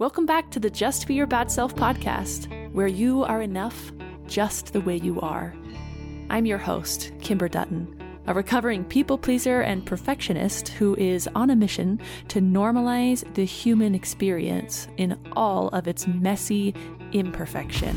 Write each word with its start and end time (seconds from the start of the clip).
Welcome 0.00 0.24
back 0.24 0.50
to 0.52 0.58
the 0.58 0.70
Just 0.70 1.06
Be 1.06 1.12
Your 1.12 1.26
Bad 1.26 1.52
Self 1.52 1.76
podcast, 1.76 2.48
where 2.72 2.86
you 2.86 3.22
are 3.24 3.42
enough 3.42 3.92
just 4.26 4.72
the 4.72 4.80
way 4.80 4.96
you 4.96 5.20
are. 5.20 5.54
I'm 6.30 6.46
your 6.46 6.56
host, 6.56 7.12
Kimber 7.20 7.50
Dutton, 7.50 8.02
a 8.26 8.32
recovering 8.32 8.82
people 8.82 9.18
pleaser 9.18 9.60
and 9.60 9.84
perfectionist 9.84 10.68
who 10.68 10.96
is 10.96 11.28
on 11.34 11.50
a 11.50 11.54
mission 11.54 12.00
to 12.28 12.40
normalize 12.40 13.30
the 13.34 13.44
human 13.44 13.94
experience 13.94 14.88
in 14.96 15.20
all 15.32 15.68
of 15.68 15.86
its 15.86 16.06
messy 16.06 16.74
imperfection. 17.12 17.94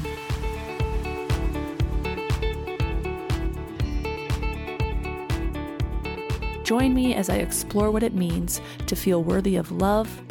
Join 6.65 6.93
me 6.93 7.13
as 7.13 7.29
I 7.29 7.35
explore 7.35 7.91
what 7.91 8.03
it 8.03 8.13
means 8.13 8.59
to 8.87 8.97
feel 8.97 9.23
worthy 9.23 9.55
of 9.55 9.71
love, 9.71 10.21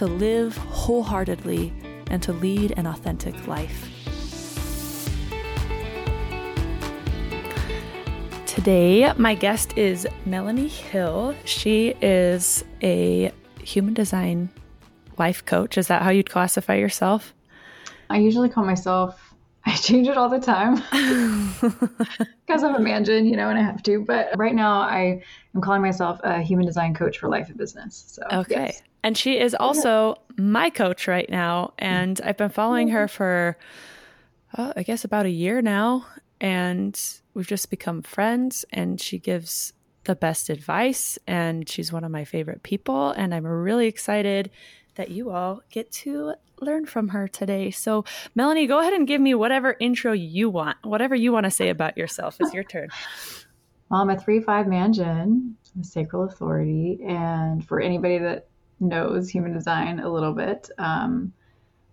to 0.00 0.06
live 0.06 0.56
wholeheartedly, 0.56 1.70
and 2.10 2.22
to 2.22 2.32
lead 2.32 2.72
an 2.78 2.86
authentic 2.86 3.46
life. 3.46 3.86
Today, 8.46 9.12
my 9.18 9.34
guest 9.34 9.76
is 9.76 10.08
Melanie 10.24 10.68
Hill. 10.68 11.34
She 11.44 11.88
is 12.00 12.64
a 12.82 13.30
human 13.62 13.92
design 13.92 14.48
life 15.18 15.44
coach. 15.44 15.76
Is 15.76 15.88
that 15.88 16.00
how 16.00 16.08
you'd 16.08 16.30
classify 16.30 16.76
yourself? 16.76 17.34
I 18.08 18.20
usually 18.20 18.48
call 18.48 18.64
myself 18.64 19.30
I 19.66 19.76
change 19.76 20.08
it 20.08 20.16
all 20.16 20.30
the 20.30 20.40
time 20.40 20.76
because 22.46 22.64
I'm 22.64 22.74
a 22.74 22.78
ManGen, 22.78 23.28
you 23.28 23.36
know, 23.36 23.50
and 23.50 23.58
I 23.58 23.62
have 23.62 23.82
to. 23.82 24.02
But 24.02 24.30
right 24.38 24.54
now, 24.54 24.80
I 24.80 25.22
am 25.54 25.60
calling 25.60 25.82
myself 25.82 26.18
a 26.24 26.40
human 26.40 26.64
design 26.64 26.94
coach 26.94 27.18
for 27.18 27.28
life 27.28 27.48
and 27.48 27.58
business. 27.58 28.04
So 28.06 28.22
okay, 28.32 28.66
yes. 28.68 28.82
And 29.02 29.16
she 29.16 29.38
is 29.38 29.54
also 29.58 30.16
my 30.36 30.70
coach 30.70 31.08
right 31.08 31.28
now, 31.28 31.72
and 31.78 32.20
I've 32.22 32.36
been 32.36 32.50
following 32.50 32.88
her 32.88 33.08
for, 33.08 33.56
uh, 34.56 34.72
I 34.76 34.82
guess, 34.82 35.04
about 35.04 35.26
a 35.26 35.30
year 35.30 35.62
now, 35.62 36.06
and 36.40 37.00
we've 37.34 37.46
just 37.46 37.70
become 37.70 38.02
friends. 38.02 38.64
And 38.72 39.00
she 39.00 39.18
gives 39.18 39.72
the 40.04 40.14
best 40.14 40.50
advice, 40.50 41.18
and 41.26 41.68
she's 41.68 41.92
one 41.92 42.04
of 42.04 42.10
my 42.10 42.24
favorite 42.24 42.62
people, 42.62 43.10
and 43.12 43.34
I'm 43.34 43.46
really 43.46 43.86
excited 43.86 44.50
that 44.96 45.10
you 45.10 45.30
all 45.30 45.62
get 45.70 45.90
to 45.92 46.34
learn 46.60 46.84
from 46.84 47.08
her 47.08 47.26
today. 47.26 47.70
So, 47.70 48.04
Melanie, 48.34 48.66
go 48.66 48.80
ahead 48.80 48.92
and 48.92 49.06
give 49.06 49.20
me 49.20 49.34
whatever 49.34 49.76
intro 49.80 50.12
you 50.12 50.50
want. 50.50 50.76
Whatever 50.82 51.14
you 51.14 51.32
want 51.32 51.44
to 51.44 51.50
say 51.50 51.70
about 51.70 51.96
yourself 51.96 52.36
is 52.40 52.52
your 52.52 52.64
turn. 52.64 52.88
Well, 53.90 54.02
I'm 54.02 54.10
a 54.10 54.16
3 54.16 54.40
5 54.40 54.66
ManGen, 54.66 55.54
a 55.80 55.82
sacral 55.82 56.22
authority. 56.22 57.00
And 57.04 57.66
for 57.66 57.80
anybody 57.80 58.18
that 58.18 58.46
knows 58.80 59.28
human 59.28 59.52
design 59.52 60.00
a 60.00 60.08
little 60.08 60.32
bit, 60.32 60.70
um, 60.78 61.32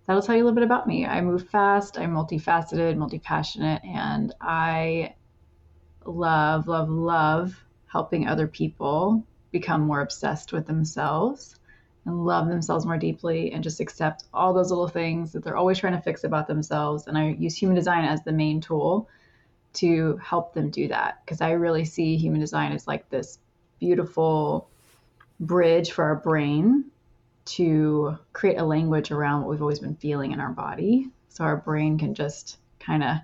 that'll 0.06 0.22
tell 0.22 0.36
you 0.36 0.44
a 0.44 0.46
little 0.46 0.56
bit 0.56 0.64
about 0.64 0.88
me. 0.88 1.06
I 1.06 1.22
move 1.22 1.50
fast, 1.50 2.00
I'm 2.00 2.14
multifaceted, 2.14 2.98
multi 2.98 3.20
passionate, 3.20 3.84
and 3.84 4.34
I 4.42 5.16
love, 6.06 6.68
love, 6.68 6.90
love 6.90 7.64
helping 7.88 8.28
other 8.28 8.48
people 8.48 9.24
become 9.52 9.82
more 9.82 10.02
obsessed 10.02 10.54
with 10.54 10.66
themselves 10.66 11.60
and 12.06 12.26
love 12.26 12.48
themselves 12.48 12.86
more 12.86 12.98
deeply 12.98 13.52
and 13.52 13.64
just 13.64 13.82
accept 13.82 14.24
all 14.34 14.54
those 14.54 14.70
little 14.70 14.88
things 14.88 15.34
that 15.34 15.44
they're 15.44 15.58
always 15.58 15.78
trying 15.78 15.94
to 15.94 16.02
fix 16.02 16.24
about 16.24 16.48
themselves. 16.48 17.08
And 17.08 17.18
I 17.18 17.36
use 17.38 17.56
human 17.56 17.76
design 17.76 18.06
as 18.06 18.24
the 18.24 18.32
main 18.32 18.62
tool 18.62 19.10
to 19.74 20.18
help 20.18 20.54
them 20.54 20.70
do 20.70 20.88
that 20.88 21.22
because 21.24 21.42
I 21.42 21.52
really 21.52 21.86
see 21.86 22.18
human 22.18 22.40
design 22.40 22.72
as 22.72 22.88
like 22.88 23.10
this 23.10 23.40
beautiful 23.80 24.70
bridge 25.40 25.92
for 25.92 26.04
our 26.04 26.16
brain 26.16 26.86
to 27.46 28.18
create 28.34 28.58
a 28.58 28.66
language 28.66 29.12
around 29.12 29.42
what 29.42 29.50
we've 29.50 29.62
always 29.62 29.80
been 29.80 29.96
feeling 29.96 30.32
in 30.32 30.40
our 30.40 30.52
body. 30.52 31.10
So 31.30 31.44
our 31.44 31.58
brain 31.58 31.98
can 31.98 32.14
just 32.14 32.58
kind 32.80 33.04
of 33.04 33.18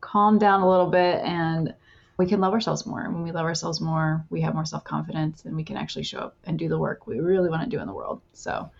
calm 0.00 0.38
down 0.38 0.62
a 0.62 0.68
little 0.68 0.86
bit 0.86 1.20
and 1.22 1.74
we 2.16 2.26
can 2.26 2.40
love 2.40 2.52
ourselves 2.52 2.86
more. 2.86 3.00
And 3.02 3.14
when 3.14 3.22
we 3.22 3.32
love 3.32 3.44
ourselves 3.44 3.80
more, 3.80 4.24
we 4.30 4.40
have 4.40 4.54
more 4.54 4.64
self 4.64 4.84
confidence 4.84 5.44
and 5.44 5.54
we 5.54 5.64
can 5.64 5.76
actually 5.76 6.04
show 6.04 6.18
up 6.18 6.36
and 6.44 6.58
do 6.58 6.68
the 6.68 6.78
work 6.78 7.06
we 7.06 7.20
really 7.20 7.50
want 7.50 7.62
to 7.62 7.68
do 7.68 7.80
in 7.80 7.86
the 7.86 7.92
world. 7.92 8.20
So 8.32 8.70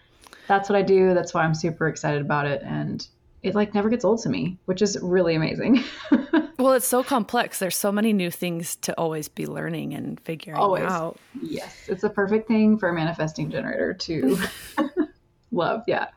that's 0.46 0.68
what 0.68 0.76
I 0.76 0.82
do. 0.82 1.14
That's 1.14 1.34
why 1.34 1.42
I'm 1.42 1.54
super 1.54 1.88
excited 1.88 2.20
about 2.20 2.46
it. 2.46 2.62
And 2.62 3.06
it 3.42 3.54
like 3.54 3.74
never 3.74 3.88
gets 3.88 4.04
old 4.04 4.20
to 4.22 4.28
me, 4.28 4.58
which 4.64 4.82
is 4.82 4.98
really 5.00 5.34
amazing. 5.34 5.84
well, 6.58 6.72
it's 6.72 6.88
so 6.88 7.04
complex. 7.04 7.58
There's 7.58 7.76
so 7.76 7.92
many 7.92 8.12
new 8.12 8.30
things 8.30 8.76
to 8.76 8.98
always 8.98 9.28
be 9.28 9.46
learning 9.46 9.94
and 9.94 10.20
figuring 10.20 10.58
always. 10.58 10.84
out. 10.84 11.18
Yes. 11.40 11.88
It's 11.88 12.02
a 12.02 12.10
perfect 12.10 12.48
thing 12.48 12.78
for 12.78 12.88
a 12.88 12.94
manifesting 12.94 13.50
generator 13.50 13.94
to 13.94 14.38
love. 15.52 15.82
Yeah. 15.86 16.08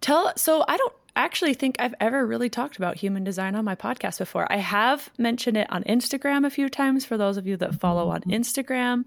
Tell 0.00 0.32
so 0.36 0.64
I 0.68 0.76
don't 0.76 0.94
actually 1.16 1.54
think 1.54 1.76
I've 1.78 1.94
ever 2.00 2.24
really 2.24 2.48
talked 2.48 2.76
about 2.76 2.96
human 2.96 3.24
design 3.24 3.56
on 3.56 3.64
my 3.64 3.74
podcast 3.74 4.18
before. 4.18 4.50
I 4.50 4.58
have 4.58 5.10
mentioned 5.18 5.56
it 5.56 5.66
on 5.70 5.82
Instagram 5.84 6.46
a 6.46 6.50
few 6.50 6.68
times 6.68 7.04
for 7.04 7.16
those 7.16 7.36
of 7.36 7.46
you 7.46 7.56
that 7.58 7.74
follow 7.74 8.08
on 8.10 8.20
mm-hmm. 8.20 8.30
Instagram. 8.30 9.04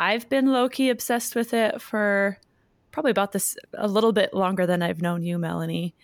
I've 0.00 0.28
been 0.28 0.52
low 0.52 0.68
key 0.68 0.90
obsessed 0.90 1.34
with 1.36 1.54
it 1.54 1.80
for 1.80 2.38
probably 2.90 3.10
about 3.10 3.32
this 3.32 3.56
a 3.74 3.86
little 3.86 4.12
bit 4.12 4.34
longer 4.34 4.66
than 4.66 4.82
I've 4.82 5.00
known 5.00 5.22
you, 5.22 5.38
Melanie. 5.38 5.94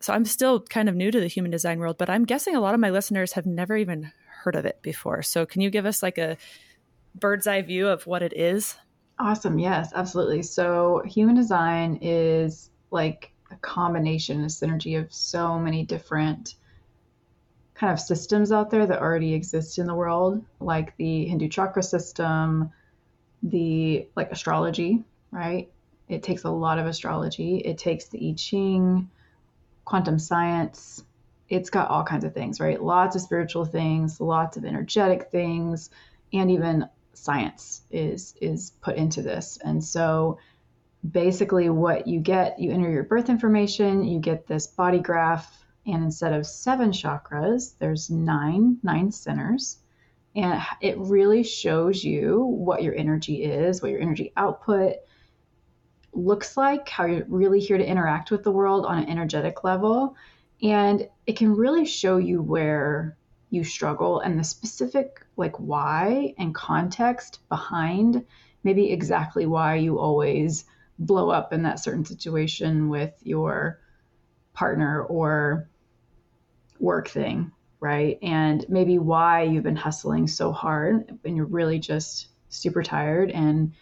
So 0.00 0.12
I'm 0.12 0.24
still 0.24 0.60
kind 0.60 0.88
of 0.88 0.94
new 0.94 1.10
to 1.10 1.20
the 1.20 1.26
human 1.26 1.50
design 1.50 1.78
world, 1.80 1.98
but 1.98 2.08
I'm 2.08 2.24
guessing 2.24 2.54
a 2.54 2.60
lot 2.60 2.74
of 2.74 2.80
my 2.80 2.90
listeners 2.90 3.32
have 3.32 3.46
never 3.46 3.76
even 3.76 4.12
heard 4.42 4.54
of 4.54 4.64
it 4.64 4.80
before. 4.82 5.22
So 5.22 5.44
can 5.44 5.60
you 5.60 5.70
give 5.70 5.86
us 5.86 6.02
like 6.02 6.18
a 6.18 6.36
bird's 7.14 7.46
eye 7.46 7.62
view 7.62 7.88
of 7.88 8.06
what 8.06 8.22
it 8.22 8.32
is? 8.34 8.76
Awesome. 9.18 9.58
Yes, 9.58 9.92
absolutely. 9.94 10.42
So 10.42 11.02
human 11.04 11.34
design 11.34 11.98
is 12.00 12.70
like 12.90 13.32
a 13.50 13.56
combination, 13.56 14.44
a 14.44 14.46
synergy 14.46 14.98
of 15.00 15.12
so 15.12 15.58
many 15.58 15.84
different 15.84 16.54
kind 17.74 17.92
of 17.92 18.00
systems 18.00 18.52
out 18.52 18.70
there 18.70 18.86
that 18.86 19.00
already 19.00 19.34
exist 19.34 19.78
in 19.78 19.86
the 19.86 19.94
world, 19.94 20.44
like 20.60 20.96
the 20.96 21.26
Hindu 21.26 21.48
chakra 21.48 21.82
system, 21.82 22.70
the 23.42 24.08
like 24.16 24.30
astrology, 24.30 25.02
right? 25.30 25.70
It 26.08 26.22
takes 26.22 26.44
a 26.44 26.50
lot 26.50 26.78
of 26.78 26.86
astrology. 26.86 27.58
It 27.58 27.78
takes 27.78 28.06
the 28.06 28.30
I 28.30 28.34
Ching, 28.36 29.10
quantum 29.88 30.18
science. 30.18 31.02
It's 31.48 31.70
got 31.70 31.88
all 31.88 32.04
kinds 32.04 32.24
of 32.24 32.34
things, 32.34 32.60
right? 32.60 32.82
Lots 32.82 33.16
of 33.16 33.22
spiritual 33.22 33.64
things, 33.64 34.20
lots 34.20 34.58
of 34.58 34.66
energetic 34.66 35.30
things, 35.30 35.88
and 36.30 36.50
even 36.50 36.86
science 37.14 37.80
is 37.90 38.34
is 38.38 38.72
put 38.82 38.96
into 38.96 39.22
this. 39.22 39.58
And 39.64 39.82
so 39.82 40.38
basically 41.10 41.70
what 41.70 42.06
you 42.06 42.20
get, 42.20 42.60
you 42.60 42.70
enter 42.70 42.90
your 42.90 43.04
birth 43.04 43.30
information, 43.30 44.04
you 44.04 44.20
get 44.20 44.46
this 44.46 44.66
body 44.66 44.98
graph, 44.98 45.64
and 45.86 46.04
instead 46.04 46.34
of 46.34 46.46
seven 46.46 46.90
chakras, 46.90 47.72
there's 47.78 48.10
nine, 48.10 48.76
nine 48.82 49.10
centers. 49.10 49.78
And 50.36 50.60
it 50.82 50.98
really 50.98 51.44
shows 51.44 52.04
you 52.04 52.44
what 52.44 52.82
your 52.82 52.94
energy 52.94 53.42
is, 53.42 53.80
what 53.80 53.90
your 53.90 54.02
energy 54.02 54.34
output 54.36 54.96
looks 56.12 56.56
like, 56.56 56.88
how 56.88 57.06
you're 57.06 57.24
really 57.28 57.60
here 57.60 57.78
to 57.78 57.86
interact 57.86 58.30
with 58.30 58.42
the 58.42 58.50
world 58.50 58.86
on 58.86 58.98
an 58.98 59.08
energetic 59.08 59.64
level. 59.64 60.16
And 60.62 61.08
it 61.26 61.36
can 61.36 61.54
really 61.54 61.86
show 61.86 62.16
you 62.16 62.42
where 62.42 63.16
you 63.50 63.64
struggle 63.64 64.20
and 64.20 64.38
the 64.38 64.44
specific, 64.44 65.24
like, 65.36 65.56
why 65.58 66.34
and 66.38 66.54
context 66.54 67.40
behind 67.48 68.24
maybe 68.64 68.90
exactly 68.90 69.46
why 69.46 69.76
you 69.76 69.98
always 69.98 70.64
blow 70.98 71.30
up 71.30 71.52
in 71.52 71.62
that 71.62 71.80
certain 71.80 72.04
situation 72.04 72.88
with 72.88 73.12
your 73.22 73.80
partner 74.52 75.02
or 75.04 75.68
work 76.80 77.08
thing, 77.08 77.52
right? 77.80 78.18
And 78.20 78.66
maybe 78.68 78.98
why 78.98 79.42
you've 79.44 79.62
been 79.62 79.76
hustling 79.76 80.26
so 80.26 80.52
hard 80.52 81.18
and 81.24 81.36
you're 81.36 81.46
really 81.46 81.78
just 81.78 82.28
super 82.48 82.82
tired 82.82 83.30
and 83.30 83.72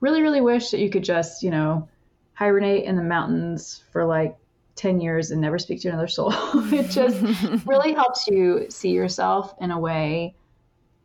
really, 0.00 0.22
really 0.22 0.40
wish 0.40 0.70
that 0.70 0.80
you 0.80 0.90
could 0.90 1.04
just, 1.04 1.42
you 1.42 1.50
know, 1.50 1.88
hibernate 2.34 2.84
in 2.84 2.96
the 2.96 3.02
mountains 3.02 3.82
for 3.92 4.04
like 4.04 4.36
10 4.74 5.00
years 5.00 5.30
and 5.30 5.40
never 5.40 5.58
speak 5.58 5.80
to 5.82 5.88
another 5.88 6.08
soul. 6.08 6.32
it 6.72 6.90
just 6.90 7.20
really 7.66 7.92
helps 7.92 8.26
you 8.26 8.66
see 8.68 8.90
yourself 8.90 9.54
in 9.60 9.70
a 9.70 9.78
way 9.78 10.34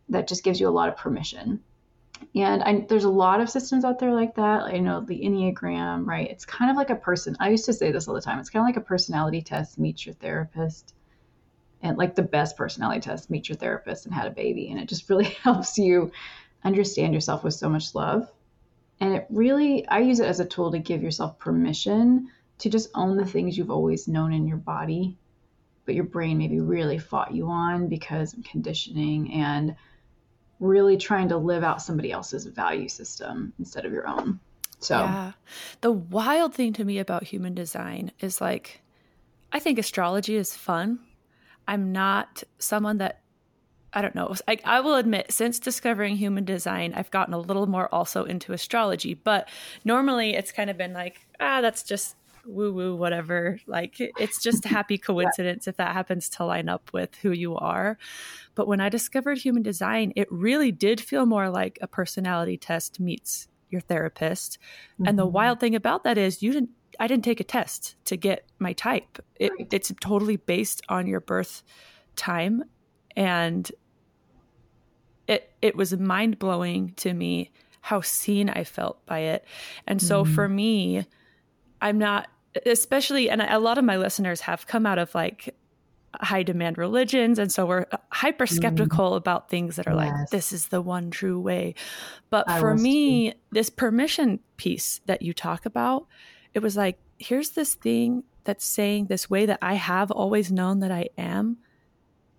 that 0.10 0.27
just 0.27 0.44
gives 0.44 0.60
you 0.60 0.68
a 0.68 0.69
lot 0.69 0.89
of 0.89 0.98
permission 0.98 1.62
and 2.36 2.63
I, 2.63 2.86
there's 2.88 3.04
a 3.04 3.10
lot 3.10 3.42
of 3.42 3.50
systems 3.50 3.83
out 3.83 4.00
there 4.00 4.13
like 4.13 4.36
that. 4.36 4.63
I 4.63 4.77
know 4.77 5.01
the 5.01 5.19
Enneagram, 5.19 6.06
right? 6.06 6.30
It's 6.30 6.45
kind 6.45 6.71
of 6.71 6.77
like 6.77 6.89
a 6.89 6.95
person. 6.95 7.36
I 7.39 7.50
used 7.50 7.65
to 7.65 7.74
say 7.74 7.92
this 7.92 8.07
all 8.07 8.13
the 8.13 8.21
time. 8.21 8.39
It's 8.39 8.50
kind 8.50 8.63
of 8.63 8.68
like 8.68 8.77
a 8.77 8.88
personality 8.88 9.42
test 9.42 9.80
meets 9.80 10.06
your 10.06 10.15
therapist, 10.15 10.94
and 11.81 11.98
like 11.98 12.15
the 12.15 12.21
best 12.21 12.56
personality 12.56 13.01
test 13.01 13.30
meets 13.30 13.50
your 13.50 13.57
therapist 13.57 14.06
and 14.06 14.13
had 14.13 14.27
a 14.27 14.31
baby. 14.31 14.69
And 14.69 14.80
it 14.80 14.88
just 14.88 15.10
really 15.10 15.25
helps 15.44 15.77
you 15.77 16.12
understand 16.63 17.13
yourself 17.13 17.44
with 17.44 17.54
so 17.54 17.68
much 17.68 17.95
love. 17.95 18.30
And 19.01 19.15
it 19.15 19.25
really, 19.30 19.88
I 19.88 20.00
use 20.00 20.19
it 20.19 20.27
as 20.27 20.39
a 20.39 20.45
tool 20.45 20.71
to 20.71 20.80
give 20.80 21.01
yourself 21.01 21.38
permission 21.39 22.30
to 22.59 22.69
just 22.69 22.89
own 22.94 23.18
the 23.18 23.25
things 23.25 23.57
you've 23.57 23.71
always 23.71 24.07
known 24.07 24.31
in 24.31 24.48
your 24.48 24.57
body, 24.57 25.18
but 25.86 25.95
your 25.95 26.03
brain 26.03 26.38
maybe 26.38 26.59
really 26.59 27.00
fought 27.00 27.33
you 27.33 27.48
on 27.48 27.88
because 27.88 28.33
of 28.33 28.44
conditioning 28.44 29.33
and 29.33 29.75
really 30.59 30.95
trying 30.95 31.27
to 31.30 31.38
live 31.38 31.63
out 31.63 31.81
somebody 31.81 32.12
else's 32.12 32.45
value 32.45 32.88
system 32.88 33.51
instead 33.57 33.83
of 33.83 33.92
your 33.92 34.07
own. 34.07 34.39
So, 34.80 35.00
yeah. 35.00 35.31
The 35.81 35.92
wild 35.92 36.53
thing 36.53 36.71
to 36.74 36.86
me 36.86 37.00
about 37.00 37.24
human 37.24 37.56
design 37.56 38.12
is 38.19 38.39
like, 38.39 38.81
I 39.51 39.59
think 39.59 39.80
astrology 39.80 40.36
is 40.36 40.56
fun. 40.56 41.00
I'm 41.68 41.92
not 41.92 42.44
someone 42.59 43.00
that 43.00 43.20
I 43.93 44.01
don't 44.01 44.15
know. 44.15 44.33
I, 44.47 44.57
I, 44.63 44.79
will 44.79 44.95
admit, 44.95 45.31
since 45.31 45.59
discovering 45.59 46.15
human 46.15 46.45
design, 46.45 46.93
I've 46.95 47.11
gotten 47.11 47.33
a 47.33 47.39
little 47.39 47.67
more 47.67 47.93
also 47.93 48.23
into 48.23 48.53
astrology. 48.53 49.13
But 49.13 49.49
normally 49.83 50.33
it's 50.33 50.51
kind 50.51 50.69
of 50.69 50.77
been 50.77 50.93
like, 50.93 51.25
ah, 51.39 51.61
that's 51.61 51.83
just 51.83 52.15
woo 52.45 52.71
woo, 52.71 52.95
whatever. 52.95 53.59
Like 53.67 53.95
it's 53.99 54.41
just 54.41 54.65
a 54.65 54.69
happy 54.69 54.97
coincidence 54.97 55.67
yeah. 55.67 55.71
if 55.71 55.77
that 55.77 55.93
happens 55.93 56.29
to 56.29 56.45
line 56.45 56.69
up 56.69 56.91
with 56.93 57.15
who 57.15 57.31
you 57.31 57.55
are. 57.55 57.97
But 58.55 58.67
when 58.67 58.79
I 58.79 58.89
discovered 58.89 59.38
human 59.38 59.63
design, 59.63 60.13
it 60.15 60.31
really 60.31 60.71
did 60.71 61.01
feel 61.01 61.25
more 61.25 61.49
like 61.49 61.77
a 61.81 61.88
personality 61.88 62.57
test 62.57 62.99
meets 62.99 63.47
your 63.69 63.81
therapist. 63.81 64.57
Mm-hmm. 64.93 65.07
And 65.07 65.19
the 65.19 65.25
mm-hmm. 65.25 65.33
wild 65.33 65.59
thing 65.59 65.75
about 65.75 66.03
that 66.03 66.17
is 66.17 66.41
you 66.41 66.53
didn't 66.53 66.71
I 66.99 67.07
didn't 67.07 67.23
take 67.23 67.39
a 67.39 67.45
test 67.45 67.95
to 68.05 68.17
get 68.17 68.45
my 68.59 68.73
type. 68.73 69.17
It, 69.38 69.51
right. 69.57 69.67
It's 69.73 69.91
totally 70.01 70.35
based 70.35 70.81
on 70.89 71.07
your 71.07 71.21
birth 71.21 71.63
time 72.15 72.63
and 73.15 73.71
it 75.27 75.53
it 75.62 75.75
was 75.75 75.97
mind 75.97 76.39
blowing 76.39 76.94
to 76.97 77.13
me 77.13 77.51
how 77.81 78.01
seen 78.01 78.50
I 78.50 78.63
felt 78.63 79.06
by 79.06 79.19
it. 79.19 79.45
And 79.88 80.01
so 80.01 80.23
mm-hmm. 80.23 80.33
for 80.33 80.47
me, 80.47 81.06
I'm 81.81 81.97
not 81.97 82.27
especially 82.65 83.29
and 83.29 83.41
a 83.41 83.59
lot 83.59 83.77
of 83.77 83.85
my 83.85 83.97
listeners 83.97 84.41
have 84.41 84.68
come 84.68 84.85
out 84.85 85.00
of 85.00 85.13
like 85.15 85.56
high 86.19 86.44
demand 86.44 86.77
religions 86.77 87.39
and 87.39 87.51
so 87.51 87.65
we're 87.65 87.85
hyper 88.12 88.45
skeptical 88.45 89.12
mm. 89.12 89.15
about 89.15 89.50
things 89.50 89.77
that 89.77 89.88
are 89.88 89.95
yes. 89.95 90.12
like 90.12 90.29
this 90.29 90.51
is 90.51 90.68
the 90.68 90.81
one 90.81 91.09
true 91.09 91.39
way 91.39 91.74
but 92.29 92.47
I 92.50 92.59
for 92.59 92.75
me 92.75 93.31
too. 93.31 93.38
this 93.51 93.69
permission 93.69 94.41
piece 94.57 95.00
that 95.06 95.21
you 95.21 95.33
talk 95.33 95.65
about 95.65 96.07
it 96.53 96.59
was 96.59 96.75
like 96.75 97.00
here's 97.17 97.51
this 97.51 97.75
thing 97.75 98.25
that's 98.44 98.65
saying 98.65 99.06
this 99.06 99.29
way 99.29 99.45
that 99.45 99.59
i 99.62 99.75
have 99.75 100.12
always 100.12 100.51
known 100.51 100.81
that 100.81 100.91
i 100.91 101.07
am 101.17 101.57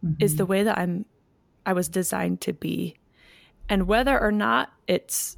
mm-hmm. 0.05 0.23
is 0.23 0.37
the 0.37 0.43
mm-hmm. 0.43 0.50
way 0.50 0.62
that 0.64 0.76
i'm 0.76 1.06
i 1.67 1.73
was 1.73 1.88
designed 1.88 2.41
to 2.41 2.53
be 2.53 2.97
and 3.69 3.87
whether 3.87 4.19
or 4.19 4.32
not 4.32 4.73
it's 4.87 5.37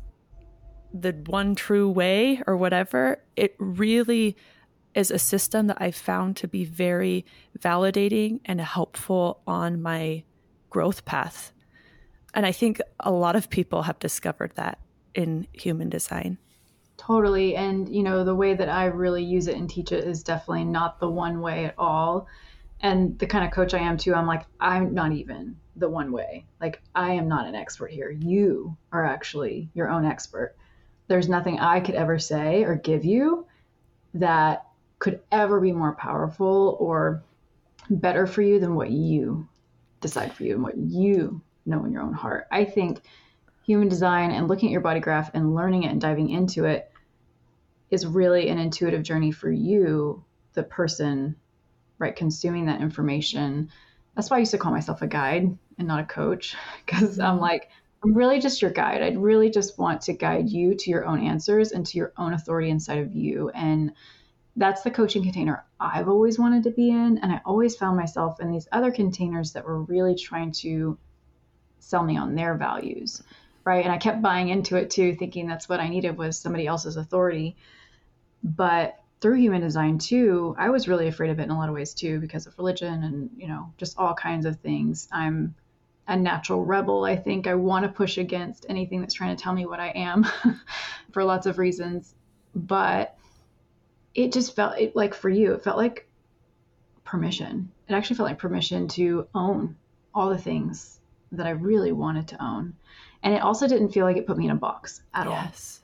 the 0.92 1.12
one 1.26 1.54
true 1.54 1.88
way 1.88 2.40
or 2.46 2.56
whatever 2.56 3.22
it 3.36 3.54
really 3.58 4.36
is 4.94 5.10
a 5.10 5.18
system 5.18 5.66
that 5.66 5.80
i 5.80 5.90
found 5.90 6.36
to 6.36 6.48
be 6.48 6.64
very 6.64 7.24
validating 7.58 8.40
and 8.44 8.60
helpful 8.60 9.40
on 9.46 9.80
my 9.80 10.22
growth 10.70 11.04
path 11.04 11.52
and 12.32 12.46
i 12.46 12.52
think 12.52 12.80
a 13.00 13.10
lot 13.10 13.36
of 13.36 13.50
people 13.50 13.82
have 13.82 13.98
discovered 13.98 14.52
that 14.54 14.78
in 15.14 15.46
human 15.52 15.88
design 15.88 16.38
Totally. 16.96 17.56
And, 17.56 17.94
you 17.94 18.02
know, 18.02 18.24
the 18.24 18.34
way 18.34 18.54
that 18.54 18.68
I 18.68 18.86
really 18.86 19.24
use 19.24 19.48
it 19.48 19.56
and 19.56 19.68
teach 19.68 19.92
it 19.92 20.04
is 20.04 20.22
definitely 20.22 20.64
not 20.64 21.00
the 21.00 21.08
one 21.08 21.40
way 21.40 21.64
at 21.64 21.74
all. 21.76 22.28
And 22.80 23.18
the 23.18 23.26
kind 23.26 23.44
of 23.44 23.50
coach 23.50 23.74
I 23.74 23.78
am 23.78 23.96
too, 23.96 24.14
I'm 24.14 24.26
like, 24.26 24.46
I'm 24.60 24.94
not 24.94 25.12
even 25.12 25.56
the 25.76 25.88
one 25.88 26.12
way. 26.12 26.46
Like, 26.60 26.82
I 26.94 27.12
am 27.12 27.28
not 27.28 27.46
an 27.46 27.54
expert 27.54 27.90
here. 27.90 28.10
You 28.10 28.76
are 28.92 29.04
actually 29.04 29.70
your 29.74 29.90
own 29.90 30.04
expert. 30.04 30.54
There's 31.08 31.28
nothing 31.28 31.58
I 31.58 31.80
could 31.80 31.94
ever 31.94 32.18
say 32.18 32.64
or 32.64 32.76
give 32.76 33.04
you 33.04 33.46
that 34.14 34.66
could 34.98 35.20
ever 35.30 35.60
be 35.60 35.72
more 35.72 35.94
powerful 35.94 36.76
or 36.80 37.22
better 37.90 38.26
for 38.26 38.42
you 38.42 38.60
than 38.60 38.74
what 38.74 38.90
you 38.90 39.48
decide 40.00 40.32
for 40.32 40.44
you 40.44 40.54
and 40.54 40.62
what 40.62 40.76
you 40.76 41.42
know 41.66 41.84
in 41.84 41.92
your 41.92 42.02
own 42.02 42.12
heart. 42.12 42.46
I 42.50 42.64
think 42.64 43.02
human 43.64 43.88
design 43.88 44.30
and 44.30 44.48
looking 44.48 44.68
at 44.68 44.72
your 44.72 44.80
body 44.80 45.00
graph 45.00 45.30
and 45.34 45.54
learning 45.54 45.82
it 45.82 45.90
and 45.90 46.00
diving 46.00 46.30
into 46.30 46.64
it 46.64 46.90
is 47.90 48.06
really 48.06 48.48
an 48.48 48.58
intuitive 48.58 49.02
journey 49.02 49.30
for 49.30 49.50
you, 49.50 50.24
the 50.52 50.62
person, 50.62 51.36
right, 51.98 52.14
consuming 52.14 52.66
that 52.66 52.80
information. 52.80 53.70
That's 54.14 54.30
why 54.30 54.36
I 54.36 54.40
used 54.40 54.52
to 54.52 54.58
call 54.58 54.72
myself 54.72 55.02
a 55.02 55.06
guide 55.06 55.56
and 55.78 55.88
not 55.88 56.00
a 56.00 56.04
coach, 56.04 56.56
because 56.86 57.18
I'm 57.18 57.40
like, 57.40 57.68
I'm 58.02 58.14
really 58.14 58.38
just 58.38 58.60
your 58.60 58.70
guide. 58.70 59.02
I'd 59.02 59.18
really 59.18 59.50
just 59.50 59.78
want 59.78 60.02
to 60.02 60.12
guide 60.12 60.50
you 60.50 60.74
to 60.74 60.90
your 60.90 61.06
own 61.06 61.26
answers 61.26 61.72
and 61.72 61.86
to 61.86 61.96
your 61.96 62.12
own 62.18 62.34
authority 62.34 62.68
inside 62.68 62.98
of 62.98 63.14
you. 63.14 63.48
And 63.50 63.92
that's 64.56 64.82
the 64.82 64.90
coaching 64.90 65.22
container 65.22 65.64
I've 65.80 66.08
always 66.08 66.38
wanted 66.38 66.64
to 66.64 66.70
be 66.70 66.90
in. 66.90 67.18
And 67.18 67.32
I 67.32 67.40
always 67.46 67.76
found 67.76 67.96
myself 67.96 68.40
in 68.40 68.50
these 68.50 68.68
other 68.70 68.92
containers 68.92 69.52
that 69.52 69.64
were 69.64 69.82
really 69.82 70.14
trying 70.14 70.52
to 70.52 70.98
sell 71.78 72.04
me 72.04 72.16
on 72.16 72.34
their 72.34 72.54
values. 72.56 73.22
Right. 73.64 73.84
And 73.84 73.92
I 73.92 73.96
kept 73.96 74.20
buying 74.20 74.50
into 74.50 74.76
it 74.76 74.90
too, 74.90 75.14
thinking 75.14 75.46
that's 75.46 75.68
what 75.68 75.80
I 75.80 75.88
needed 75.88 76.18
was 76.18 76.38
somebody 76.38 76.66
else's 76.66 76.98
authority. 76.98 77.56
But 78.42 79.00
through 79.24 79.36
human 79.36 79.62
design 79.62 79.96
too, 79.96 80.54
I 80.58 80.68
was 80.68 80.86
really 80.86 81.08
afraid 81.08 81.30
of 81.30 81.40
it 81.40 81.44
in 81.44 81.50
a 81.50 81.56
lot 81.56 81.70
of 81.70 81.74
ways 81.74 81.94
too 81.94 82.20
because 82.20 82.46
of 82.46 82.58
religion 82.58 83.04
and, 83.04 83.30
you 83.38 83.48
know, 83.48 83.72
just 83.78 83.98
all 83.98 84.12
kinds 84.12 84.44
of 84.44 84.60
things. 84.60 85.08
I'm 85.10 85.54
a 86.06 86.14
natural 86.14 86.62
rebel. 86.62 87.06
I 87.06 87.16
think 87.16 87.46
I 87.46 87.54
want 87.54 87.86
to 87.86 87.88
push 87.88 88.18
against 88.18 88.66
anything 88.68 89.00
that's 89.00 89.14
trying 89.14 89.34
to 89.34 89.42
tell 89.42 89.54
me 89.54 89.64
what 89.64 89.80
I 89.80 89.92
am 89.94 90.26
for 91.12 91.24
lots 91.24 91.46
of 91.46 91.56
reasons. 91.56 92.14
But 92.54 93.16
it 94.14 94.30
just 94.30 94.54
felt 94.54 94.76
it, 94.76 94.94
like 94.94 95.14
for 95.14 95.30
you, 95.30 95.54
it 95.54 95.64
felt 95.64 95.78
like 95.78 96.06
permission. 97.02 97.70
It 97.88 97.94
actually 97.94 98.16
felt 98.16 98.28
like 98.28 98.38
permission 98.38 98.88
to 98.88 99.26
own 99.34 99.74
all 100.14 100.28
the 100.28 100.36
things 100.36 101.00
that 101.32 101.46
I 101.46 101.52
really 101.52 101.92
wanted 101.92 102.28
to 102.28 102.44
own. 102.44 102.74
And 103.22 103.32
it 103.32 103.40
also 103.40 103.66
didn't 103.66 103.88
feel 103.88 104.04
like 104.04 104.18
it 104.18 104.26
put 104.26 104.36
me 104.36 104.44
in 104.44 104.50
a 104.50 104.54
box 104.54 105.00
at 105.14 105.26
yes. 105.26 105.80
all 105.80 105.83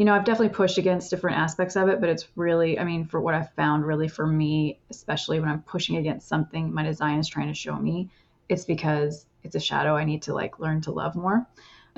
you 0.00 0.06
know, 0.06 0.14
I've 0.14 0.24
definitely 0.24 0.54
pushed 0.54 0.78
against 0.78 1.10
different 1.10 1.36
aspects 1.36 1.76
of 1.76 1.90
it, 1.90 2.00
but 2.00 2.08
it's 2.08 2.26
really, 2.34 2.78
I 2.78 2.84
mean, 2.84 3.04
for 3.04 3.20
what 3.20 3.34
I've 3.34 3.52
found, 3.52 3.84
really 3.84 4.08
for 4.08 4.26
me, 4.26 4.80
especially 4.88 5.40
when 5.40 5.50
I'm 5.50 5.60
pushing 5.60 5.98
against 5.98 6.26
something 6.26 6.72
my 6.72 6.82
design 6.82 7.18
is 7.18 7.28
trying 7.28 7.48
to 7.48 7.54
show 7.54 7.76
me, 7.76 8.08
it's 8.48 8.64
because 8.64 9.26
it's 9.42 9.56
a 9.56 9.60
shadow 9.60 9.94
I 9.94 10.04
need 10.04 10.22
to 10.22 10.32
like 10.32 10.58
learn 10.58 10.80
to 10.82 10.90
love 10.90 11.16
more 11.16 11.46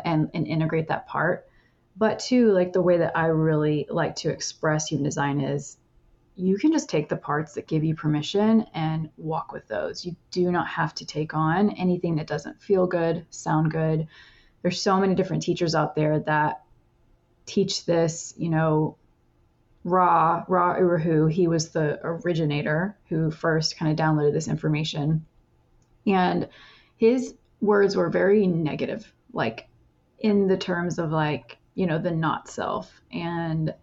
and, 0.04 0.28
and 0.34 0.48
integrate 0.48 0.88
that 0.88 1.06
part. 1.06 1.46
But 1.96 2.18
two, 2.18 2.50
like 2.50 2.72
the 2.72 2.82
way 2.82 2.98
that 2.98 3.16
I 3.16 3.26
really 3.26 3.86
like 3.88 4.16
to 4.16 4.30
express 4.30 4.88
human 4.88 5.04
design 5.04 5.40
is 5.40 5.76
you 6.34 6.58
can 6.58 6.72
just 6.72 6.88
take 6.88 7.08
the 7.08 7.16
parts 7.16 7.54
that 7.54 7.68
give 7.68 7.84
you 7.84 7.94
permission 7.94 8.66
and 8.74 9.10
walk 9.16 9.52
with 9.52 9.68
those. 9.68 10.04
You 10.04 10.16
do 10.32 10.50
not 10.50 10.66
have 10.66 10.92
to 10.96 11.06
take 11.06 11.34
on 11.34 11.70
anything 11.76 12.16
that 12.16 12.26
doesn't 12.26 12.60
feel 12.60 12.88
good, 12.88 13.26
sound 13.30 13.70
good. 13.70 14.08
There's 14.62 14.82
so 14.82 14.98
many 14.98 15.14
different 15.14 15.44
teachers 15.44 15.76
out 15.76 15.94
there 15.94 16.18
that 16.18 16.62
teach 17.46 17.84
this, 17.84 18.34
you 18.36 18.48
know, 18.48 18.96
Ra, 19.84 20.44
Ra 20.46 20.76
Uru 20.76 20.98
Hu, 20.98 21.26
he 21.26 21.48
was 21.48 21.70
the 21.70 21.98
originator 22.04 22.96
who 23.08 23.30
first 23.30 23.76
kind 23.76 23.90
of 23.90 24.04
downloaded 24.04 24.32
this 24.32 24.48
information. 24.48 25.26
And 26.06 26.48
his 26.96 27.34
words 27.60 27.96
were 27.96 28.08
very 28.08 28.46
negative, 28.46 29.12
like 29.32 29.68
in 30.20 30.46
the 30.46 30.56
terms 30.56 30.98
of 30.98 31.10
like, 31.10 31.58
you 31.74 31.86
know, 31.86 31.98
the 31.98 32.10
not 32.10 32.48
self 32.48 33.00
and 33.10 33.74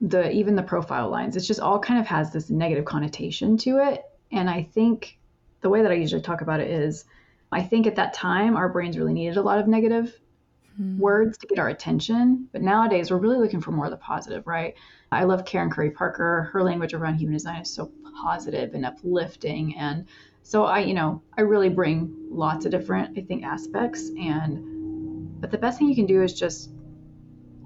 the 0.00 0.30
even 0.32 0.56
the 0.56 0.62
profile 0.62 1.08
lines. 1.08 1.36
It's 1.36 1.46
just 1.46 1.60
all 1.60 1.78
kind 1.78 2.00
of 2.00 2.06
has 2.06 2.32
this 2.32 2.50
negative 2.50 2.84
connotation 2.84 3.56
to 3.58 3.78
it. 3.78 4.04
And 4.32 4.50
I 4.50 4.64
think 4.64 5.18
the 5.60 5.68
way 5.68 5.82
that 5.82 5.92
I 5.92 5.94
usually 5.94 6.22
talk 6.22 6.40
about 6.40 6.60
it 6.60 6.70
is 6.70 7.04
I 7.52 7.62
think 7.62 7.86
at 7.86 7.96
that 7.96 8.14
time 8.14 8.56
our 8.56 8.68
brains 8.68 8.98
really 8.98 9.12
needed 9.12 9.36
a 9.36 9.42
lot 9.42 9.58
of 9.58 9.68
negative 9.68 10.18
mm-hmm. 10.80 10.98
words 10.98 11.38
to 11.38 11.46
get 11.46 11.58
our 11.58 11.68
attention. 11.68 12.48
But 12.52 12.62
nowadays, 12.62 13.10
we're 13.10 13.18
really 13.18 13.38
looking 13.38 13.60
for 13.60 13.72
more 13.72 13.86
of 13.86 13.90
the 13.90 13.96
positive, 13.96 14.46
right? 14.46 14.74
I 15.10 15.24
love 15.24 15.44
Karen 15.44 15.70
Curry 15.70 15.90
Parker. 15.90 16.50
Her 16.52 16.62
language 16.62 16.94
around 16.94 17.16
human 17.16 17.34
design 17.34 17.62
is 17.62 17.72
so 17.72 17.92
positive 18.22 18.74
and 18.74 18.84
uplifting. 18.84 19.76
And 19.76 20.06
so 20.42 20.64
I, 20.64 20.80
you 20.80 20.94
know, 20.94 21.22
I 21.36 21.42
really 21.42 21.68
bring 21.68 22.14
lots 22.30 22.64
of 22.64 22.70
different, 22.70 23.18
I 23.18 23.22
think, 23.22 23.44
aspects. 23.44 24.08
And, 24.08 25.40
but 25.40 25.50
the 25.50 25.58
best 25.58 25.78
thing 25.78 25.88
you 25.88 25.94
can 25.94 26.06
do 26.06 26.22
is 26.22 26.32
just 26.32 26.70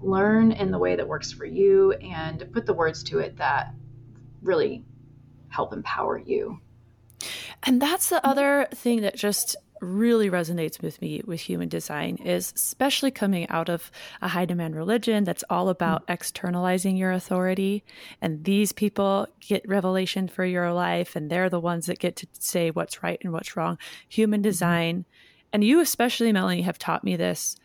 learn 0.03 0.53
in 0.53 0.71
the 0.71 0.79
way 0.79 0.97
that 0.97 1.09
works 1.09 1.33
for 1.33 1.47
you 1.47 1.93
and 1.93 2.45
put 2.53 2.67
the 2.67 2.75
words 2.75 3.03
to 3.05 3.19
it 3.19 3.37
that 3.39 3.75
really 4.43 4.85
help 5.49 5.73
empower 5.73 6.19
you. 6.19 6.61
And 7.63 7.81
that's 7.81 8.11
the 8.11 8.25
other 8.25 8.69
thing 8.73 9.01
that 9.01 9.17
just 9.17 9.57
really 9.81 10.31
resonates 10.31 10.81
with 10.81 11.01
me 11.01 11.21
with 11.27 11.41
human 11.41 11.69
design 11.69 12.17
is 12.25 12.53
especially 12.55 13.11
coming 13.11 13.49
out 13.49 13.69
of 13.69 13.91
a 14.23 14.29
high 14.29 14.45
demand 14.45 14.75
religion 14.75 15.25
that's 15.25 15.45
all 15.51 15.69
about 15.69 16.07
mm. 16.07 16.15
externalizing 16.15 16.97
your 16.97 17.13
authority 17.13 17.85
and 18.21 18.45
these 18.45 18.73
people 18.73 19.27
get 19.41 19.67
revelation 19.69 20.29
for 20.29 20.45
your 20.45 20.73
life 20.73 21.17
and 21.17 21.31
they're 21.31 21.51
the 21.51 21.61
ones 21.61 21.87
that 21.87 21.99
get 21.99 22.17
to 22.17 22.27
say 22.39 22.71
what's 22.71 23.03
right 23.03 23.19
and 23.23 23.33
what's 23.33 23.57
wrong 23.57 23.79
human 24.09 24.39
mm-hmm. 24.39 24.49
design 24.49 25.05
and 25.53 25.65
you 25.65 25.81
especially 25.81 26.33
melanie 26.33 26.63
have 26.63 26.79
taught 26.79 27.05
me 27.05 27.17
this 27.17 27.57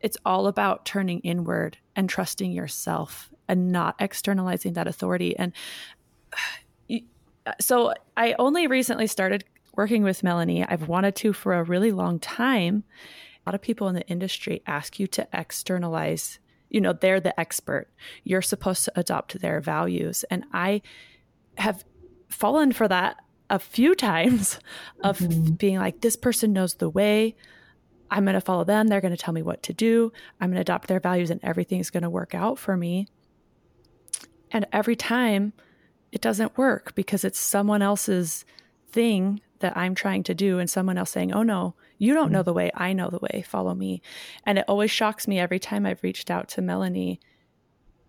it's 0.00 0.18
all 0.24 0.46
about 0.46 0.84
turning 0.84 1.20
inward 1.20 1.78
and 1.96 2.08
trusting 2.08 2.52
yourself 2.52 3.30
and 3.48 3.70
not 3.70 3.94
externalizing 3.98 4.72
that 4.72 4.86
authority 4.86 5.36
and 5.36 5.52
so 7.60 7.92
I 8.16 8.34
only 8.38 8.66
recently 8.66 9.06
started 9.06 9.44
working 9.76 10.02
with 10.02 10.22
Melanie, 10.22 10.64
I've 10.64 10.88
wanted 10.88 11.16
to 11.16 11.32
for 11.32 11.54
a 11.54 11.62
really 11.62 11.92
long 11.92 12.18
time. 12.18 12.84
A 13.44 13.50
lot 13.50 13.54
of 13.54 13.62
people 13.62 13.88
in 13.88 13.94
the 13.94 14.06
industry 14.08 14.62
ask 14.66 14.98
you 14.98 15.06
to 15.08 15.28
externalize 15.32 16.38
you 16.74 16.80
know, 16.80 16.92
they're 16.92 17.20
the 17.20 17.38
expert. 17.38 17.86
You're 18.24 18.42
supposed 18.42 18.84
to 18.86 18.92
adopt 18.98 19.40
their 19.40 19.60
values. 19.60 20.24
And 20.28 20.44
I 20.52 20.82
have 21.56 21.84
fallen 22.28 22.72
for 22.72 22.88
that 22.88 23.18
a 23.48 23.60
few 23.60 23.94
times 24.10 24.58
of 25.04 25.20
mm-hmm. 25.20 25.52
being 25.52 25.78
like, 25.78 26.00
this 26.00 26.16
person 26.16 26.52
knows 26.52 26.74
the 26.74 26.90
way. 26.90 27.36
I'm 28.10 28.24
going 28.24 28.34
to 28.34 28.40
follow 28.40 28.64
them. 28.64 28.88
They're 28.88 29.00
going 29.00 29.16
to 29.16 29.22
tell 29.22 29.32
me 29.32 29.40
what 29.40 29.62
to 29.62 29.72
do. 29.72 30.12
I'm 30.40 30.48
going 30.48 30.56
to 30.56 30.62
adopt 30.62 30.88
their 30.88 30.98
values 30.98 31.30
and 31.30 31.38
everything's 31.44 31.90
going 31.90 32.02
to 32.02 32.10
work 32.10 32.34
out 32.34 32.58
for 32.58 32.76
me. 32.76 33.06
And 34.50 34.66
every 34.72 34.96
time 34.96 35.52
it 36.10 36.20
doesn't 36.20 36.58
work 36.58 36.96
because 36.96 37.22
it's 37.22 37.38
someone 37.38 37.82
else's 37.82 38.44
thing 38.90 39.40
that 39.60 39.76
I'm 39.76 39.94
trying 39.94 40.22
to 40.24 40.34
do 40.34 40.58
and 40.58 40.68
someone 40.68 40.98
else 40.98 41.10
saying, 41.10 41.32
oh 41.32 41.42
no, 41.42 41.74
you 41.98 42.12
don't 42.14 42.32
know 42.32 42.42
mm. 42.42 42.46
the 42.46 42.52
way. 42.52 42.70
I 42.74 42.92
know 42.92 43.08
the 43.08 43.18
way. 43.18 43.44
Follow 43.46 43.74
me. 43.74 44.02
And 44.44 44.58
it 44.58 44.64
always 44.68 44.90
shocks 44.90 45.28
me 45.28 45.38
every 45.38 45.58
time 45.58 45.86
I've 45.86 46.02
reached 46.02 46.30
out 46.30 46.48
to 46.50 46.62
Melanie. 46.62 47.20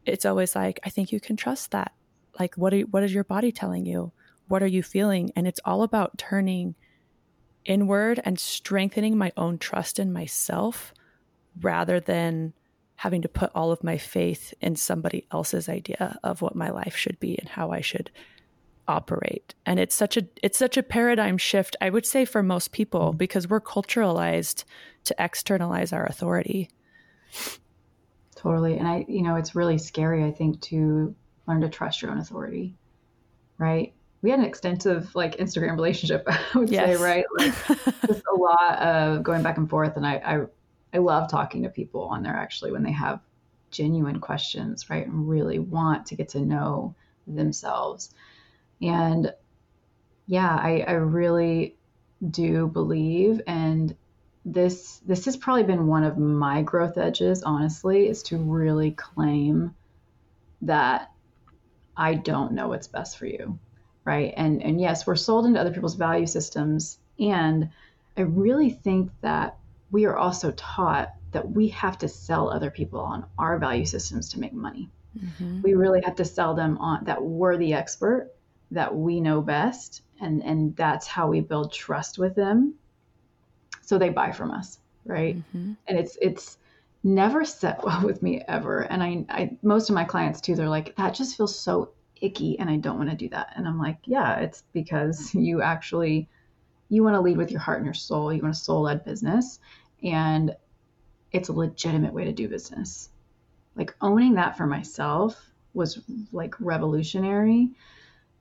It's 0.05 0.25
always 0.25 0.55
like, 0.55 0.79
I 0.83 0.89
think 0.89 1.11
you 1.11 1.19
can 1.19 1.35
trust 1.35 1.71
that. 1.71 1.93
Like, 2.39 2.55
what, 2.55 2.73
are, 2.73 2.81
what 2.81 3.03
is 3.03 3.13
your 3.13 3.23
body 3.23 3.51
telling 3.51 3.85
you? 3.85 4.11
What 4.47 4.61
are 4.61 4.67
you 4.67 4.83
feeling? 4.83 5.31
And 5.35 5.47
it's 5.47 5.59
all 5.65 5.83
about 5.83 6.17
turning 6.17 6.75
inward 7.63 8.21
and 8.23 8.39
strengthening 8.39 9.17
my 9.17 9.31
own 9.37 9.57
trust 9.57 9.99
in 9.99 10.13
myself 10.13 10.93
rather 11.61 11.99
than 11.99 12.53
having 12.95 13.21
to 13.21 13.29
put 13.29 13.51
all 13.55 13.71
of 13.71 13.83
my 13.83 13.97
faith 13.97 14.53
in 14.61 14.75
somebody 14.75 15.25
else's 15.31 15.67
idea 15.67 16.17
of 16.23 16.41
what 16.41 16.55
my 16.55 16.69
life 16.69 16.95
should 16.95 17.19
be 17.19 17.37
and 17.37 17.49
how 17.49 17.71
I 17.71 17.81
should 17.81 18.11
operate. 18.87 19.53
And 19.65 19.79
it's 19.79 19.95
such 19.95 20.17
a 20.17 20.27
it's 20.43 20.57
such 20.57 20.77
a 20.77 20.83
paradigm 20.83 21.37
shift 21.37 21.75
i 21.81 21.89
would 21.89 22.05
say 22.05 22.25
for 22.25 22.43
most 22.43 22.71
people 22.71 23.09
mm-hmm. 23.09 23.17
because 23.17 23.47
we're 23.47 23.61
culturalized 23.61 24.63
to 25.05 25.15
externalize 25.19 25.93
our 25.93 26.05
authority. 26.05 26.69
Totally. 28.35 28.77
And 28.77 28.87
i 28.87 29.05
you 29.07 29.21
know 29.21 29.35
it's 29.35 29.55
really 29.55 29.77
scary 29.77 30.23
i 30.23 30.31
think 30.31 30.61
to 30.61 31.15
learn 31.47 31.61
to 31.61 31.69
trust 31.69 32.01
your 32.01 32.11
own 32.11 32.19
authority 32.19 32.75
right? 33.57 33.93
We 34.21 34.31
had 34.31 34.39
an 34.39 34.45
extensive 34.45 35.13
like 35.15 35.37
instagram 35.37 35.75
relationship 35.75 36.23
i 36.27 36.39
would 36.55 36.69
yes. 36.69 36.97
say 36.97 37.03
right? 37.03 37.25
Like 37.37 37.53
just 38.07 38.23
a 38.31 38.35
lot 38.35 38.79
of 38.79 39.23
going 39.23 39.43
back 39.43 39.57
and 39.57 39.69
forth 39.69 39.97
and 39.97 40.05
I, 40.05 40.15
I 40.15 40.45
i 40.93 40.97
love 40.97 41.29
talking 41.29 41.63
to 41.63 41.69
people 41.69 42.03
on 42.03 42.23
there 42.23 42.35
actually 42.35 42.71
when 42.71 42.83
they 42.83 42.91
have 42.91 43.19
genuine 43.71 44.19
questions 44.19 44.89
right? 44.89 45.05
And 45.05 45.27
really 45.27 45.59
want 45.59 46.07
to 46.07 46.15
get 46.15 46.29
to 46.29 46.39
know 46.39 46.95
themselves 47.27 48.13
and 48.81 49.33
yeah, 50.27 50.55
I, 50.55 50.83
I 50.87 50.93
really 50.93 51.75
do 52.31 52.67
believe 52.67 53.41
and 53.45 53.95
this 54.45 55.01
this 55.05 55.25
has 55.25 55.35
probably 55.35 55.63
been 55.63 55.87
one 55.87 56.03
of 56.03 56.17
my 56.17 56.61
growth 56.61 56.97
edges 56.97 57.43
honestly 57.43 58.07
is 58.07 58.23
to 58.23 58.37
really 58.37 58.91
claim 58.91 59.75
that 60.61 61.11
I 61.97 62.13
don't 62.13 62.53
know 62.53 62.69
what's 62.69 62.87
best 62.87 63.17
for 63.17 63.25
you 63.25 63.59
right 64.05 64.33
and 64.37 64.63
and 64.63 64.79
yes 64.79 65.05
we're 65.05 65.15
sold 65.15 65.45
into 65.45 65.59
other 65.59 65.73
people's 65.73 65.95
value 65.95 66.27
systems 66.27 66.99
and 67.19 67.69
I 68.17 68.21
really 68.21 68.69
think 68.69 69.11
that 69.21 69.57
we 69.91 70.05
are 70.05 70.17
also 70.17 70.51
taught 70.51 71.13
that 71.31 71.51
we 71.51 71.69
have 71.69 71.97
to 71.99 72.07
sell 72.07 72.49
other 72.49 72.71
people 72.71 72.99
on 72.99 73.25
our 73.37 73.57
value 73.57 73.85
systems 73.85 74.29
to 74.29 74.39
make 74.39 74.53
money. 74.53 74.89
Mm-hmm. 75.17 75.61
We 75.61 75.73
really 75.73 76.01
have 76.01 76.15
to 76.15 76.25
sell 76.25 76.53
them 76.53 76.77
on 76.77 77.05
that 77.05 77.21
we're 77.21 77.57
the 77.57 77.73
expert 77.73 78.31
that 78.71 78.95
we 78.95 79.21
know 79.21 79.41
best 79.41 80.01
and 80.21 80.43
and 80.43 80.75
that's 80.75 81.07
how 81.07 81.27
we 81.27 81.41
build 81.41 81.73
trust 81.73 82.17
with 82.17 82.35
them. 82.35 82.75
So 83.81 83.97
they 83.97 84.09
buy 84.09 84.31
from 84.31 84.51
us 84.51 84.79
right? 85.05 85.37
Mm-hmm. 85.37 85.73
and 85.87 85.97
it's 85.97 86.17
it's 86.21 86.57
never 87.03 87.45
set 87.45 87.83
well 87.83 88.03
with 88.03 88.21
me 88.21 88.43
ever. 88.47 88.81
And 88.81 89.01
I, 89.01 89.25
I 89.29 89.57
most 89.61 89.89
of 89.89 89.95
my 89.95 90.03
clients 90.03 90.41
too 90.41 90.55
they're 90.55 90.69
like 90.69 90.95
that 90.97 91.13
just 91.13 91.37
feels 91.37 91.57
so 91.57 91.91
icky 92.21 92.57
and 92.59 92.69
i 92.69 92.77
don't 92.77 92.97
want 92.97 93.09
to 93.09 93.15
do 93.15 93.29
that. 93.29 93.53
And 93.55 93.67
i'm 93.67 93.79
like 93.79 93.97
yeah 94.05 94.37
it's 94.39 94.63
because 94.73 95.33
you 95.35 95.61
actually 95.61 96.27
you 96.89 97.03
want 97.03 97.15
to 97.15 97.21
lead 97.21 97.37
with 97.37 97.51
your 97.51 97.61
heart 97.61 97.77
and 97.77 97.85
your 97.85 97.95
soul. 97.95 98.31
You 98.31 98.41
want 98.41 98.53
a 98.55 98.57
soul 98.57 98.83
led 98.83 99.05
business 99.05 99.59
and 100.03 100.55
it's 101.31 101.49
a 101.49 101.53
legitimate 101.53 102.13
way 102.13 102.25
to 102.25 102.31
do 102.31 102.47
business. 102.47 103.09
Like 103.75 103.95
owning 104.01 104.35
that 104.35 104.55
for 104.55 104.67
myself 104.67 105.51
was 105.73 105.99
like 106.31 106.53
revolutionary 106.59 107.71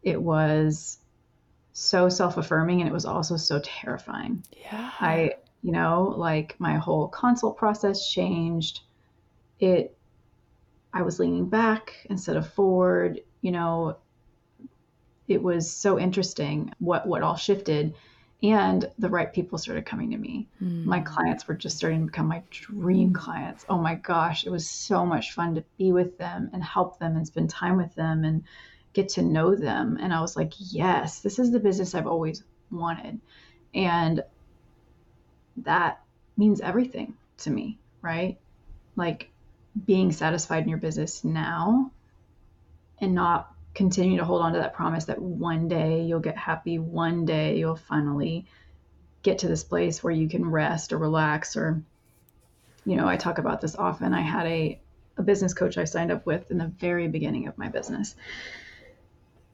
it 0.05 0.21
was 0.21 0.99
so 1.73 2.09
self-affirming 2.09 2.81
and 2.81 2.89
it 2.89 2.93
was 2.93 3.05
also 3.05 3.37
so 3.37 3.61
terrifying. 3.65 4.45
Yeah. 4.63 4.91
I, 5.01 5.35
you 5.63 5.73
know, 5.73 6.15
like 6.17 6.55
my 6.59 6.77
whole 6.77 7.09
consult 7.09 7.57
process 7.57 8.09
changed. 8.09 8.81
It 9.59 9.97
I 10.93 11.03
was 11.03 11.19
leaning 11.19 11.49
back 11.49 12.07
instead 12.09 12.37
of 12.37 12.53
forward, 12.53 13.21
you 13.41 13.51
know, 13.51 13.97
it 15.27 15.43
was 15.43 15.71
so 15.71 15.99
interesting 15.99 16.73
what 16.79 17.07
what 17.09 17.23
all 17.23 17.37
shifted 17.37 17.95
and 18.43 18.91
the 18.99 19.09
right 19.09 19.33
people 19.33 19.57
started 19.57 19.87
coming 19.87 20.11
to 20.11 20.19
me. 20.19 20.47
Mm. 20.63 20.85
My 20.85 21.01
clients 21.01 21.49
were 21.49 21.55
just 21.55 21.79
starting 21.79 22.01
to 22.01 22.07
become 22.07 22.29
my 22.29 22.43
dream 22.51 23.15
clients. 23.15 23.65
Oh 23.69 23.79
my 23.79 23.95
gosh, 23.95 24.45
it 24.45 24.51
was 24.51 24.69
so 24.69 25.07
much 25.07 25.33
fun 25.33 25.55
to 25.55 25.65
be 25.79 25.93
with 25.93 26.19
them 26.19 26.51
and 26.53 26.63
help 26.63 26.99
them 26.99 27.17
and 27.17 27.27
spend 27.27 27.49
time 27.49 27.79
with 27.79 27.95
them 27.95 28.23
and 28.23 28.45
get 28.95 29.11
to 29.11 29.23
know 29.23 29.55
them. 29.55 29.99
And 30.01 30.15
I 30.15 30.21
was 30.21 30.37
like, 30.37 30.53
yes, 30.57 31.21
this 31.21 31.39
is 31.39 31.51
the 31.51 31.61
business 31.61 31.95
I've 31.95 32.07
always 32.07 32.43
wanted. 32.71 33.21
And 33.75 34.23
that 35.59 36.01
means 36.37 36.61
everything 36.61 37.15
to 37.39 37.51
me, 37.51 37.79
right? 38.01 38.39
Like 38.97 39.31
being 39.85 40.13
satisfied 40.13 40.63
in 40.63 40.69
your 40.69 40.79
business 40.79 41.25
now 41.25 41.91
and 43.01 43.15
not 43.15 43.53
continue 43.75 44.19
to 44.19 44.25
hold 44.25 44.41
on 44.41 44.53
to 44.53 44.61
that 44.61 44.75
promise 44.75 45.07
that 45.07 45.21
one 45.21 45.67
day 45.69 46.05
you'll 46.05 46.21
get 46.21 46.39
happy, 46.39 46.79
one 46.79 47.25
day 47.25 47.59
you'll 47.59 47.77
finally 47.77 48.47
get 49.23 49.41
to 49.41 49.49
this 49.49 49.65
place 49.65 50.03
where 50.03 50.13
you 50.13 50.29
can 50.29 50.49
rest 50.49 50.93
or 50.93 50.99
relax 50.99 51.57
or 51.57 51.83
you 52.87 52.97
know, 52.97 53.09
I 53.09 53.17
talk 53.17 53.39
about 53.39 53.63
this 53.63 53.77
often. 53.77 54.13
I 54.13 54.21
had 54.21 54.47
a 54.47 54.79
a 55.17 55.23
business 55.23 55.55
coach 55.55 55.79
I 55.79 55.85
signed 55.85 56.11
up 56.11 56.27
with 56.27 56.51
in 56.51 56.59
the 56.59 56.67
very 56.67 57.09
beginning 57.09 57.47
of 57.47 57.57
my 57.57 57.69
business. 57.69 58.15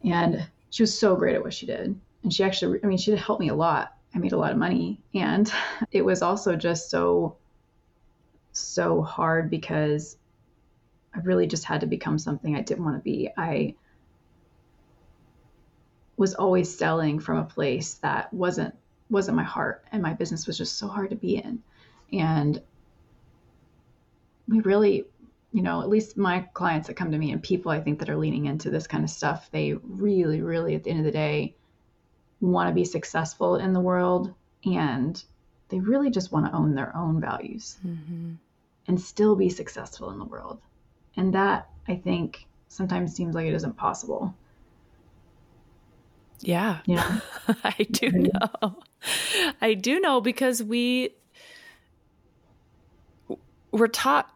And 0.04 0.47
she 0.71 0.83
was 0.83 0.99
so 0.99 1.16
great 1.16 1.35
at 1.35 1.42
what 1.42 1.54
she 1.54 1.66
did. 1.66 1.99
And 2.23 2.33
she 2.33 2.45
actually, 2.45 2.80
I 2.83 2.87
mean, 2.87 2.99
she 2.99 3.14
helped 3.16 3.40
me 3.40 3.49
a 3.49 3.54
lot. 3.54 3.95
I 4.14 4.19
made 4.19 4.33
a 4.33 4.38
lot 4.38 4.52
of 4.52 4.59
money. 4.59 5.00
And 5.14 5.50
it 5.92 6.04
was 6.04 6.23
also 6.23 6.57
just 6.57 6.90
so, 6.90 7.37
so 8.52 9.02
hard 9.02 9.50
because 9.50 10.16
I 11.14 11.21
really 11.21 11.47
just 11.47 11.64
had 11.64 11.80
to 11.80 11.87
become 11.87 12.19
something 12.19 12.54
I 12.54 12.62
didn't 12.62 12.85
want 12.85 12.97
to 12.97 13.02
be. 13.02 13.30
I 13.37 13.75
was 16.16 16.35
always 16.35 16.76
selling 16.76 17.19
from 17.19 17.38
a 17.38 17.45
place 17.45 17.95
that 17.95 18.33
wasn't 18.33 18.75
wasn't 19.09 19.37
my 19.37 19.42
heart 19.42 19.85
and 19.90 20.02
my 20.02 20.12
business 20.12 20.47
was 20.47 20.57
just 20.57 20.78
so 20.78 20.87
hard 20.87 21.11
to 21.11 21.16
be 21.16 21.37
in. 21.37 21.61
And 22.12 22.62
we 24.47 24.61
really 24.61 25.07
you 25.52 25.62
know, 25.62 25.83
at 25.83 25.88
least 25.88 26.16
my 26.16 26.40
clients 26.54 26.87
that 26.87 26.95
come 26.95 27.11
to 27.12 27.19
me 27.19 27.33
and 27.33 27.42
people 27.42 27.73
I 27.73 27.80
think 27.80 27.99
that 27.99 28.09
are 28.09 28.16
leaning 28.16 28.47
into 28.47 28.71
this 28.71 28.87
kind 28.87 29.02
of 29.02 29.11
stuff, 29.11 29.50
they 29.50 29.73
really, 29.73 30.40
really, 30.42 30.75
at 30.75 30.85
the 30.85 30.90
end 30.90 31.00
of 31.00 31.04
the 31.04 31.11
day, 31.11 31.54
want 32.40 32.69
to 32.69 32.75
be 32.75 32.85
successful 32.85 33.57
in 33.57 33.73
the 33.73 33.80
world 33.80 34.33
and 34.64 35.23
they 35.69 35.78
really 35.78 36.11
just 36.11 36.33
want 36.33 36.47
to 36.47 36.52
own 36.52 36.75
their 36.75 36.95
own 36.97 37.21
values 37.21 37.76
mm-hmm. 37.85 38.33
and 38.87 39.00
still 39.00 39.37
be 39.37 39.49
successful 39.49 40.11
in 40.11 40.19
the 40.19 40.25
world. 40.25 40.61
And 41.16 41.35
that 41.35 41.69
I 41.88 41.97
think 41.97 42.47
sometimes 42.69 43.14
seems 43.14 43.35
like 43.35 43.47
it 43.47 43.54
isn't 43.54 43.76
possible. 43.76 44.35
Yeah. 46.40 46.78
Yeah. 46.87 47.21
I 47.64 47.87
do 47.90 48.11
know. 48.11 48.78
I 49.61 49.75
do 49.75 50.00
know 50.00 50.21
because 50.21 50.62
we 50.62 51.14
we're 53.71 53.88
taught 53.88 54.33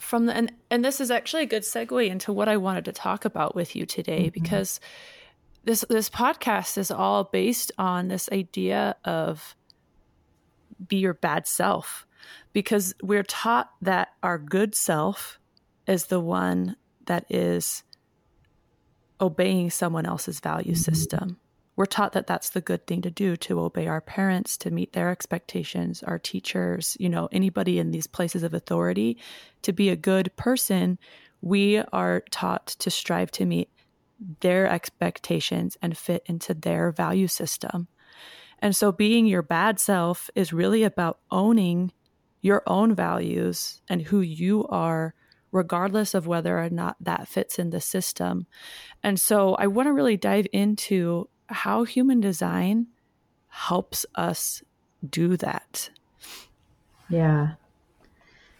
from 0.00 0.24
the 0.24 0.34
and 0.34 0.52
and 0.70 0.82
this 0.84 1.00
is 1.00 1.10
actually 1.10 1.42
a 1.42 1.46
good 1.46 1.62
segue 1.62 2.08
into 2.08 2.32
what 2.32 2.48
I 2.48 2.56
wanted 2.56 2.86
to 2.86 2.92
talk 2.92 3.26
about 3.26 3.54
with 3.54 3.76
you 3.76 3.84
today 3.84 4.24
mm-hmm. 4.24 4.42
because 4.42 4.80
this 5.64 5.84
this 5.90 6.08
podcast 6.08 6.78
is 6.78 6.90
all 6.90 7.24
based 7.24 7.70
on 7.76 8.08
this 8.08 8.28
idea 8.32 8.96
of 9.04 9.54
be 10.88 10.96
your 10.96 11.12
bad 11.12 11.46
self 11.46 12.06
because 12.54 12.94
we're 13.02 13.22
taught 13.22 13.70
that 13.82 14.08
our 14.22 14.38
good 14.38 14.74
self 14.74 15.38
is 15.86 16.06
the 16.06 16.20
one 16.20 16.76
that 17.04 17.26
is 17.28 17.82
obeying 19.20 19.68
someone 19.68 20.06
else's 20.06 20.40
value 20.40 20.72
mm-hmm. 20.72 20.80
system 20.80 21.36
we're 21.80 21.86
taught 21.86 22.12
that 22.12 22.26
that's 22.26 22.50
the 22.50 22.60
good 22.60 22.86
thing 22.86 23.00
to 23.00 23.10
do 23.10 23.38
to 23.38 23.58
obey 23.58 23.86
our 23.86 24.02
parents, 24.02 24.58
to 24.58 24.70
meet 24.70 24.92
their 24.92 25.08
expectations, 25.08 26.02
our 26.02 26.18
teachers, 26.18 26.94
you 27.00 27.08
know, 27.08 27.26
anybody 27.32 27.78
in 27.78 27.90
these 27.90 28.06
places 28.06 28.42
of 28.42 28.52
authority. 28.52 29.16
To 29.62 29.72
be 29.72 29.88
a 29.88 29.96
good 29.96 30.30
person, 30.36 30.98
we 31.40 31.78
are 31.78 32.22
taught 32.30 32.66
to 32.80 32.90
strive 32.90 33.30
to 33.30 33.46
meet 33.46 33.70
their 34.40 34.68
expectations 34.68 35.78
and 35.80 35.96
fit 35.96 36.22
into 36.26 36.52
their 36.52 36.92
value 36.92 37.28
system. 37.28 37.88
And 38.58 38.76
so 38.76 38.92
being 38.92 39.24
your 39.24 39.40
bad 39.40 39.80
self 39.80 40.28
is 40.34 40.52
really 40.52 40.82
about 40.82 41.20
owning 41.30 41.92
your 42.42 42.62
own 42.66 42.94
values 42.94 43.80
and 43.88 44.02
who 44.02 44.20
you 44.20 44.66
are 44.66 45.14
regardless 45.50 46.12
of 46.12 46.26
whether 46.26 46.58
or 46.58 46.68
not 46.68 46.96
that 47.00 47.26
fits 47.26 47.58
in 47.58 47.70
the 47.70 47.80
system. 47.80 48.46
And 49.02 49.18
so 49.18 49.54
I 49.54 49.66
want 49.66 49.86
to 49.86 49.94
really 49.94 50.18
dive 50.18 50.46
into 50.52 51.30
how 51.50 51.84
human 51.84 52.20
design 52.20 52.86
helps 53.48 54.06
us 54.14 54.62
do 55.08 55.36
that. 55.36 55.90
Yeah. 57.08 57.54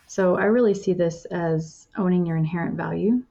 So 0.06 0.36
I 0.36 0.44
really 0.44 0.74
see 0.74 0.92
this 0.92 1.24
as 1.26 1.86
owning 1.96 2.26
your 2.26 2.36
inherent 2.36 2.76
value. 2.76 3.22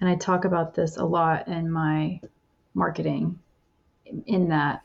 And 0.00 0.08
I 0.08 0.16
talk 0.16 0.46
about 0.46 0.74
this 0.74 0.96
a 0.96 1.04
lot 1.04 1.48
in 1.48 1.70
my 1.70 2.20
marketing, 2.72 3.38
in 4.26 4.48
that 4.48 4.82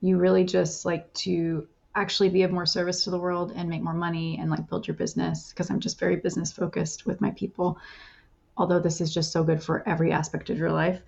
you 0.00 0.16
really 0.16 0.44
just 0.44 0.86
like 0.86 1.12
to 1.14 1.68
actually 1.94 2.30
be 2.30 2.42
of 2.42 2.50
more 2.50 2.66
service 2.66 3.04
to 3.04 3.10
the 3.10 3.18
world 3.18 3.52
and 3.54 3.68
make 3.68 3.82
more 3.82 3.94
money 3.94 4.38
and 4.40 4.50
like 4.50 4.68
build 4.68 4.86
your 4.88 4.96
business 4.96 5.50
because 5.50 5.70
I'm 5.70 5.80
just 5.80 5.98
very 5.98 6.16
business 6.16 6.50
focused 6.50 7.06
with 7.06 7.20
my 7.20 7.30
people. 7.32 7.78
Although 8.56 8.80
this 8.80 9.00
is 9.00 9.12
just 9.12 9.32
so 9.32 9.44
good 9.44 9.62
for 9.62 9.86
every 9.86 10.12
aspect 10.12 10.48
of 10.50 10.58
your 10.58 10.72
life. 10.72 11.00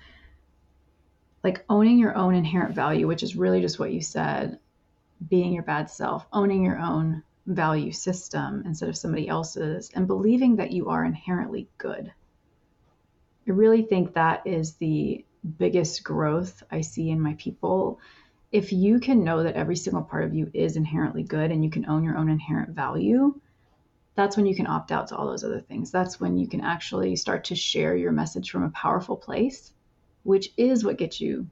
Like 1.47 1.65
owning 1.69 2.01
your 2.01 2.17
own 2.17 2.35
inherent 2.35 2.75
value, 2.75 3.07
which 3.07 3.23
is 3.23 3.37
really 3.37 3.61
just 3.61 3.79
what 3.79 3.93
you 3.93 4.01
said, 4.01 4.59
being 5.29 5.53
your 5.53 5.63
bad 5.63 5.89
self, 5.89 6.27
owning 6.33 6.65
your 6.65 6.81
own 6.81 7.23
value 7.47 7.93
system 7.93 8.65
instead 8.67 8.89
of 8.89 8.97
somebody 8.97 9.29
else's, 9.29 9.89
and 9.95 10.09
believing 10.09 10.57
that 10.57 10.73
you 10.73 10.89
are 10.89 11.05
inherently 11.05 11.69
good. 11.79 12.13
I 13.47 13.53
really 13.53 13.83
think 13.83 14.15
that 14.15 14.45
is 14.45 14.75
the 14.75 15.25
biggest 15.57 16.03
growth 16.03 16.65
I 16.69 16.81
see 16.81 17.11
in 17.11 17.21
my 17.21 17.35
people 17.35 18.01
if 18.51 18.73
you 18.73 18.99
can 18.99 19.23
know 19.23 19.45
that 19.45 19.55
every 19.55 19.77
single 19.77 20.03
part 20.03 20.25
of 20.25 20.35
you 20.35 20.51
is 20.53 20.77
inherently 20.77 21.23
good 21.23 21.53
and 21.53 21.63
you 21.63 21.71
can 21.71 21.89
own 21.89 22.03
your 22.03 22.17
own 22.17 22.29
inherent 22.29 22.71
value, 22.71 23.41
that's 24.17 24.37
when 24.37 24.47
you 24.47 24.57
can 24.57 24.67
opt 24.67 24.91
out 24.91 25.07
to 25.09 25.17
all 25.17 25.29
those 25.29 25.45
other 25.45 25.61
things. 25.61 25.93
That's 25.93 26.19
when 26.19 26.39
you 26.39 26.49
can 26.49 26.63
actually 26.63 27.15
start 27.15 27.45
to 27.45 27.55
share 27.55 27.95
your 27.95 28.11
message 28.11 28.51
from 28.51 28.65
a 28.65 28.71
powerful 28.71 29.17
place, 29.17 29.73
which 30.27 30.53
is 30.57 30.85
what 30.85 30.99
gets 30.99 31.21
you 31.21 31.49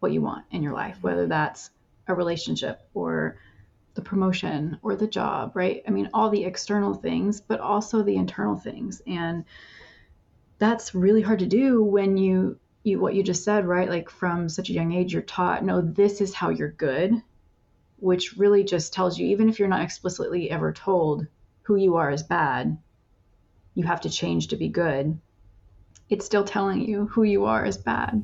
what 0.00 0.12
you 0.12 0.20
want 0.20 0.44
in 0.50 0.62
your 0.62 0.72
life, 0.72 0.96
mm-hmm. 0.96 1.06
whether 1.06 1.26
that's 1.26 1.70
a 2.08 2.14
relationship 2.14 2.80
or 2.94 3.38
the 3.94 4.02
promotion 4.02 4.78
or 4.82 4.96
the 4.96 5.06
job, 5.06 5.52
right? 5.54 5.82
I 5.86 5.90
mean, 5.90 6.10
all 6.12 6.30
the 6.30 6.44
external 6.44 6.94
things, 6.94 7.40
but 7.40 7.60
also 7.60 8.02
the 8.02 8.16
internal 8.16 8.56
things. 8.56 9.02
And 9.06 9.44
that's 10.58 10.94
really 10.94 11.22
hard 11.22 11.38
to 11.40 11.46
do 11.46 11.82
when 11.82 12.16
you 12.16 12.58
you 12.82 12.98
what 12.98 13.14
you 13.14 13.22
just 13.22 13.44
said, 13.44 13.66
right? 13.66 13.88
Like 13.88 14.10
from 14.10 14.48
such 14.48 14.70
a 14.70 14.72
young 14.72 14.92
age, 14.92 15.12
you're 15.12 15.22
taught, 15.22 15.64
no, 15.64 15.80
this 15.80 16.20
is 16.20 16.34
how 16.34 16.48
you're 16.48 16.72
good, 16.72 17.22
which 17.98 18.36
really 18.36 18.64
just 18.64 18.92
tells 18.92 19.18
you, 19.18 19.28
even 19.28 19.48
if 19.48 19.58
you're 19.58 19.68
not 19.68 19.82
explicitly 19.82 20.50
ever 20.50 20.72
told 20.72 21.26
who 21.62 21.76
you 21.76 21.96
are 21.96 22.10
is 22.10 22.22
bad, 22.22 22.78
you 23.74 23.84
have 23.84 24.00
to 24.00 24.10
change 24.10 24.48
to 24.48 24.56
be 24.56 24.68
good. 24.68 25.20
It's 26.10 26.26
still 26.26 26.44
telling 26.44 26.86
you 26.86 27.06
who 27.06 27.22
you 27.22 27.46
are 27.46 27.64
is 27.64 27.78
bad. 27.78 28.22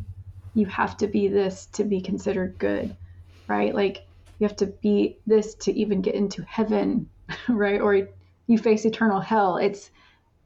You 0.54 0.66
have 0.66 0.96
to 0.98 1.06
be 1.06 1.28
this 1.28 1.66
to 1.72 1.84
be 1.84 2.00
considered 2.00 2.58
good, 2.58 2.94
right? 3.48 3.74
Like 3.74 4.06
you 4.38 4.46
have 4.46 4.56
to 4.56 4.66
be 4.66 5.18
this 5.26 5.54
to 5.54 5.72
even 5.72 6.02
get 6.02 6.14
into 6.14 6.42
heaven, 6.42 7.08
right? 7.48 7.80
Or 7.80 8.08
you 8.46 8.58
face 8.58 8.84
eternal 8.84 9.20
hell. 9.20 9.56
It's 9.56 9.90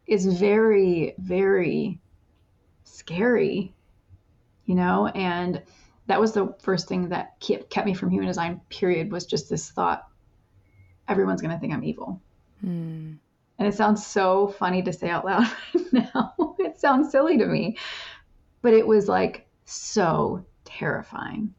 it's 0.06 0.24
very, 0.24 1.14
very 1.18 1.98
scary 2.84 3.72
you 4.70 4.76
know 4.76 5.08
and 5.08 5.62
that 6.06 6.20
was 6.20 6.32
the 6.32 6.54
first 6.60 6.88
thing 6.88 7.08
that 7.08 7.34
kept 7.40 7.84
me 7.84 7.92
from 7.92 8.08
human 8.10 8.28
design 8.28 8.60
period 8.68 9.10
was 9.10 9.26
just 9.26 9.50
this 9.50 9.70
thought 9.70 10.06
everyone's 11.08 11.42
going 11.42 11.52
to 11.52 11.58
think 11.58 11.72
i'm 11.72 11.82
evil 11.82 12.20
mm. 12.64 13.16
And 13.60 13.68
it 13.68 13.74
sounds 13.74 14.04
so 14.04 14.48
funny 14.48 14.82
to 14.82 14.92
say 14.92 15.08
out 15.08 15.24
loud 15.24 15.46
now. 15.92 16.56
It 16.58 16.80
sounds 16.80 17.12
silly 17.12 17.38
to 17.38 17.46
me. 17.46 17.76
But 18.62 18.74
it 18.74 18.86
was 18.86 19.06
like 19.06 19.46
so 19.64 20.44
terrifying. 20.64 21.54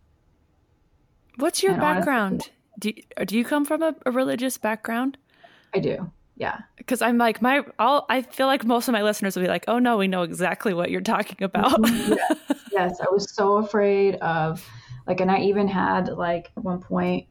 What's 1.38 1.64
your 1.64 1.72
and 1.72 1.82
background? 1.82 2.34
Honestly, 2.34 2.54
do 2.80 2.90
you, 2.90 3.26
do 3.26 3.38
you 3.38 3.46
come 3.46 3.64
from 3.64 3.82
a, 3.82 3.96
a 4.06 4.12
religious 4.12 4.58
background? 4.58 5.18
I 5.74 5.80
do 5.80 6.12
yeah. 6.42 6.58
Because 6.76 7.04
i'm 7.04 7.20
like 7.20 7.40
my 7.42 7.62
all 7.78 8.08
i 8.10 8.24
feel 8.24 8.48
like 8.48 8.66
most 8.66 8.88
of 8.88 8.94
my 8.94 9.04
listeners 9.04 9.36
will 9.36 9.44
be 9.44 9.48
like 9.48 9.64
oh 9.68 9.78
no 9.78 9.96
we 9.98 10.08
know 10.08 10.24
exactly 10.24 10.74
what 10.74 10.90
you're 10.90 11.00
talking 11.00 11.44
about. 11.44 11.80
Mm-hmm. 11.84 12.54
yes 12.72 13.00
i 13.00 13.06
was 13.12 13.32
so 13.34 13.58
afraid 13.58 14.16
of 14.16 14.68
like 15.06 15.22
and 15.22 15.30
i 15.30 15.40
even 15.40 15.68
had 15.68 16.08
like 16.08 16.52
at 16.58 16.64
one 16.64 16.80
point 16.80 17.28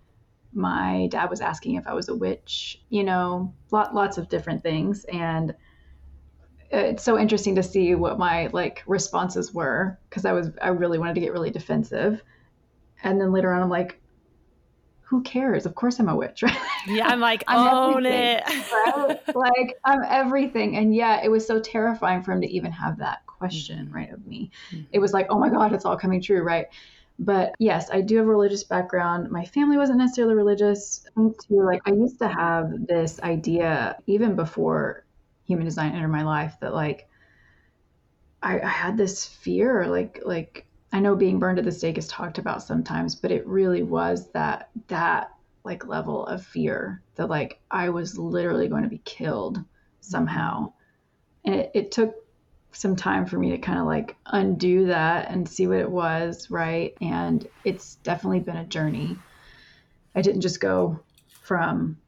my 0.52 1.08
dad 1.10 1.30
was 1.30 1.40
asking 1.40 1.76
if 1.76 1.86
i 1.86 1.92
was 1.92 2.08
a 2.08 2.14
witch 2.14 2.82
you 2.88 3.04
know 3.04 3.52
lot, 3.70 3.94
lots 3.94 4.18
of 4.18 4.28
different 4.28 4.62
things 4.62 5.04
and 5.04 5.54
it's 6.72 7.02
so 7.02 7.18
interesting 7.18 7.54
to 7.54 7.62
see 7.62 7.94
what 7.94 8.18
my 8.18 8.48
like 8.52 8.82
responses 8.86 9.52
were 9.52 9.98
because 10.08 10.24
i 10.24 10.32
was 10.32 10.50
i 10.60 10.68
really 10.68 10.98
wanted 10.98 11.14
to 11.14 11.20
get 11.20 11.32
really 11.32 11.50
defensive 11.50 12.22
and 13.02 13.20
then 13.20 13.32
later 13.32 13.52
on 13.52 13.62
i'm 13.62 13.68
like 13.68 14.00
who 15.10 15.22
cares? 15.22 15.66
Of 15.66 15.74
course 15.74 15.98
I'm 15.98 16.08
a 16.08 16.14
witch, 16.14 16.40
right? 16.44 16.56
Yeah, 16.86 17.08
I'm 17.08 17.18
like, 17.18 17.42
I'm 17.48 17.66
own 17.66 18.06
it. 18.06 18.44
right? 18.46 19.18
Like 19.34 19.76
I'm 19.84 20.02
everything. 20.08 20.76
And 20.76 20.94
yeah, 20.94 21.20
it 21.20 21.28
was 21.28 21.44
so 21.44 21.58
terrifying 21.58 22.22
for 22.22 22.30
him 22.30 22.40
to 22.42 22.46
even 22.48 22.70
have 22.70 22.96
that 22.98 23.26
question, 23.26 23.86
mm-hmm. 23.86 23.94
right, 23.96 24.12
of 24.12 24.24
me. 24.24 24.52
Mm-hmm. 24.70 24.84
It 24.92 25.00
was 25.00 25.12
like, 25.12 25.26
oh 25.28 25.38
my 25.40 25.50
God, 25.50 25.72
it's 25.72 25.84
all 25.84 25.96
coming 25.96 26.22
true, 26.22 26.42
right? 26.42 26.66
But 27.22 27.54
yes, 27.58 27.90
I 27.92 28.00
do 28.00 28.16
have 28.16 28.26
a 28.26 28.30
religious 28.30 28.64
background. 28.64 29.30
My 29.30 29.44
family 29.44 29.76
wasn't 29.76 29.98
necessarily 29.98 30.34
religious. 30.34 31.04
Too, 31.14 31.62
like 31.62 31.82
I 31.84 31.92
used 31.92 32.18
to 32.20 32.28
have 32.28 32.86
this 32.86 33.20
idea 33.20 33.98
even 34.06 34.36
before 34.36 35.04
human 35.44 35.66
design 35.66 35.92
entered 35.92 36.08
my 36.08 36.22
life 36.22 36.56
that 36.62 36.72
like 36.72 37.08
I, 38.42 38.58
I 38.60 38.68
had 38.68 38.96
this 38.96 39.26
fear, 39.26 39.86
like 39.86 40.22
like 40.24 40.64
I 40.94 41.00
know 41.00 41.14
being 41.14 41.38
burned 41.38 41.58
at 41.58 41.66
the 41.66 41.72
stake 41.72 41.98
is 41.98 42.08
talked 42.08 42.38
about 42.38 42.62
sometimes, 42.62 43.14
but 43.14 43.30
it 43.30 43.46
really 43.46 43.82
was 43.82 44.30
that 44.30 44.70
that 44.88 45.30
like 45.62 45.86
level 45.86 46.24
of 46.26 46.42
fear 46.42 47.02
that 47.16 47.28
like 47.28 47.60
I 47.70 47.90
was 47.90 48.18
literally 48.18 48.66
going 48.68 48.84
to 48.84 48.88
be 48.88 49.02
killed 49.04 49.62
somehow. 50.00 50.72
And 51.44 51.54
it, 51.54 51.70
it 51.74 51.92
took 51.92 52.14
some 52.72 52.96
time 52.96 53.26
for 53.26 53.38
me 53.38 53.50
to 53.50 53.58
kind 53.58 53.78
of 53.78 53.86
like 53.86 54.16
undo 54.26 54.86
that 54.86 55.30
and 55.30 55.48
see 55.48 55.66
what 55.66 55.78
it 55.78 55.90
was, 55.90 56.50
right? 56.50 56.94
And 57.00 57.46
it's 57.64 57.96
definitely 57.96 58.40
been 58.40 58.56
a 58.56 58.64
journey. 58.64 59.18
I 60.14 60.22
didn't 60.22 60.42
just 60.42 60.60
go 60.60 61.00
from 61.42 61.98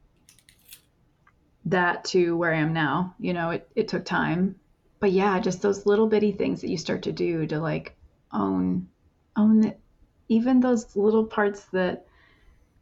that 1.65 2.05
to 2.05 2.35
where 2.35 2.53
I 2.53 2.59
am 2.59 2.73
now. 2.73 3.15
You 3.19 3.33
know, 3.33 3.51
it, 3.51 3.67
it 3.75 3.87
took 3.87 4.05
time. 4.05 4.55
But 4.99 5.11
yeah, 5.11 5.39
just 5.39 5.61
those 5.61 5.85
little 5.85 6.07
bitty 6.07 6.31
things 6.31 6.61
that 6.61 6.69
you 6.69 6.77
start 6.77 7.03
to 7.03 7.11
do 7.11 7.45
to 7.47 7.59
like 7.59 7.95
own 8.31 8.87
own 9.35 9.73
even 10.29 10.59
those 10.59 10.95
little 10.95 11.25
parts 11.25 11.63
that 11.73 12.05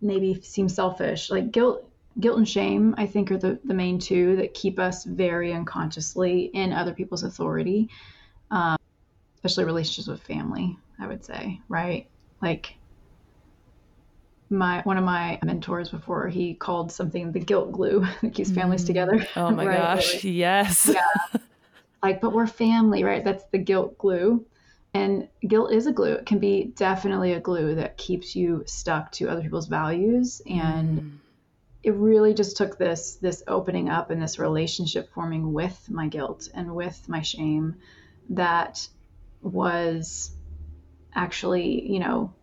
maybe 0.01 0.39
seem 0.41 0.69
selfish, 0.69 1.29
like 1.29 1.51
guilt 1.51 1.90
guilt 2.19 2.37
and 2.37 2.47
shame 2.47 2.93
i 2.97 3.05
think 3.05 3.31
are 3.31 3.37
the, 3.37 3.59
the 3.63 3.73
main 3.73 3.97
two 3.99 4.35
that 4.35 4.53
keep 4.53 4.79
us 4.79 5.03
very 5.03 5.53
unconsciously 5.53 6.51
in 6.53 6.73
other 6.73 6.93
people's 6.93 7.23
authority 7.23 7.89
um, 8.51 8.77
especially 9.35 9.63
relationships 9.63 10.07
with 10.07 10.21
family 10.23 10.77
i 10.99 11.07
would 11.07 11.23
say 11.23 11.59
right 11.69 12.07
like 12.41 12.75
my 14.49 14.81
one 14.81 14.97
of 14.97 15.03
my 15.03 15.39
mentors 15.45 15.89
before 15.89 16.27
he 16.27 16.53
called 16.53 16.91
something 16.91 17.31
the 17.31 17.39
guilt 17.39 17.71
glue 17.71 18.05
that 18.21 18.33
keeps 18.33 18.51
families 18.51 18.83
mm. 18.83 18.87
together 18.87 19.25
oh 19.35 19.51
my 19.51 19.65
right? 19.67 19.77
gosh 19.77 20.15
like, 20.15 20.23
yes 20.25 20.89
yeah 20.93 21.39
like 22.03 22.19
but 22.19 22.33
we're 22.33 22.47
family 22.47 23.03
right 23.03 23.23
that's 23.23 23.45
the 23.51 23.57
guilt 23.57 23.97
glue 23.97 24.45
and 24.93 25.27
guilt 25.47 25.71
is 25.71 25.87
a 25.87 25.91
glue. 25.91 26.13
It 26.13 26.25
can 26.25 26.39
be 26.39 26.73
definitely 26.75 27.33
a 27.33 27.39
glue 27.39 27.75
that 27.75 27.97
keeps 27.97 28.35
you 28.35 28.63
stuck 28.65 29.11
to 29.13 29.29
other 29.29 29.41
people's 29.41 29.67
values. 29.67 30.41
And 30.49 30.99
mm. 30.99 31.11
It 31.83 31.95
really 31.95 32.33
just 32.33 32.57
took 32.57 32.77
this 32.77 33.15
this 33.15 33.43
opening 33.47 33.89
up 33.89 34.11
and 34.11 34.21
this 34.21 34.37
relationship 34.37 35.11
forming 35.13 35.51
with 35.53 35.89
my 35.89 36.07
guilt 36.07 36.49
and 36.53 36.75
with 36.75 37.07
my 37.09 37.21
shame 37.21 37.75
that 38.29 38.87
was 39.41 40.31
actually, 41.13 41.91
you 41.91 41.99
know, 41.99 42.33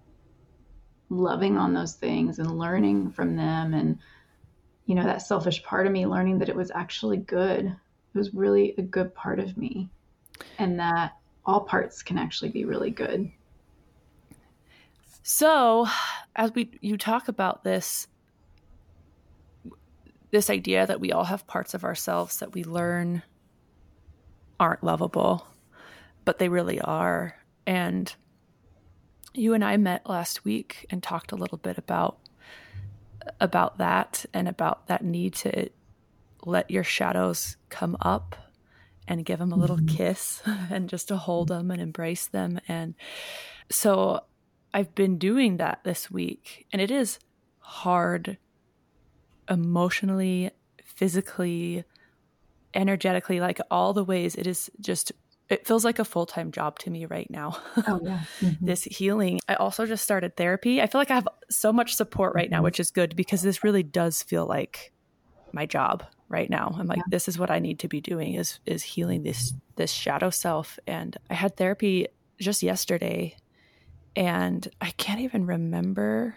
loving 1.09 1.57
on 1.57 1.73
those 1.73 1.95
things 1.95 2.39
and 2.39 2.59
learning 2.59 3.11
from 3.11 3.37
them. 3.37 3.75
And 3.75 3.99
you 4.87 4.95
know 4.95 5.05
that 5.05 5.23
selfish 5.23 5.63
part 5.63 5.87
of 5.87 5.93
me 5.93 6.07
learning 6.07 6.39
that 6.39 6.49
it 6.49 6.57
was 6.57 6.73
actually 6.75 7.19
good. 7.19 7.67
It 7.67 8.19
was 8.19 8.35
really 8.35 8.75
a 8.79 8.83
good 8.83 9.15
part 9.15 9.39
of 9.39 9.57
me. 9.57 9.89
And 10.59 10.81
that 10.81 11.13
all 11.45 11.61
parts 11.61 12.03
can 12.03 12.19
actually 12.19 12.51
be 12.51 12.65
really 12.65 12.91
good. 12.91 13.31
So, 15.23 15.87
as 16.35 16.53
we 16.55 16.71
you 16.81 16.97
talk 16.97 17.29
about 17.29 17.63
this 17.63 18.09
this 20.31 20.51
idea 20.51 20.87
that 20.87 21.01
we 21.01 21.13
all 21.13 21.25
have 21.25 21.47
parts 21.47 21.75
of 21.75 21.85
ourselves 21.85 22.39
that 22.39 22.55
we 22.55 22.65
learn 22.65 23.23
aren't 24.61 24.85
lovable, 24.85 25.47
but 26.25 26.39
they 26.39 26.49
really 26.49 26.81
are. 26.81 27.37
And 27.67 28.13
you 29.35 29.55
and 29.55 29.65
I 29.65 29.77
met 29.77 30.09
last 30.09 30.45
week 30.45 30.87
and 30.91 31.03
talked 31.03 31.33
a 31.33 31.37
little 31.37 31.59
bit 31.59 31.79
about 31.79 32.19
about 33.41 33.79
that 33.79 34.25
and 34.33 34.49
about 34.49 34.87
that 34.87 35.05
need 35.05 35.35
to 35.35 35.69
let 36.45 36.71
your 36.71 36.85
shadows 36.85 37.57
come 37.69 37.97
up 38.01 38.37
and 39.07 39.25
give 39.25 39.39
them 39.39 39.53
a 39.53 39.57
little 39.57 39.77
mm-hmm. 39.77 39.97
kiss 39.97 40.43
and 40.71 40.89
just 40.89 41.09
to 41.09 41.17
hold 41.17 41.49
them 41.49 41.71
and 41.71 41.81
embrace 41.81 42.27
them. 42.27 42.61
And 42.69 42.95
so 43.71 44.21
I've 44.73 44.95
been 44.95 45.19
doing 45.19 45.57
that 45.57 45.81
this 45.85 46.11
week, 46.11 46.67
and 46.73 46.81
it 46.81 46.91
is 46.91 47.19
hard 47.59 48.39
emotionally, 49.49 50.51
physically, 50.85 51.85
energetically, 52.75 53.41
like 53.41 53.61
all 53.71 53.93
the 53.93 54.05
ways. 54.05 54.35
It 54.35 54.47
is 54.47 54.71
just 54.81 55.13
it 55.49 55.67
feels 55.67 55.85
like 55.85 55.99
a 55.99 56.05
full-time 56.05 56.53
job 56.53 56.79
to 56.79 56.91
me 56.91 57.07
right 57.07 57.31
now 57.31 57.57
oh 57.87 58.01
yeah 58.03 58.21
mm-hmm. 58.41 58.65
this 58.65 58.85
healing 58.85 59.41
i 59.49 59.55
also 59.55 59.87
just 59.87 60.05
started 60.05 60.37
therapy 60.37 60.81
i 60.81 60.87
feel 60.87 61.01
like 61.01 61.11
i 61.11 61.15
have 61.15 61.29
so 61.49 61.73
much 61.73 61.95
support 61.95 62.35
right 62.35 62.51
now 62.51 62.59
mm-hmm. 62.59 62.65
which 62.65 62.81
is 62.81 62.91
good 62.91 63.17
because 63.17 63.43
this 63.43 63.65
really 63.65 63.83
does 63.83 64.23
feel 64.23 64.47
like 64.47 64.93
my 65.53 65.67
job 65.67 66.05
right 66.29 66.51
now 66.51 66.75
i'm 66.79 66.87
like 66.87 66.99
yeah. 66.99 67.05
this 67.09 67.29
is 67.29 67.39
what 67.39 67.51
i 67.51 67.59
need 67.59 67.79
to 67.79 67.89
be 67.89 68.01
doing 68.01 68.35
is 68.35 68.59
is 68.67 68.83
healing 68.83 69.23
this 69.23 69.55
this 69.77 69.91
shadow 69.91 70.31
self 70.31 70.79
and 70.87 71.17
i 71.31 71.35
had 71.35 71.57
therapy 71.57 72.07
just 72.39 72.63
yesterday 72.63 73.35
and 74.15 74.69
i 74.81 74.91
can't 74.93 75.21
even 75.21 75.47
remember 75.47 76.35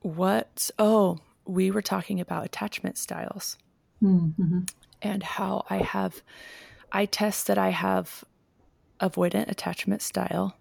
what 0.00 0.70
oh 0.78 1.18
we 1.44 1.70
were 1.70 1.82
talking 1.82 2.20
about 2.20 2.44
attachment 2.44 2.96
styles 2.96 3.56
mm-hmm. 4.02 4.60
and 5.02 5.22
how 5.22 5.64
i 5.70 5.78
have 5.78 6.22
i 6.92 7.04
test 7.04 7.46
that 7.46 7.58
i 7.58 7.70
have 7.70 8.24
avoidant 9.00 9.48
attachment 9.48 10.02
style 10.02 10.56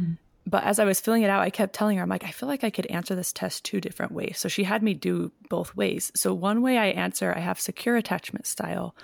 mm 0.00 0.16
but 0.46 0.64
as 0.64 0.78
I 0.78 0.84
was 0.84 1.00
filling 1.00 1.22
it 1.22 1.30
out, 1.30 1.42
I 1.42 1.50
kept 1.50 1.74
telling 1.74 1.96
her, 1.96 2.02
I'm 2.02 2.08
like, 2.08 2.24
I 2.24 2.30
feel 2.30 2.48
like 2.48 2.64
I 2.64 2.70
could 2.70 2.86
answer 2.86 3.14
this 3.14 3.32
test 3.32 3.64
two 3.64 3.80
different 3.80 4.12
ways. 4.12 4.38
So 4.38 4.48
she 4.48 4.64
had 4.64 4.82
me 4.82 4.94
do 4.94 5.32
both 5.48 5.76
ways. 5.76 6.10
So 6.16 6.32
one 6.32 6.62
way 6.62 6.78
I 6.78 6.86
answer, 6.86 7.32
I 7.36 7.40
have 7.40 7.60
secure 7.60 7.96
attachment 7.96 8.46
style. 8.46 8.96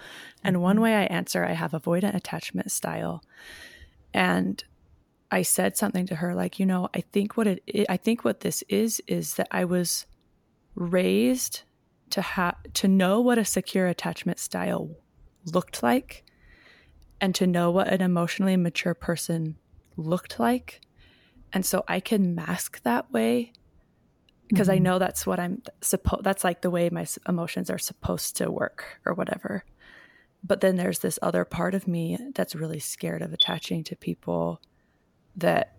And 0.42 0.60
one 0.60 0.76
mm-hmm. 0.76 0.82
way 0.82 0.94
I 0.96 1.04
answer, 1.04 1.44
I 1.44 1.52
have 1.52 1.72
avoidant 1.72 2.14
attachment 2.14 2.72
style. 2.72 3.22
And 4.14 4.62
I 5.30 5.42
said 5.42 5.76
something 5.76 6.06
to 6.06 6.16
her 6.16 6.34
like, 6.34 6.58
you 6.58 6.66
know, 6.66 6.88
I 6.94 7.00
think 7.00 7.36
what 7.36 7.46
it 7.46 7.62
I 7.88 7.96
think 7.96 8.24
what 8.24 8.40
this 8.40 8.62
is 8.68 9.02
is 9.06 9.34
that 9.34 9.48
I 9.50 9.64
was 9.64 10.06
raised 10.76 11.62
to 12.10 12.22
have 12.22 12.54
to 12.74 12.86
know 12.86 13.20
what 13.20 13.38
a 13.38 13.44
secure 13.44 13.88
attachment 13.88 14.38
style 14.38 14.90
looked 15.52 15.82
like 15.82 16.24
and 17.20 17.34
to 17.34 17.46
know 17.46 17.70
what 17.70 17.88
an 17.88 18.00
emotionally 18.00 18.56
mature 18.56 18.94
person 18.94 19.56
looked 19.96 20.38
like 20.38 20.80
and 21.52 21.64
so 21.64 21.84
I 21.88 22.00
can 22.00 22.34
mask 22.34 22.82
that 22.82 23.10
way 23.12 23.52
because 24.48 24.68
mm-hmm. 24.68 24.76
I 24.76 24.78
know 24.78 24.98
that's 24.98 25.26
what 25.26 25.40
I'm 25.40 25.62
supposed 25.80 26.24
that's 26.24 26.44
like 26.44 26.62
the 26.62 26.70
way 26.70 26.90
my 26.90 27.06
emotions 27.28 27.70
are 27.70 27.78
supposed 27.78 28.36
to 28.36 28.50
work 28.50 29.00
or 29.04 29.14
whatever. 29.14 29.64
But 30.44 30.60
then 30.60 30.76
there's 30.76 31.00
this 31.00 31.18
other 31.22 31.44
part 31.44 31.74
of 31.74 31.88
me 31.88 32.18
that's 32.34 32.54
really 32.54 32.78
scared 32.78 33.22
of 33.22 33.32
attaching 33.32 33.84
to 33.84 33.96
people 33.96 34.60
that 35.36 35.75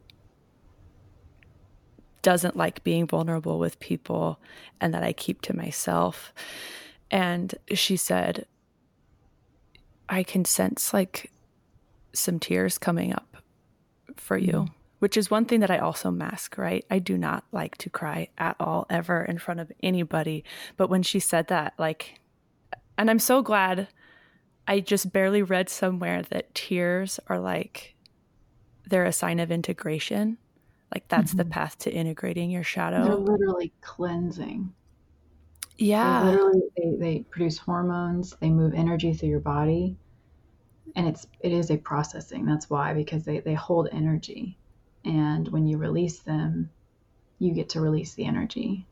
doesn't 2.22 2.56
like 2.56 2.84
being 2.84 3.08
vulnerable 3.08 3.60
with 3.60 3.80
people 3.80 4.40
and 4.82 4.94
that 4.94 5.04
I 5.04 5.14
keep 5.14 5.42
to 5.44 5.56
myself. 5.56 6.34
And 7.10 7.54
she 7.74 7.98
said, 7.98 8.46
I 10.10 10.24
can 10.24 10.46
sense 10.46 10.94
like 10.94 11.32
some 12.14 12.40
tears 12.40 12.78
coming 12.78 13.14
up 13.14 13.38
for 14.16 14.38
you. 14.38 14.52
Mm-hmm 14.52 14.74
which 15.00 15.18
is 15.18 15.30
one 15.30 15.46
thing 15.46 15.60
that 15.60 15.72
I 15.72 15.78
also 15.78 16.10
mask, 16.10 16.58
right? 16.58 16.86
I 16.90 17.00
do 17.00 17.18
not 17.18 17.44
like 17.52 17.78
to 17.78 17.90
cry 17.90 18.30
at 18.38 18.56
all, 18.60 18.86
ever 18.90 19.24
in 19.24 19.38
front 19.38 19.60
of 19.60 19.72
anybody. 19.84 20.44
But 20.76 20.90
when 20.90 21.04
she 21.04 21.20
said 21.20 21.48
that, 21.48 21.74
like, 21.78 22.20
and 22.98 23.10
I'm 23.10 23.20
so 23.20 23.42
glad 23.42 23.90
I 24.68 24.80
just 24.80 25.14
barely 25.14 25.44
read 25.44 25.70
somewhere 25.70 26.24
that 26.24 26.54
tears 26.56 27.20
are 27.28 27.40
like, 27.40 27.96
they're 28.86 29.06
a 29.06 29.14
sign 29.14 29.40
of 29.40 29.52
integration. 29.52 30.38
Like, 30.94 31.08
that's 31.08 31.32
mm-hmm. 31.32 31.40
the 31.40 31.46
path 31.46 31.78
to 31.80 31.92
integrating 31.92 32.50
your 32.50 32.64
shadow. 32.64 33.04
They're 33.04 33.16
literally 33.16 33.74
cleansing. 33.82 34.74
Yeah. 35.78 36.24
They're 36.24 36.32
literally, 36.32 36.62
they, 36.78 36.96
they 36.98 37.20
produce 37.30 37.58
hormones, 37.58 38.36
they 38.40 38.50
move 38.50 38.74
energy 38.74 39.14
through 39.14 39.30
your 39.30 39.40
body. 39.40 39.98
And 40.96 41.08
it's 41.08 41.28
it 41.42 41.52
is 41.52 41.70
a 41.70 41.78
processing. 41.78 42.46
That's 42.46 42.70
why, 42.70 42.94
because 42.94 43.24
they, 43.24 43.40
they 43.40 43.54
hold 43.54 43.90
energy 43.92 44.58
and 45.08 45.48
when 45.48 45.68
you 45.68 45.78
release 45.78 46.20
them, 46.20 46.70
you 47.40 47.54
get 47.54 47.70
to 47.70 47.82
release 47.82 48.14
the 48.16 48.26
energy. 48.26 48.86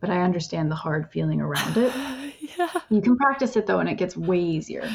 But 0.00 0.10
I 0.10 0.20
understand 0.20 0.70
the 0.70 0.74
hard 0.74 1.10
feeling 1.10 1.40
around 1.40 1.76
it. 1.76 1.92
yeah. 2.58 2.68
You 2.90 3.00
can 3.00 3.16
practice 3.16 3.56
it 3.56 3.66
though, 3.66 3.80
and 3.80 3.88
it 3.88 3.94
gets 3.94 4.16
way 4.16 4.38
easier. 4.38 4.88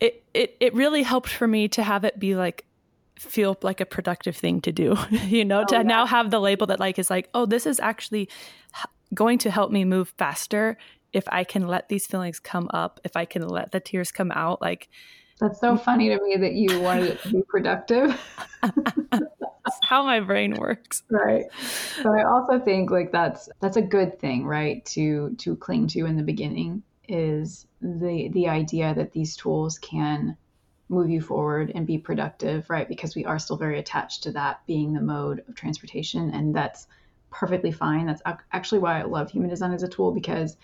It, 0.00 0.24
it, 0.32 0.56
it 0.60 0.74
really 0.74 1.02
helped 1.02 1.28
for 1.28 1.46
me 1.46 1.68
to 1.68 1.82
have 1.82 2.04
it 2.04 2.18
be 2.18 2.36
like, 2.36 2.64
feel 3.16 3.56
like 3.62 3.80
a 3.80 3.86
productive 3.86 4.36
thing 4.36 4.60
to 4.62 4.72
do, 4.72 4.96
you 5.26 5.44
know, 5.44 5.62
oh, 5.62 5.64
to 5.66 5.76
yeah. 5.76 5.82
now 5.82 6.06
have 6.06 6.30
the 6.30 6.40
label 6.40 6.66
that 6.68 6.80
like 6.80 6.98
is 6.98 7.10
like, 7.10 7.28
oh, 7.34 7.46
this 7.46 7.66
is 7.66 7.80
actually 7.80 8.28
going 9.14 9.38
to 9.38 9.50
help 9.50 9.70
me 9.70 9.84
move 9.84 10.12
faster 10.16 10.76
if 11.12 11.24
I 11.28 11.44
can 11.44 11.66
let 11.66 11.88
these 11.88 12.06
feelings 12.06 12.38
come 12.40 12.68
up, 12.74 13.00
if 13.04 13.16
I 13.16 13.24
can 13.24 13.46
let 13.48 13.72
the 13.72 13.80
tears 13.80 14.12
come 14.12 14.30
out. 14.32 14.60
Like, 14.60 14.88
that's 15.40 15.60
so 15.60 15.76
funny 15.76 16.08
to 16.08 16.22
me 16.22 16.36
that 16.36 16.54
you 16.54 16.80
wanted 16.80 17.04
it 17.10 17.22
to 17.22 17.28
be 17.30 17.42
productive. 17.48 18.20
how 19.82 20.02
my 20.04 20.20
brain 20.20 20.54
works. 20.54 21.02
Right. 21.10 21.44
But 22.02 22.10
I 22.10 22.24
also 22.24 22.58
think 22.58 22.90
like 22.90 23.12
that's 23.12 23.48
that's 23.60 23.76
a 23.76 23.82
good 23.82 24.18
thing, 24.18 24.44
right? 24.44 24.84
To 24.86 25.34
to 25.38 25.56
cling 25.56 25.88
to 25.88 26.06
in 26.06 26.16
the 26.16 26.22
beginning 26.22 26.82
is 27.08 27.66
the 27.80 28.28
the 28.32 28.48
idea 28.48 28.94
that 28.94 29.12
these 29.12 29.36
tools 29.36 29.78
can 29.78 30.36
move 30.88 31.10
you 31.10 31.20
forward 31.20 31.72
and 31.74 31.86
be 31.86 31.98
productive, 31.98 32.68
right? 32.70 32.88
Because 32.88 33.16
we 33.16 33.24
are 33.24 33.38
still 33.38 33.56
very 33.56 33.78
attached 33.78 34.22
to 34.24 34.32
that 34.32 34.60
being 34.66 34.92
the 34.92 35.00
mode 35.00 35.42
of 35.48 35.54
transportation 35.54 36.30
and 36.30 36.54
that's 36.54 36.86
perfectly 37.30 37.72
fine. 37.72 38.06
That's 38.06 38.22
actually 38.52 38.78
why 38.78 39.00
I 39.00 39.02
love 39.02 39.30
human 39.30 39.50
design 39.50 39.72
as 39.72 39.82
a 39.82 39.88
tool 39.88 40.12
because 40.12 40.56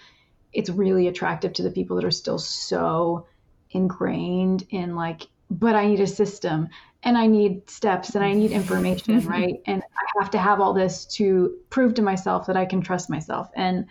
it's 0.52 0.70
really 0.70 1.08
attractive 1.08 1.52
to 1.54 1.62
the 1.62 1.70
people 1.70 1.96
that 1.96 2.04
are 2.04 2.10
still 2.10 2.38
so 2.38 3.26
ingrained 3.70 4.66
in 4.70 4.94
like 4.94 5.26
but 5.50 5.76
I 5.76 5.86
need 5.86 6.00
a 6.00 6.06
system 6.06 6.68
and 7.02 7.18
I 7.18 7.26
need 7.26 7.68
steps 7.68 8.14
and 8.14 8.24
I 8.24 8.32
need 8.32 8.52
information, 8.52 9.20
right? 9.26 9.60
And 9.66 9.82
I 9.82 10.20
have 10.20 10.30
to 10.30 10.38
have 10.38 10.60
all 10.60 10.72
this 10.72 11.04
to 11.16 11.56
prove 11.68 11.94
to 11.94 12.02
myself 12.02 12.46
that 12.46 12.56
I 12.56 12.64
can 12.64 12.80
trust 12.80 13.10
myself. 13.10 13.50
And 13.54 13.86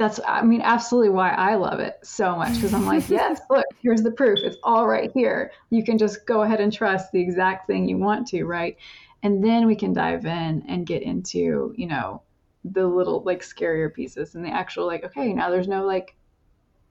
that's, 0.00 0.18
I 0.26 0.40
mean, 0.40 0.62
absolutely 0.62 1.10
why 1.10 1.28
I 1.28 1.56
love 1.56 1.78
it 1.78 1.98
so 2.02 2.34
much 2.34 2.54
because 2.54 2.72
I'm 2.72 2.86
like, 2.86 3.10
yes, 3.10 3.38
look, 3.50 3.66
here's 3.82 4.00
the 4.00 4.10
proof. 4.10 4.38
It's 4.42 4.56
all 4.62 4.88
right 4.88 5.10
here. 5.12 5.52
You 5.68 5.84
can 5.84 5.98
just 5.98 6.26
go 6.26 6.40
ahead 6.40 6.58
and 6.58 6.72
trust 6.72 7.12
the 7.12 7.20
exact 7.20 7.66
thing 7.66 7.86
you 7.86 7.98
want 7.98 8.26
to, 8.28 8.44
right? 8.44 8.78
And 9.22 9.44
then 9.44 9.66
we 9.66 9.76
can 9.76 9.92
dive 9.92 10.24
in 10.24 10.64
and 10.66 10.86
get 10.86 11.02
into, 11.02 11.74
you 11.76 11.86
know, 11.86 12.22
the 12.64 12.86
little 12.86 13.22
like 13.24 13.42
scarier 13.42 13.92
pieces 13.92 14.34
and 14.34 14.42
the 14.42 14.48
actual, 14.48 14.86
like, 14.86 15.04
okay, 15.04 15.34
now 15.34 15.50
there's 15.50 15.68
no 15.68 15.84
like, 15.84 16.16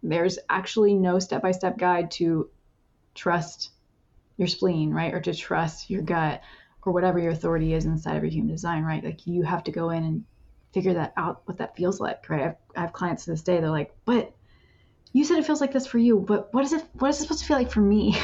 there's 0.03 0.37
actually 0.47 0.93
no 0.93 1.17
step 1.17 1.41
by 1.41 1.49
step 1.49 1.79
guide 1.79 2.11
to 2.11 2.51
trust 3.15 3.71
your 4.37 4.47
spleen, 4.47 4.93
right? 4.93 5.15
Or 5.15 5.19
to 5.21 5.33
trust 5.33 5.89
your 5.89 6.03
gut 6.03 6.41
or 6.83 6.93
whatever 6.93 7.17
your 7.17 7.31
authority 7.31 7.73
is 7.73 7.85
inside 7.85 8.17
of 8.17 8.23
your 8.23 8.31
human 8.31 8.51
design, 8.51 8.83
right? 8.83 9.03
Like 9.03 9.25
you 9.25 9.41
have 9.41 9.63
to 9.63 9.71
go 9.71 9.89
in 9.89 10.03
and 10.03 10.25
figure 10.73 10.93
that 10.93 11.13
out, 11.17 11.41
what 11.45 11.57
that 11.57 11.75
feels 11.75 11.99
like, 11.99 12.29
right? 12.29 12.41
I 12.41 12.43
have, 12.43 12.55
I 12.75 12.81
have 12.81 12.93
clients 12.93 13.25
to 13.25 13.31
this 13.31 13.41
day, 13.41 13.59
they're 13.59 13.69
like, 13.69 13.93
but 14.05 14.33
you 15.13 15.23
said 15.23 15.37
it 15.39 15.45
feels 15.45 15.61
like 15.61 15.73
this 15.73 15.87
for 15.87 15.97
you, 15.97 16.19
but 16.19 16.53
what 16.53 16.63
is 16.63 16.73
it, 16.73 16.83
what 16.93 17.09
is 17.09 17.17
it 17.17 17.23
supposed 17.23 17.41
to 17.41 17.45
feel 17.45 17.57
like 17.57 17.71
for 17.71 17.81
me? 17.81 18.17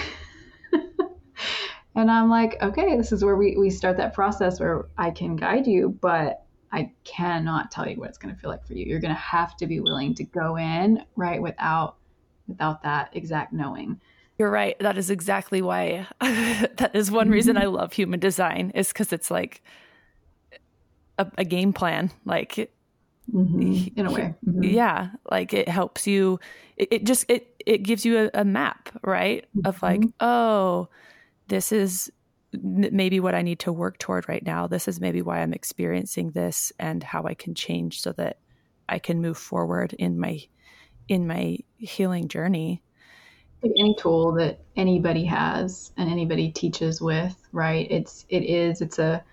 and 1.95 2.12
I'm 2.12 2.29
like, 2.29 2.62
okay, 2.62 2.95
this 2.95 3.12
is 3.12 3.23
where 3.23 3.36
we, 3.36 3.58
we 3.58 3.69
start 3.69 3.97
that 3.97 4.13
process 4.13 4.60
where 4.60 4.88
I 4.97 5.12
can 5.12 5.36
guide 5.36 5.65
you, 5.65 5.97
but 6.01 6.45
I 6.71 6.91
cannot 7.03 7.71
tell 7.71 7.88
you 7.88 7.97
what 7.97 8.10
it's 8.10 8.17
going 8.17 8.36
to 8.36 8.39
feel 8.39 8.49
like 8.49 8.65
for 8.67 8.73
you. 8.73 8.86
You're 8.86 8.99
going 8.99 9.13
to 9.13 9.19
have 9.19 9.55
to 9.58 9.67
be 9.67 9.79
willing 9.79 10.13
to 10.15 10.23
go 10.23 10.58
in, 10.58 11.03
right? 11.15 11.41
Without, 11.41 11.95
without 12.47 12.84
that 12.84 13.15
exact 13.15 13.53
knowing. 13.53 13.99
You're 14.38 14.51
right. 14.51 14.77
That 14.79 14.97
is 14.97 15.10
exactly 15.10 15.62
why. 15.62 16.08
that 16.19 16.91
is 16.93 17.10
one 17.10 17.29
reason 17.29 17.58
I 17.58 17.63
mm-hmm. 17.63 17.75
love 17.75 17.93
human 17.93 18.19
design 18.19 18.71
is 18.75 18.89
because 18.89 19.13
it's 19.13 19.31
like 19.31 19.63
a, 21.17 21.28
a, 21.38 21.43
game 21.43 21.73
plan. 21.73 22.12
Like 22.25 22.71
mm-hmm. 23.32 23.99
in 23.99 24.06
a 24.06 24.12
way, 24.12 24.36
mm-hmm. 24.45 24.63
yeah. 24.63 25.10
Like 25.30 25.54
it 25.54 25.67
helps 25.67 26.08
you. 26.08 26.39
It, 26.78 26.88
it 26.91 27.04
just 27.06 27.25
it 27.30 27.56
it 27.65 27.84
gives 27.84 28.06
you 28.06 28.25
a, 28.34 28.41
a 28.41 28.45
map, 28.45 28.89
right? 29.04 29.45
Of 29.63 29.82
like, 29.82 30.01
mm-hmm. 30.01 30.25
oh, 30.25 30.89
this 31.47 31.71
is 31.71 32.12
maybe 32.54 33.19
what 33.19 33.36
I 33.36 33.41
need 33.41 33.60
to 33.60 33.73
work 33.73 33.97
toward 33.97 34.30
right 34.30 34.45
now. 34.45 34.67
This 34.67 34.88
is 34.88 34.99
maybe 34.99 35.21
why 35.21 35.39
I'm 35.39 35.54
experiencing 35.54 36.32
this, 36.32 36.71
and 36.80 37.04
how 37.04 37.23
I 37.23 37.34
can 37.34 37.56
change 37.56 38.01
so 38.01 38.12
that 38.13 38.39
I 38.88 38.99
can 38.99 39.21
move 39.21 39.38
forward 39.38 39.93
in 39.93 40.19
my 40.19 40.41
in 41.08 41.28
my 41.28 41.60
healing 41.78 42.28
journey 42.28 42.82
any 43.78 43.95
tool 43.95 44.34
that 44.34 44.60
anybody 44.75 45.25
has 45.25 45.91
and 45.97 46.10
anybody 46.10 46.51
teaches 46.51 47.01
with, 47.01 47.36
right? 47.51 47.88
It's 47.89 48.25
it 48.30 48.43
is 48.43 48.82
it's 48.82 48.99
a 48.99 49.23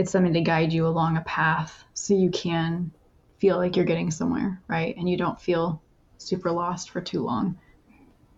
it's 0.00 0.10
something 0.10 0.32
to 0.32 0.40
guide 0.40 0.72
you 0.72 0.86
along 0.86 1.18
a 1.18 1.20
path 1.20 1.84
so 1.92 2.14
you 2.14 2.30
can 2.30 2.90
feel 3.38 3.58
like 3.58 3.76
you're 3.76 3.84
getting 3.84 4.10
somewhere, 4.10 4.60
right? 4.66 4.96
And 4.96 5.08
you 5.08 5.18
don't 5.18 5.38
feel 5.38 5.82
super 6.16 6.50
lost 6.50 6.88
for 6.88 7.02
too 7.02 7.22
long. 7.22 7.58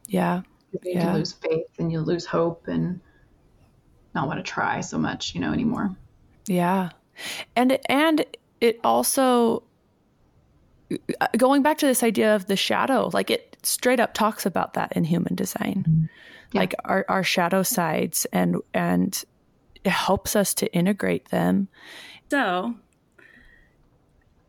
Yeah. 0.09 0.43
You 0.73 0.93
yeah. 0.95 1.15
lose 1.15 1.33
faith 1.33 1.69
and 1.79 1.93
you 1.93 2.01
lose 2.01 2.27
hope 2.27 2.67
and 2.67 3.01
not 4.13 4.27
want 4.27 4.39
to 4.39 4.43
try 4.43 4.81
so 4.81 4.99
much, 4.99 5.37
you 5.37 5.41
know, 5.41 5.53
anymore. 5.53 5.95
Yeah. 6.49 6.91
And 7.55 7.79
and 7.89 8.27
it 8.61 8.81
also 8.83 9.63
going 11.37 11.63
back 11.63 11.79
to 11.79 11.87
this 11.87 12.03
idea 12.03 12.35
of 12.35 12.47
the 12.47 12.57
shadow, 12.57 13.09
like 13.13 13.31
it 13.31 13.57
straight 13.63 14.01
up 14.01 14.15
talks 14.15 14.45
about 14.47 14.75
that 14.75 14.93
in 14.95 15.05
human 15.05 15.37
design. 15.37 15.85
Mm-hmm. 15.89 16.05
Yeah. 16.55 16.61
Like 16.61 16.75
our, 16.85 17.05
our 17.09 17.23
shadow 17.23 17.63
sides 17.63 18.27
and 18.33 18.57
and 18.75 19.25
it 19.85 19.91
helps 19.91 20.37
us 20.37 20.55
to 20.55 20.73
integrate 20.73 21.29
them. 21.31 21.69
So 22.31 22.75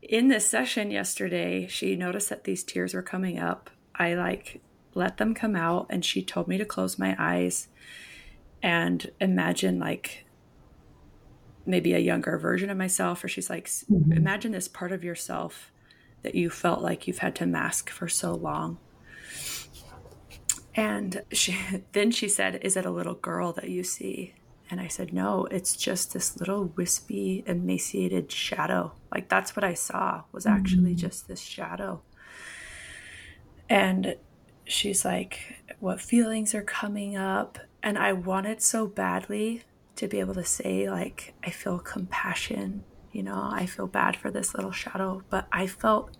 in 0.01 0.27
this 0.27 0.47
session 0.47 0.91
yesterday, 0.91 1.67
she 1.67 1.95
noticed 1.95 2.29
that 2.29 2.43
these 2.43 2.63
tears 2.63 2.93
were 2.93 3.01
coming 3.01 3.39
up. 3.39 3.69
I 3.95 4.13
like 4.15 4.61
let 4.95 5.17
them 5.17 5.33
come 5.33 5.55
out 5.55 5.87
and 5.89 6.03
she 6.03 6.23
told 6.23 6.47
me 6.47 6.57
to 6.57 6.65
close 6.65 6.99
my 6.99 7.15
eyes 7.17 7.67
and 8.61 9.11
imagine 9.19 9.79
like 9.79 10.25
maybe 11.65 11.93
a 11.93 11.99
younger 11.99 12.37
version 12.37 12.69
of 12.69 12.77
myself 12.77 13.23
or 13.23 13.27
she's 13.27 13.49
like 13.49 13.67
mm-hmm. 13.67 14.11
imagine 14.11 14.51
this 14.51 14.67
part 14.67 14.91
of 14.91 15.03
yourself 15.03 15.71
that 16.21 16.35
you 16.35 16.49
felt 16.49 16.81
like 16.81 17.07
you've 17.07 17.19
had 17.19 17.35
to 17.35 17.45
mask 17.45 17.89
for 17.89 18.07
so 18.07 18.33
long 18.33 18.77
and 20.75 21.23
she 21.31 21.57
then 21.93 22.11
she 22.11 22.27
said 22.27 22.59
is 22.61 22.77
it 22.77 22.85
a 22.85 22.91
little 22.91 23.15
girl 23.15 23.51
that 23.53 23.69
you 23.69 23.83
see 23.83 24.33
and 24.69 24.79
i 24.79 24.87
said 24.87 25.13
no 25.13 25.45
it's 25.51 25.75
just 25.75 26.13
this 26.13 26.39
little 26.39 26.65
wispy 26.75 27.43
emaciated 27.45 28.31
shadow. 28.31 28.93
Like 29.13 29.29
that's 29.29 29.55
what 29.55 29.63
i 29.63 29.73
saw 29.73 30.23
was 30.31 30.45
actually 30.45 30.91
mm-hmm. 30.91 31.07
just 31.07 31.27
this 31.27 31.41
shadow. 31.41 32.01
And 33.69 34.15
she's 34.65 35.03
like 35.05 35.61
what 35.79 36.01
feelings 36.01 36.55
are 36.55 36.63
coming 36.63 37.15
up? 37.15 37.59
And 37.81 37.97
i 37.97 38.13
wanted 38.13 38.61
so 38.61 38.87
badly 38.87 39.63
to 39.95 40.07
be 40.07 40.19
able 40.19 40.33
to 40.33 40.43
say 40.43 40.89
like 40.89 41.33
i 41.43 41.51
feel 41.51 41.77
compassion 41.77 42.83
you 43.11 43.21
know 43.21 43.49
i 43.51 43.67
feel 43.67 43.85
bad 43.85 44.15
for 44.15 44.31
this 44.31 44.55
little 44.55 44.71
shadow. 44.71 45.21
But 45.29 45.47
i 45.51 45.67
felt 45.67 46.17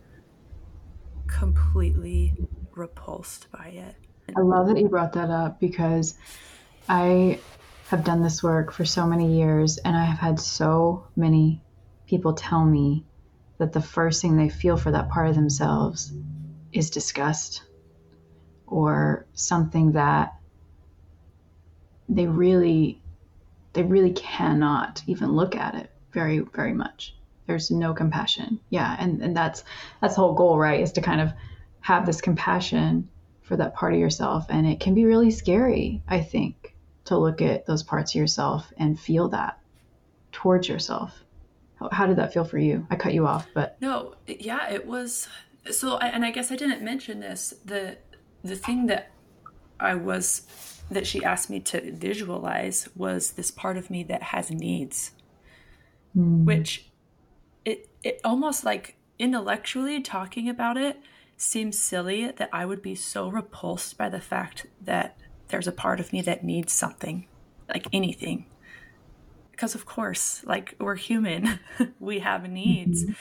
completely 1.27 2.35
repulsed 2.75 3.47
by 3.51 3.67
it. 3.67 3.95
I 4.35 4.41
love 4.41 4.67
that 4.67 4.77
you 4.77 4.89
brought 4.89 5.13
that 5.13 5.29
up 5.29 5.59
because 5.59 6.15
i 6.89 7.39
have 7.89 8.03
done 8.03 8.21
this 8.21 8.41
work 8.41 8.71
for 8.71 8.85
so 8.85 9.05
many 9.05 9.37
years 9.37 9.77
and 9.77 9.95
i 9.95 10.03
have 10.03 10.19
had 10.19 10.39
so 10.39 11.05
many 11.15 11.61
people 12.07 12.33
tell 12.33 12.63
me 12.65 13.03
that 13.57 13.73
the 13.73 13.81
first 13.81 14.21
thing 14.21 14.35
they 14.35 14.49
feel 14.49 14.77
for 14.77 14.91
that 14.91 15.09
part 15.09 15.27
of 15.27 15.35
themselves 15.35 16.11
is 16.71 16.89
disgust 16.89 17.63
or 18.67 19.25
something 19.33 19.91
that 19.93 20.33
they 22.09 22.27
really 22.27 23.01
they 23.73 23.83
really 23.83 24.11
cannot 24.11 25.01
even 25.07 25.31
look 25.31 25.55
at 25.55 25.75
it 25.75 25.89
very 26.11 26.39
very 26.39 26.73
much. 26.73 27.15
There's 27.47 27.71
no 27.71 27.93
compassion. 27.93 28.59
Yeah 28.69 28.95
and 28.99 29.21
and 29.21 29.35
that's 29.35 29.63
that's 30.01 30.15
the 30.15 30.21
whole 30.21 30.33
goal 30.33 30.57
right 30.57 30.81
is 30.81 30.93
to 30.93 31.01
kind 31.01 31.21
of 31.21 31.31
have 31.81 32.05
this 32.05 32.21
compassion 32.21 33.09
for 33.41 33.57
that 33.57 33.75
part 33.75 33.93
of 33.93 33.99
yourself 33.99 34.45
and 34.49 34.65
it 34.65 34.79
can 34.79 34.93
be 34.93 35.05
really 35.05 35.31
scary 35.31 36.01
i 36.07 36.21
think 36.21 36.72
to 37.05 37.17
look 37.17 37.41
at 37.41 37.65
those 37.65 37.83
parts 37.83 38.11
of 38.11 38.19
yourself 38.19 38.71
and 38.77 38.99
feel 38.99 39.29
that 39.29 39.59
towards 40.31 40.67
yourself. 40.67 41.23
How, 41.75 41.89
how 41.91 42.05
did 42.07 42.17
that 42.17 42.33
feel 42.33 42.45
for 42.45 42.57
you? 42.57 42.87
I 42.89 42.95
cut 42.95 43.13
you 43.13 43.27
off 43.27 43.47
but 43.53 43.77
no 43.81 44.15
yeah 44.27 44.69
it 44.69 44.85
was 44.85 45.27
so 45.71 45.97
and 45.97 46.25
i 46.25 46.31
guess 46.31 46.51
i 46.51 46.55
didn't 46.55 46.81
mention 46.81 47.19
this 47.19 47.53
the 47.63 47.97
the 48.43 48.55
thing 48.55 48.87
that 48.87 49.11
i 49.79 49.95
was 49.95 50.41
that 50.89 51.07
she 51.07 51.23
asked 51.23 51.49
me 51.49 51.59
to 51.59 51.91
visualize 51.91 52.87
was 52.95 53.31
this 53.31 53.51
part 53.51 53.77
of 53.77 53.89
me 53.89 54.03
that 54.03 54.23
has 54.23 54.51
needs, 54.51 55.11
mm. 56.15 56.45
which 56.45 56.89
it 57.65 57.89
it 58.03 58.19
almost 58.23 58.63
like 58.63 58.95
intellectually 59.19 60.01
talking 60.01 60.49
about 60.49 60.77
it 60.77 60.99
seems 61.37 61.79
silly 61.79 62.31
that 62.31 62.49
I 62.51 62.65
would 62.65 62.81
be 62.81 62.95
so 62.95 63.27
repulsed 63.27 63.97
by 63.97 64.09
the 64.09 64.19
fact 64.19 64.65
that 64.81 65.17
there's 65.49 65.67
a 65.67 65.71
part 65.71 65.99
of 65.99 66.11
me 66.13 66.21
that 66.21 66.43
needs 66.43 66.73
something, 66.73 67.27
like 67.69 67.87
anything. 67.93 68.45
Because 69.51 69.75
of 69.75 69.85
course, 69.85 70.43
like 70.45 70.75
we're 70.79 70.95
human, 70.95 71.59
we 71.99 72.19
have 72.19 72.49
needs. 72.49 73.03
Mm-hmm. 73.03 73.13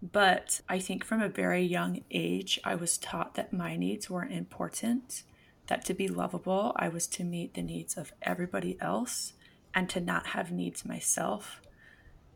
But 0.00 0.60
I 0.68 0.78
think 0.78 1.04
from 1.04 1.20
a 1.20 1.28
very 1.28 1.62
young 1.62 2.02
age, 2.10 2.60
I 2.64 2.74
was 2.76 2.98
taught 2.98 3.34
that 3.34 3.52
my 3.52 3.76
needs 3.76 4.08
weren't 4.08 4.32
important 4.32 5.24
that 5.68 5.84
to 5.84 5.94
be 5.94 6.08
lovable, 6.08 6.72
I 6.76 6.88
was 6.88 7.06
to 7.08 7.24
meet 7.24 7.54
the 7.54 7.62
needs 7.62 7.96
of 7.96 8.12
everybody 8.22 8.76
else 8.80 9.34
and 9.74 9.88
to 9.90 10.00
not 10.00 10.28
have 10.28 10.50
needs 10.50 10.84
myself. 10.84 11.60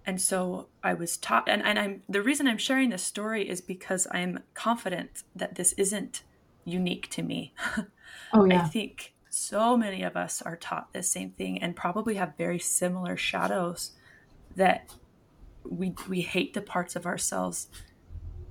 And 0.07 0.21
so 0.21 0.69
I 0.83 0.95
was 0.95 1.17
taught, 1.17 1.49
and, 1.49 1.63
and 1.63 1.79
I'm 1.79 2.03
the 2.09 2.23
reason 2.23 2.47
I'm 2.47 2.59
sharing 2.59 2.91
this 2.91 3.03
story 3.03 3.49
is 3.49 3.61
because 3.61 4.07
I'm 4.11 4.41
confident 4.55 5.23
that 5.35 5.55
this 5.55 5.73
isn't 5.75 6.23
unique 6.65 7.11
to 7.11 7.23
me. 7.23 7.55
Oh, 8.35 8.45
yeah. 8.45 8.63
I 8.63 8.69
think 8.69 9.12
so 9.35 9.79
many 9.79 10.03
of 10.03 10.15
us 10.15 10.43
are 10.43 10.57
taught 10.57 10.93
the 10.93 11.03
same 11.03 11.31
thing 11.31 11.63
and 11.63 11.75
probably 11.75 12.17
have 12.17 12.37
very 12.37 12.59
similar 12.59 13.17
shadows 13.17 13.93
that 14.57 14.95
we 15.65 15.95
we 16.07 16.21
hate 16.21 16.53
the 16.53 16.61
parts 16.61 16.97
of 16.97 17.07
ourselves 17.07 17.69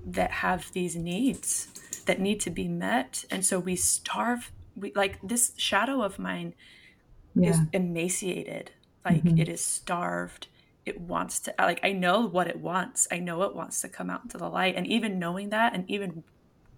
that 0.03 0.31
have 0.31 0.71
these 0.73 0.95
needs 0.95 1.67
that 2.07 2.19
need 2.19 2.39
to 2.39 2.49
be 2.49 2.67
met. 2.67 3.25
And 3.29 3.45
so 3.45 3.59
we 3.59 3.75
starve 3.75 4.51
we 4.75 4.91
like 4.95 5.19
this 5.21 5.53
shadow 5.55 6.01
of 6.01 6.17
mine 6.17 6.55
yeah. 7.35 7.51
is 7.51 7.59
emaciated. 7.73 8.71
Like 9.05 9.23
mm-hmm. 9.23 9.37
it 9.37 9.49
is 9.49 9.63
starved. 9.63 10.47
It 10.83 10.99
wants 10.99 11.39
to 11.41 11.53
like 11.59 11.79
i 11.83 11.91
know 11.91 12.25
what 12.25 12.47
it 12.47 12.59
wants. 12.59 13.07
I 13.11 13.19
know 13.19 13.43
it 13.43 13.55
wants 13.55 13.81
to 13.81 13.87
come 13.87 14.09
out 14.09 14.23
into 14.23 14.39
the 14.39 14.49
light. 14.49 14.75
And 14.75 14.87
even 14.87 15.19
knowing 15.19 15.49
that 15.49 15.75
and 15.75 15.87
even 15.87 16.23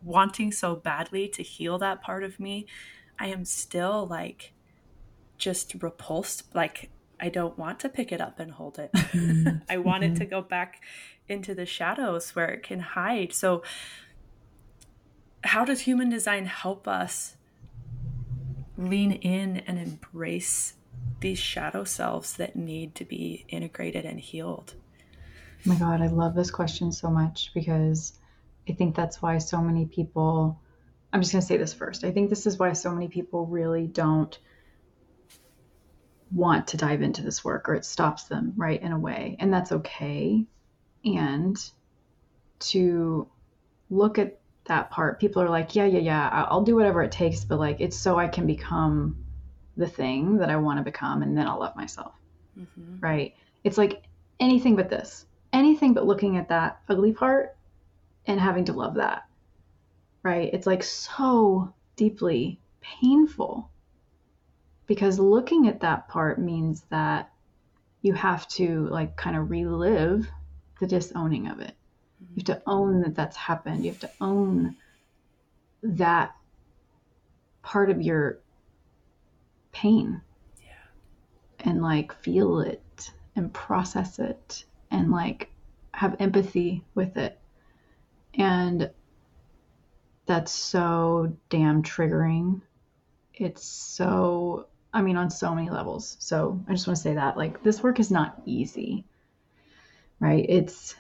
wanting 0.03 0.51
so 0.51 0.75
badly 0.75 1.29
to 1.29 1.41
heal 1.41 1.77
that 1.77 2.01
part 2.01 2.25
of 2.25 2.37
me 2.37 2.67
i 3.23 3.27
am 3.27 3.45
still 3.45 4.05
like 4.07 4.53
just 5.38 5.73
repulsed 5.81 6.43
like 6.53 6.89
i 7.19 7.29
don't 7.29 7.57
want 7.57 7.79
to 7.79 7.89
pick 7.89 8.12
it 8.12 8.21
up 8.21 8.39
and 8.39 8.51
hold 8.51 8.77
it 8.77 8.91
mm-hmm. 8.93 9.57
i 9.69 9.77
want 9.77 10.03
mm-hmm. 10.03 10.13
it 10.13 10.17
to 10.17 10.25
go 10.25 10.41
back 10.41 10.81
into 11.27 11.55
the 11.55 11.65
shadows 11.65 12.36
where 12.36 12.49
it 12.49 12.63
can 12.63 12.79
hide 12.79 13.33
so 13.33 13.63
how 15.43 15.65
does 15.65 15.81
human 15.81 16.09
design 16.09 16.45
help 16.45 16.88
us 16.88 17.36
lean 18.77 19.12
in 19.12 19.57
and 19.57 19.77
embrace 19.77 20.75
these 21.19 21.39
shadow 21.39 21.83
selves 21.83 22.36
that 22.36 22.55
need 22.55 22.95
to 22.95 23.05
be 23.05 23.45
integrated 23.49 24.05
and 24.05 24.19
healed? 24.19 24.75
Oh 25.65 25.69
my 25.69 25.75
God, 25.75 26.01
I 26.01 26.07
love 26.07 26.36
this 26.36 26.51
question 26.51 26.91
so 26.91 27.09
much 27.09 27.51
because 27.53 28.13
I 28.67 28.73
think 28.73 28.95
that's 28.95 29.21
why 29.21 29.38
so 29.38 29.62
many 29.62 29.86
people, 29.86 30.59
I'm 31.13 31.21
just 31.21 31.32
going 31.32 31.41
to 31.41 31.47
say 31.47 31.58
this 31.58 31.73
first. 31.73 32.04
I 32.04 32.12
think 32.12 32.30
this 32.30 32.45
is 32.47 32.58
why 32.58 32.73
so 32.73 32.91
many 32.91 33.08
people 33.08 33.45
really 33.45 33.88
don't 33.88 34.38
want 36.32 36.67
to 36.69 36.78
dive 36.78 37.04
into 37.04 37.21
this 37.21 37.45
work 37.45 37.69
or 37.69 37.76
it 37.76 37.86
stops 37.86 38.23
them, 38.23 38.54
right, 38.58 38.82
in 38.82 38.91
a 38.91 38.99
way. 38.99 39.38
And 39.39 39.54
that's 39.54 39.71
okay. 39.71 40.45
And 41.06 41.56
to 42.60 43.30
look 43.89 44.17
at 44.17 44.39
that 44.65 44.89
part 44.89 45.19
people 45.19 45.41
are 45.41 45.49
like 45.49 45.76
yeah 45.76 45.86
yeah 45.86 45.99
yeah 45.99 46.45
i'll 46.49 46.63
do 46.63 46.76
whatever 46.76 47.04
it 47.04 47.12
takes 47.12 47.43
but 47.43 47.60
like 47.60 47.82
it's 47.82 47.97
so 47.97 48.17
i 48.17 48.28
can 48.28 48.47
become 48.47 49.17
the 49.76 49.88
thing 49.88 50.38
that 50.38 50.49
i 50.49 50.56
want 50.56 50.78
to 50.78 50.84
become 50.84 51.21
and 51.21 51.38
then 51.38 51.47
i'll 51.47 51.60
love 51.60 51.76
myself 51.76 52.13
mm-hmm. 52.58 52.99
right 52.99 53.36
it's 53.63 53.78
like 53.78 54.04
anything 54.39 54.76
but 54.76 54.89
this 54.89 55.26
anything 55.52 55.93
but 55.93 56.06
looking 56.06 56.38
at 56.38 56.49
that 56.49 56.80
ugly 56.88 57.12
part 57.12 57.56
and 58.26 58.39
having 58.39 58.65
to 58.65 58.73
love 58.73 58.95
that 58.95 59.23
right 60.23 60.49
it's 60.53 60.67
like 60.67 60.83
so 60.83 61.73
deeply 61.95 62.59
painful 62.81 63.69
because 64.88 65.19
looking 65.19 65.67
at 65.67 65.81
that 65.81 66.07
part 66.07 66.39
means 66.39 66.83
that 66.89 67.31
you 68.01 68.13
have 68.13 68.47
to 68.47 68.88
like 68.88 69.15
kind 69.15 69.38
of 69.38 69.49
relive 69.49 70.27
the 70.79 70.88
disowning 70.88 71.47
of 71.47 71.59
it 71.59 71.75
you 72.36 72.43
have 72.47 72.57
to 72.57 72.63
own 72.65 73.01
that 73.01 73.15
that's 73.15 73.38
happened. 73.38 73.86
You 73.86 73.91
have 73.91 73.99
to 74.01 74.12
own 74.19 74.75
that 75.83 76.36
part 77.62 77.89
of 77.89 78.01
your 78.01 78.39
pain. 79.71 80.21
Yeah. 80.59 80.73
And 81.59 81.81
like 81.81 82.13
feel 82.21 82.59
it 82.62 83.12
and 83.36 83.53
process 83.53 84.19
it 84.19 84.65
and 84.89 85.12
like 85.12 85.51
have 85.93 86.15
empathy 86.19 86.83
with 86.95 87.17
it. 87.17 87.39
And 88.33 88.89
that's 90.25 90.51
so 90.51 91.36
damn 91.49 91.83
triggering. 91.83 92.62
It's 93.33 93.65
so, 93.65 94.67
I 94.93 95.01
mean, 95.01 95.17
on 95.17 95.29
so 95.29 95.53
many 95.53 95.69
levels. 95.69 96.17
So 96.19 96.62
I 96.67 96.73
just 96.73 96.88
want 96.88 96.97
to 96.97 97.03
say 97.03 97.15
that 97.15 97.38
like 97.38 97.63
this 97.63 97.83
work 97.83 97.99
is 97.99 98.12
not 98.12 98.41
easy, 98.45 99.05
right? 100.19 100.45
It's, 100.47 100.95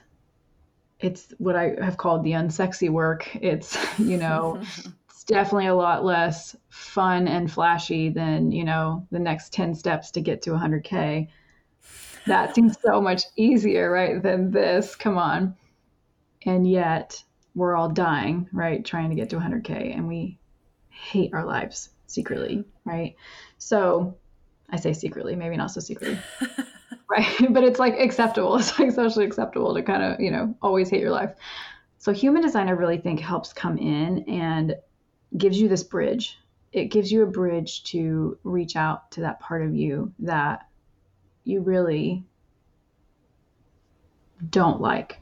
it's 0.99 1.33
what 1.37 1.55
I 1.55 1.75
have 1.81 1.97
called 1.97 2.23
the 2.23 2.31
unsexy 2.31 2.89
work. 2.89 3.29
It's, 3.35 3.77
you 3.99 4.17
know, 4.17 4.61
it's 5.09 5.23
definitely 5.23 5.67
a 5.67 5.75
lot 5.75 6.03
less 6.03 6.55
fun 6.69 7.27
and 7.27 7.51
flashy 7.51 8.09
than, 8.09 8.51
you 8.51 8.65
know, 8.65 9.07
the 9.11 9.19
next 9.19 9.53
10 9.53 9.75
steps 9.75 10.11
to 10.11 10.21
get 10.21 10.41
to 10.43 10.51
100K. 10.51 11.29
That 12.25 12.55
seems 12.55 12.77
so 12.81 13.01
much 13.01 13.23
easier, 13.35 13.91
right, 13.91 14.21
than 14.23 14.51
this. 14.51 14.95
Come 14.95 15.17
on. 15.17 15.55
And 16.45 16.69
yet 16.69 17.21
we're 17.55 17.75
all 17.75 17.89
dying, 17.89 18.49
right, 18.51 18.83
trying 18.83 19.09
to 19.09 19.15
get 19.15 19.29
to 19.29 19.37
100K 19.37 19.95
and 19.95 20.07
we 20.07 20.39
hate 20.89 21.33
our 21.33 21.45
lives 21.45 21.89
secretly, 22.07 22.63
right? 22.85 23.15
So 23.57 24.17
I 24.69 24.77
say 24.77 24.93
secretly, 24.93 25.35
maybe 25.35 25.57
not 25.57 25.71
so 25.71 25.79
secretly. 25.79 26.19
right? 27.09 27.27
But 27.49 27.63
it's 27.63 27.79
like 27.79 27.95
acceptable. 27.99 28.55
It's 28.57 28.77
like 28.79 28.91
socially 28.91 29.25
acceptable 29.25 29.73
to 29.73 29.83
kind 29.83 30.03
of, 30.03 30.19
you 30.19 30.31
know, 30.31 30.55
always 30.61 30.89
hate 30.89 31.01
your 31.01 31.11
life. 31.11 31.33
So 31.99 32.11
human 32.11 32.41
design, 32.41 32.67
I 32.67 32.71
really 32.71 32.97
think 32.97 33.19
helps 33.19 33.53
come 33.53 33.77
in 33.77 34.25
and 34.27 34.75
gives 35.37 35.59
you 35.59 35.69
this 35.69 35.83
bridge. 35.83 36.37
It 36.71 36.85
gives 36.85 37.11
you 37.11 37.23
a 37.23 37.27
bridge 37.27 37.83
to 37.85 38.37
reach 38.43 38.75
out 38.75 39.11
to 39.11 39.21
that 39.21 39.39
part 39.39 39.61
of 39.61 39.75
you 39.75 40.11
that 40.19 40.67
you 41.43 41.61
really 41.61 42.25
don't 44.49 44.81
like. 44.81 45.19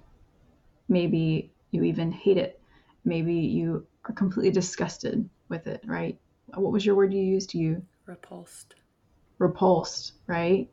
Maybe 0.87 1.51
you 1.71 1.83
even 1.83 2.11
hate 2.11 2.37
it. 2.37 2.59
Maybe 3.03 3.33
you 3.33 3.85
are 4.05 4.13
completely 4.13 4.51
disgusted 4.51 5.27
with 5.49 5.67
it, 5.67 5.81
right? 5.85 6.19
What 6.53 6.71
was 6.71 6.85
your 6.85 6.95
word 6.95 7.13
you 7.13 7.21
used? 7.21 7.53
You 7.53 7.81
repulsed. 8.05 8.75
Repulsed, 9.39 10.13
right? 10.27 10.69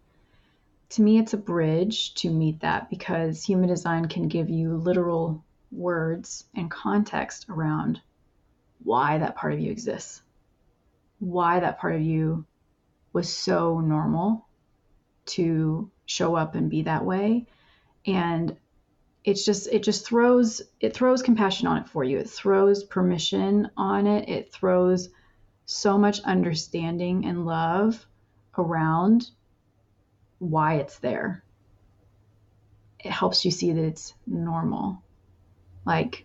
to 0.90 1.02
me, 1.02 1.18
it's 1.18 1.34
a 1.34 1.38
bridge 1.38 2.14
to 2.14 2.30
meet 2.30 2.60
that 2.60 2.88
because 2.88 3.44
human 3.44 3.68
design 3.68 4.08
can 4.08 4.28
give 4.28 4.48
you 4.48 4.76
literal 4.76 5.44
words 5.70 6.44
and 6.54 6.70
context 6.70 7.46
around 7.50 8.00
why 8.82 9.18
that 9.18 9.36
part 9.36 9.52
of 9.52 9.60
you 9.60 9.70
exists, 9.70 10.22
why 11.18 11.60
that 11.60 11.78
part 11.78 11.94
of 11.94 12.00
you 12.00 12.46
was 13.12 13.28
so 13.28 13.80
normal 13.80 14.46
to 15.26 15.90
show 16.06 16.34
up 16.34 16.54
and 16.54 16.70
be 16.70 16.82
that 16.82 17.04
way. 17.04 17.44
And 18.06 18.56
it's 19.24 19.44
just 19.44 19.66
it 19.68 19.82
just 19.82 20.06
throws 20.06 20.62
it 20.80 20.94
throws 20.94 21.22
compassion 21.22 21.66
on 21.66 21.78
it 21.78 21.88
for 21.88 22.04
you. 22.04 22.18
It 22.18 22.30
throws 22.30 22.84
permission 22.84 23.70
on 23.76 24.06
it. 24.06 24.28
It 24.28 24.52
throws 24.52 25.10
so 25.66 25.98
much 25.98 26.20
understanding 26.20 27.26
and 27.26 27.44
love 27.44 28.06
around 28.56 29.30
why 30.38 30.76
it's 30.76 30.98
there. 30.98 31.44
It 33.00 33.10
helps 33.10 33.44
you 33.44 33.50
see 33.50 33.72
that 33.72 33.84
it's 33.84 34.14
normal. 34.26 35.02
Like 35.84 36.24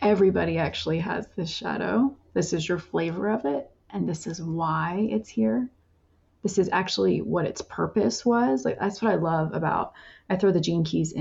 everybody 0.00 0.58
actually 0.58 1.00
has 1.00 1.26
this 1.36 1.50
shadow. 1.50 2.16
This 2.34 2.52
is 2.52 2.68
your 2.68 2.78
flavor 2.78 3.28
of 3.28 3.44
it, 3.44 3.70
and 3.90 4.08
this 4.08 4.26
is 4.26 4.40
why 4.40 5.08
it's 5.10 5.28
here. 5.28 5.70
This 6.42 6.58
is 6.58 6.68
actually 6.72 7.22
what 7.22 7.46
its 7.46 7.62
purpose 7.62 8.24
was. 8.24 8.64
Like 8.64 8.78
that's 8.78 9.00
what 9.00 9.12
I 9.12 9.16
love 9.16 9.54
about 9.54 9.94
I 10.28 10.36
throw 10.36 10.52
the 10.52 10.60
gene 10.60 10.84
keys 10.84 11.12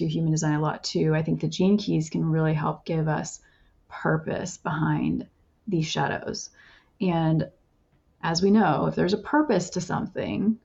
into 0.00 0.12
human 0.12 0.32
design 0.32 0.54
a 0.54 0.60
lot 0.60 0.84
too. 0.84 1.14
I 1.14 1.22
think 1.22 1.40
the 1.40 1.48
gene 1.48 1.78
keys 1.78 2.10
can 2.10 2.24
really 2.24 2.54
help 2.54 2.84
give 2.84 3.08
us 3.08 3.40
purpose 3.88 4.56
behind 4.56 5.26
these 5.66 5.86
shadows. 5.86 6.50
And 7.00 7.48
as 8.22 8.42
we 8.42 8.50
know, 8.50 8.86
if 8.86 8.94
there's 8.94 9.12
a 9.12 9.18
purpose 9.18 9.70
to 9.70 9.80
something, 9.80 10.58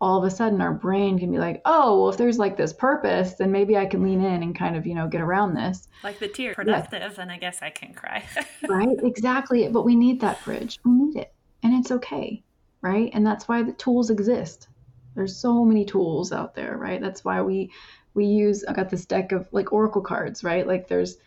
all 0.00 0.18
of 0.18 0.24
a 0.24 0.34
sudden 0.34 0.60
our 0.60 0.74
brain 0.74 1.18
can 1.18 1.30
be 1.30 1.38
like, 1.38 1.62
oh, 1.64 2.00
well, 2.00 2.10
if 2.10 2.16
there's 2.16 2.38
like 2.38 2.56
this 2.56 2.72
purpose, 2.72 3.34
then 3.34 3.50
maybe 3.50 3.76
I 3.76 3.86
can 3.86 4.02
lean 4.02 4.22
in 4.22 4.42
and 4.42 4.54
kind 4.56 4.76
of, 4.76 4.86
you 4.86 4.94
know, 4.94 5.08
get 5.08 5.20
around 5.20 5.54
this. 5.54 5.88
Like 6.02 6.18
the 6.18 6.28
tear, 6.28 6.54
productive, 6.54 7.14
yeah. 7.16 7.22
and 7.22 7.32
I 7.32 7.38
guess 7.38 7.62
I 7.62 7.70
can 7.70 7.94
cry. 7.94 8.24
right? 8.68 8.98
Exactly. 9.02 9.68
But 9.68 9.84
we 9.84 9.94
need 9.94 10.20
that 10.20 10.44
bridge. 10.44 10.78
We 10.84 10.92
need 10.92 11.16
it. 11.16 11.32
And 11.62 11.74
it's 11.74 11.90
okay. 11.90 12.42
Right. 12.82 13.10
And 13.14 13.26
that's 13.26 13.48
why 13.48 13.62
the 13.62 13.72
tools 13.72 14.10
exist. 14.10 14.68
There's 15.14 15.34
so 15.34 15.64
many 15.64 15.86
tools 15.86 16.30
out 16.30 16.54
there, 16.54 16.76
right? 16.76 17.00
That's 17.00 17.24
why 17.24 17.40
we 17.40 17.70
we 18.16 18.24
use 18.24 18.64
I 18.64 18.72
got 18.72 18.88
this 18.88 19.04
deck 19.04 19.30
of 19.30 19.46
like 19.52 19.72
oracle 19.72 20.00
cards, 20.00 20.42
right? 20.42 20.66
Like 20.66 20.88
there's 20.88 21.18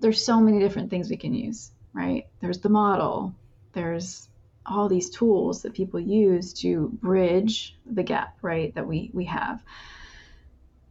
there's 0.00 0.22
so 0.22 0.40
many 0.40 0.58
different 0.58 0.90
things 0.90 1.08
we 1.08 1.16
can 1.16 1.32
use, 1.32 1.70
right? 1.94 2.26
There's 2.40 2.58
the 2.58 2.68
model, 2.68 3.34
there's 3.72 4.28
all 4.66 4.88
these 4.88 5.08
tools 5.08 5.62
that 5.62 5.72
people 5.72 6.00
use 6.00 6.52
to 6.54 6.90
bridge 7.00 7.78
the 7.86 8.02
gap, 8.02 8.36
right, 8.42 8.74
that 8.74 8.86
we 8.86 9.10
we 9.14 9.24
have. 9.26 9.62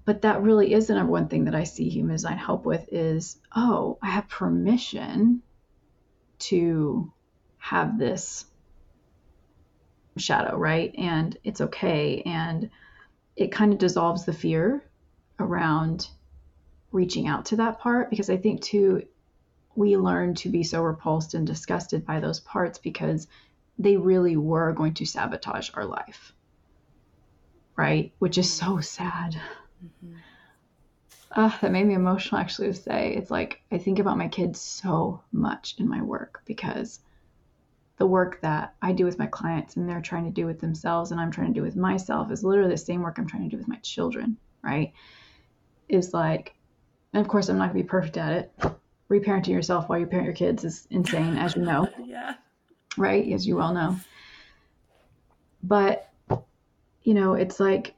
But 0.06 0.22
that 0.22 0.42
really 0.42 0.74
is 0.74 0.88
the 0.88 0.96
number 0.96 1.12
one 1.12 1.28
thing 1.28 1.46
that 1.46 1.56
I 1.56 1.66
see 1.66 1.90
human 1.90 2.16
design 2.16 2.38
help 2.38 2.64
with 2.64 2.88
is, 2.92 3.38
oh, 3.56 3.98
I 4.02 4.12
have 4.12 4.30
permission 4.30 5.42
to 6.38 7.12
have 7.58 7.98
this 7.98 8.46
shadow, 10.16 10.56
right? 10.56 10.94
And 10.98 11.38
it's 11.44 11.60
okay. 11.60 12.22
And 12.26 12.70
it 13.36 13.52
kind 13.52 13.74
of 13.74 13.80
dissolves 13.80 14.26
the 14.26 14.34
fear 14.34 14.84
around 15.40 16.08
reaching 16.92 17.28
out 17.28 17.46
to 17.46 17.58
that 17.58 17.80
part 17.80 18.10
because 18.10 18.30
I 18.30 18.38
think 18.38 18.62
too 18.62 19.04
we 19.76 19.98
learn 19.98 20.34
to 20.36 20.50
be 20.50 20.64
so 20.64 20.82
repulsed 20.82 21.34
and 21.34 21.46
disgusted 21.46 22.06
by 22.06 22.20
those 22.20 22.40
parts 22.40 22.78
because 22.78 23.28
they 23.78 23.98
really 23.98 24.38
were 24.38 24.72
going 24.72 24.94
to 24.94 25.06
sabotage 25.06 25.70
our 25.74 25.86
life. 25.86 26.34
Right? 27.76 28.14
Which 28.20 28.38
is 28.38 28.52
so 28.52 28.80
sad. 28.80 29.36
Mm-hmm. 29.84 30.16
Uh, 31.32 31.52
that 31.62 31.72
made 31.72 31.86
me 31.86 31.94
emotional 31.94 32.40
actually 32.40 32.70
to 32.70 32.74
say. 32.74 33.14
It's 33.14 33.30
like 33.30 33.62
I 33.70 33.78
think 33.78 34.00
about 34.00 34.18
my 34.18 34.30
kids 34.30 34.62
so 34.62 35.22
much 35.34 35.76
in 35.78 35.90
my 35.90 36.02
work 36.02 36.42
because 36.46 37.00
the 37.98 38.06
work 38.06 38.40
that 38.42 38.76
I 38.82 38.94
do 38.94 39.04
with 39.04 39.20
my 39.20 39.28
clients 39.28 39.76
and 39.76 39.90
they're 39.90 40.02
trying 40.02 40.26
to 40.26 40.32
do 40.32 40.46
with 40.46 40.62
themselves 40.62 41.12
and 41.12 41.20
I'm 41.20 41.32
trying 41.32 41.54
to 41.54 41.60
do 41.60 41.64
with 41.64 41.76
myself 41.76 42.32
is 42.32 42.44
literally 42.44 42.72
the 42.72 42.78
same 42.78 43.02
work 43.02 43.18
I'm 43.18 43.28
trying 43.28 43.44
to 43.44 43.50
do 43.50 43.58
with 43.58 43.68
my 43.68 43.78
children, 43.78 44.38
right? 44.62 44.94
Is 45.88 46.14
like, 46.14 46.56
and 47.14 47.22
of 47.22 47.28
course, 47.28 47.50
I'm 47.50 47.58
not 47.58 47.68
gonna 47.70 47.84
be 47.84 47.88
perfect 47.88 48.18
at 48.18 48.34
it. 48.34 48.52
Reparenting 49.10 49.50
yourself 49.50 49.88
while 49.88 50.00
you 50.00 50.08
parent 50.08 50.26
your 50.26 50.36
kids 50.36 50.64
is 50.64 50.88
insane, 50.90 51.38
as 51.38 51.56
you 51.56 51.62
know. 51.62 51.88
yeah 52.06 52.36
right? 52.98 53.32
As 53.32 53.48
you 53.48 53.56
well 53.56 53.74
know. 53.74 53.98
But, 55.64 56.10
you 57.04 57.14
know, 57.14 57.34
it's 57.34 57.60
like 57.60 57.96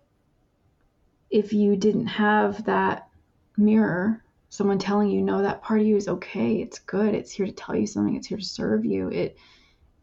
if 1.29 1.53
you 1.53 1.75
didn't 1.75 2.07
have 2.07 2.65
that 2.65 3.09
mirror, 3.57 4.23
someone 4.49 4.79
telling 4.79 5.09
you, 5.09 5.21
no, 5.21 5.41
that 5.41 5.61
part 5.61 5.81
of 5.81 5.87
you 5.87 5.95
is 5.95 6.07
okay, 6.07 6.61
it's 6.61 6.79
good, 6.79 7.13
it's 7.13 7.31
here 7.31 7.45
to 7.45 7.51
tell 7.51 7.75
you 7.75 7.87
something, 7.87 8.15
it's 8.15 8.27
here 8.27 8.37
to 8.37 8.45
serve 8.45 8.85
you, 8.85 9.09
it 9.09 9.37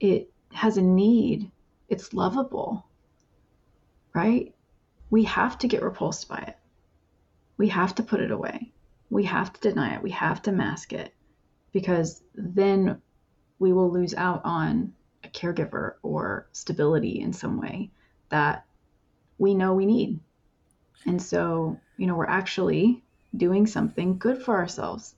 it 0.01 0.31
has 0.53 0.77
a 0.77 0.83
need, 0.83 1.51
it's 1.88 2.12
lovable, 2.12 2.85
right? 4.12 4.55
We 5.09 5.25
have 5.25 5.57
to 5.59 5.68
get 5.68 5.83
repulsed 5.83 6.29
by 6.29 6.38
it. 6.38 6.57
We 7.57 7.69
have 7.69 7.95
to 7.97 8.03
put 8.03 8.21
it 8.21 8.31
away. 8.31 8.73
We 9.11 9.25
have 9.25 9.53
to 9.53 9.61
deny 9.61 9.95
it. 9.95 10.03
We 10.03 10.11
have 10.11 10.43
to 10.43 10.53
mask 10.53 10.93
it 10.93 11.14
because 11.73 12.23
then 12.35 13.01
we 13.59 13.73
will 13.73 13.90
lose 13.90 14.14
out 14.14 14.43
on 14.45 14.93
a 15.23 15.29
caregiver 15.29 15.95
or 16.03 16.49
stability 16.53 17.21
in 17.21 17.33
some 17.33 17.61
way 17.61 17.90
that 18.29 18.64
we 19.38 19.55
know 19.55 19.75
we 19.75 19.87
need. 19.87 20.21
And 21.07 21.21
so, 21.21 21.79
you 21.97 22.07
know, 22.07 22.17
we're 22.17 22.27
actually 22.27 23.03
doing 23.37 23.67
something 23.67 24.19
good 24.19 24.43
for 24.43 24.55
ourselves. 24.57 25.14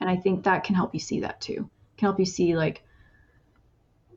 And 0.00 0.08
I 0.08 0.16
think 0.16 0.44
that 0.44 0.64
can 0.64 0.74
help 0.74 0.94
you 0.94 1.00
see 1.00 1.20
that 1.20 1.40
too. 1.40 1.68
Can 1.96 2.06
help 2.06 2.18
you 2.18 2.26
see 2.26 2.56
like 2.56 2.82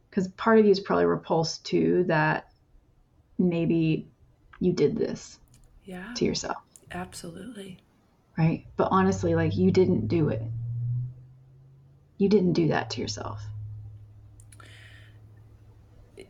because 0.10 0.28
part 0.30 0.60
of 0.60 0.66
you 0.66 0.72
is 0.72 0.80
probably 0.80 1.06
repulsed 1.06 1.66
too 1.66 2.06
that 2.08 2.52
maybe 3.38 4.08
you 4.60 4.72
did 4.72 4.96
this 4.96 5.40
yeah 5.84 6.14
to 6.16 6.26
yourself. 6.26 6.63
Absolutely. 6.94 7.80
Right? 8.38 8.66
But 8.78 8.90
honestly, 8.92 9.36
like 9.36 9.56
you 9.56 9.72
didn't 9.72 10.08
do 10.08 10.30
it 10.30 10.42
you 12.18 12.30
didn't 12.30 12.54
do 12.54 12.70
that 12.70 12.90
to 12.92 13.02
yourself. 13.02 13.42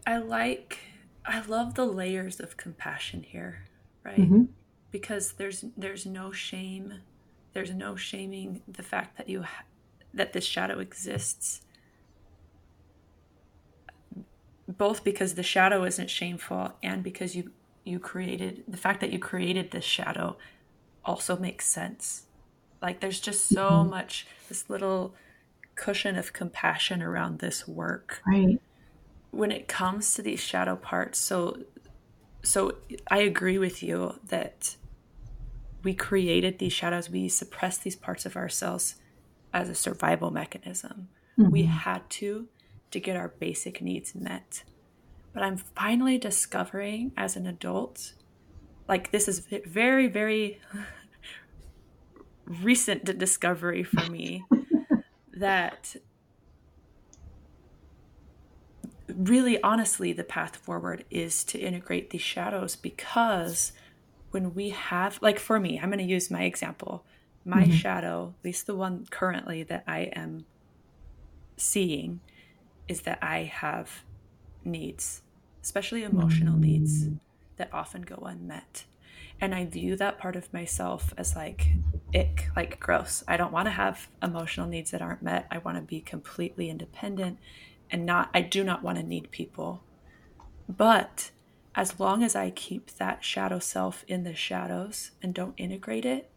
I 0.08 0.18
like, 0.18 0.80
I 1.26 1.42
love 1.42 1.76
the 1.76 1.86
layers 1.86 2.40
of 2.40 2.58
compassion 2.58 3.24
here, 3.24 3.66
right? 4.04 4.20
Mm-hmm. 4.20 4.46
Because 4.92 5.34
there's 5.34 5.66
there's 5.78 6.06
no 6.06 6.32
shame, 6.32 6.96
there's 7.54 7.72
no 7.72 7.96
shaming 7.96 8.62
the 8.68 8.84
fact 8.84 9.18
that 9.18 9.30
you 9.30 9.44
ha- 9.44 9.66
that 10.14 10.34
this 10.34 10.46
shadow 10.46 10.80
exists. 10.80 11.62
Both 14.68 15.04
because 15.04 15.36
the 15.36 15.44
shadow 15.44 15.84
isn't 15.84 16.10
shameful 16.10 16.74
and 16.82 17.04
because 17.04 17.36
you 17.36 17.52
you 17.84 18.00
created 18.00 18.64
the 18.68 18.78
fact 18.78 19.02
that 19.02 19.12
you 19.12 19.20
created 19.20 19.72
this 19.72 19.84
shadow 19.84 20.38
also 21.06 21.38
makes 21.38 21.68
sense. 21.68 22.24
Like 22.82 23.00
there's 23.00 23.20
just 23.20 23.48
so 23.48 23.70
mm-hmm. 23.70 23.90
much 23.90 24.28
this 24.50 24.70
little 24.70 25.16
cushion 25.76 26.18
of 26.18 26.34
compassion 26.34 27.02
around 27.02 27.40
this 27.40 27.68
work. 27.68 28.22
Right. 28.26 28.62
When 29.32 29.52
it 29.52 29.68
comes 29.68 30.14
to 30.14 30.22
these 30.22 30.40
shadow 30.40 30.76
parts, 30.76 31.18
so 31.20 31.58
so 32.44 32.76
I 33.10 33.20
agree 33.20 33.58
with 33.58 33.82
you 33.82 34.20
that 34.28 34.76
we 35.82 35.94
created 35.94 36.60
these 36.60 36.74
shadows, 36.74 37.10
we 37.10 37.30
suppressed 37.30 37.84
these 37.84 37.96
parts 37.96 38.26
of 38.26 38.36
ourselves 38.36 38.96
as 39.54 39.70
a 39.70 39.76
survival 39.76 40.32
mechanism. 40.32 41.10
Mm-hmm. 41.38 41.52
We 41.52 41.64
had 41.64 42.10
to 42.12 42.48
to 42.92 43.00
get 43.00 43.16
our 43.16 43.30
basic 43.30 43.82
needs 43.82 44.14
met. 44.14 44.64
But 45.34 45.44
I'm 45.44 45.58
finally 45.58 46.18
discovering 46.18 47.12
as 47.18 47.36
an 47.36 47.48
adult, 47.48 48.14
like 48.88 49.12
this 49.12 49.28
is 49.28 49.40
very, 49.66 50.08
very 50.08 50.62
recent 52.46 53.18
discovery 53.18 53.84
for 53.84 54.10
me 54.10 54.46
that 55.34 55.96
really 59.08 59.62
honestly 59.62 60.14
the 60.14 60.24
path 60.24 60.56
forward 60.56 61.06
is 61.10 61.44
to 61.44 61.60
integrate 61.60 62.10
these 62.10 62.22
shadows 62.22 62.76
because 62.76 63.74
when 64.32 64.54
we 64.54 64.70
have 64.70 65.20
like 65.22 65.40
for 65.40 65.60
me 65.60 65.80
i'm 65.80 65.90
going 65.90 66.00
to 66.00 66.04
use 66.06 66.32
my 66.32 66.44
example 66.44 67.06
my 67.46 67.64
mm-hmm. 67.64 67.74
shadow 67.74 68.34
at 68.40 68.46
least 68.46 68.66
the 68.66 68.76
one 68.76 69.06
currently 69.10 69.64
that 69.64 69.84
i 69.88 70.02
am 70.16 70.46
seeing 71.58 72.20
is 72.88 73.02
that 73.02 73.20
i 73.22 73.44
have 73.44 74.04
needs 74.64 75.22
especially 75.64 76.04
emotional 76.04 76.58
needs 76.58 77.08
that 77.58 77.74
often 77.74 78.02
go 78.02 78.16
unmet. 78.26 78.84
And 79.42 79.56
i 79.56 79.66
view 79.66 79.96
that 79.96 80.20
part 80.20 80.36
of 80.36 80.54
myself 80.54 81.14
as 81.18 81.36
like 81.36 81.70
ick 82.14 82.50
like 82.56 82.80
gross. 82.80 83.24
I 83.28 83.38
don't 83.38 83.52
want 83.52 83.66
to 83.68 83.72
have 83.72 84.08
emotional 84.22 84.68
needs 84.68 84.92
that 84.92 85.02
aren't 85.02 85.24
met. 85.24 85.48
I 85.50 85.58
want 85.60 85.78
to 85.78 85.82
be 85.82 86.02
completely 86.02 86.70
independent 86.70 87.40
and 87.90 88.06
not 88.06 88.30
I 88.34 88.42
do 88.42 88.64
not 88.64 88.84
want 88.84 88.98
to 88.98 89.04
need 89.04 89.32
people. 89.32 89.84
But 90.70 91.32
as 91.76 92.00
long 92.00 92.24
as 92.24 92.36
I 92.36 92.52
keep 92.52 92.92
that 92.92 93.24
shadow 93.24 93.60
self 93.60 94.06
in 94.08 94.24
the 94.24 94.36
shadows 94.36 95.12
and 95.22 95.34
don't 95.34 95.56
integrate 95.58 96.06
it, 96.06 96.30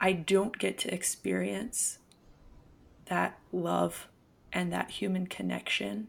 I 0.00 0.12
don't 0.12 0.58
get 0.58 0.78
to 0.78 0.92
experience 0.92 1.98
that 3.06 3.38
love 3.52 4.08
and 4.52 4.72
that 4.72 4.90
human 4.92 5.26
connection 5.26 6.08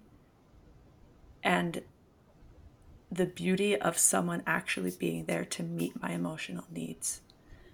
and 1.43 1.83
the 3.11 3.25
beauty 3.25 3.75
of 3.75 3.97
someone 3.97 4.41
actually 4.47 4.91
being 4.91 5.25
there 5.25 5.43
to 5.43 5.63
meet 5.63 6.01
my 6.01 6.11
emotional 6.11 6.65
needs. 6.71 7.21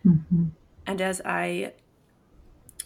Mm-hmm. 0.05 0.45
And 0.87 1.01
as 1.01 1.21
I 1.23 1.73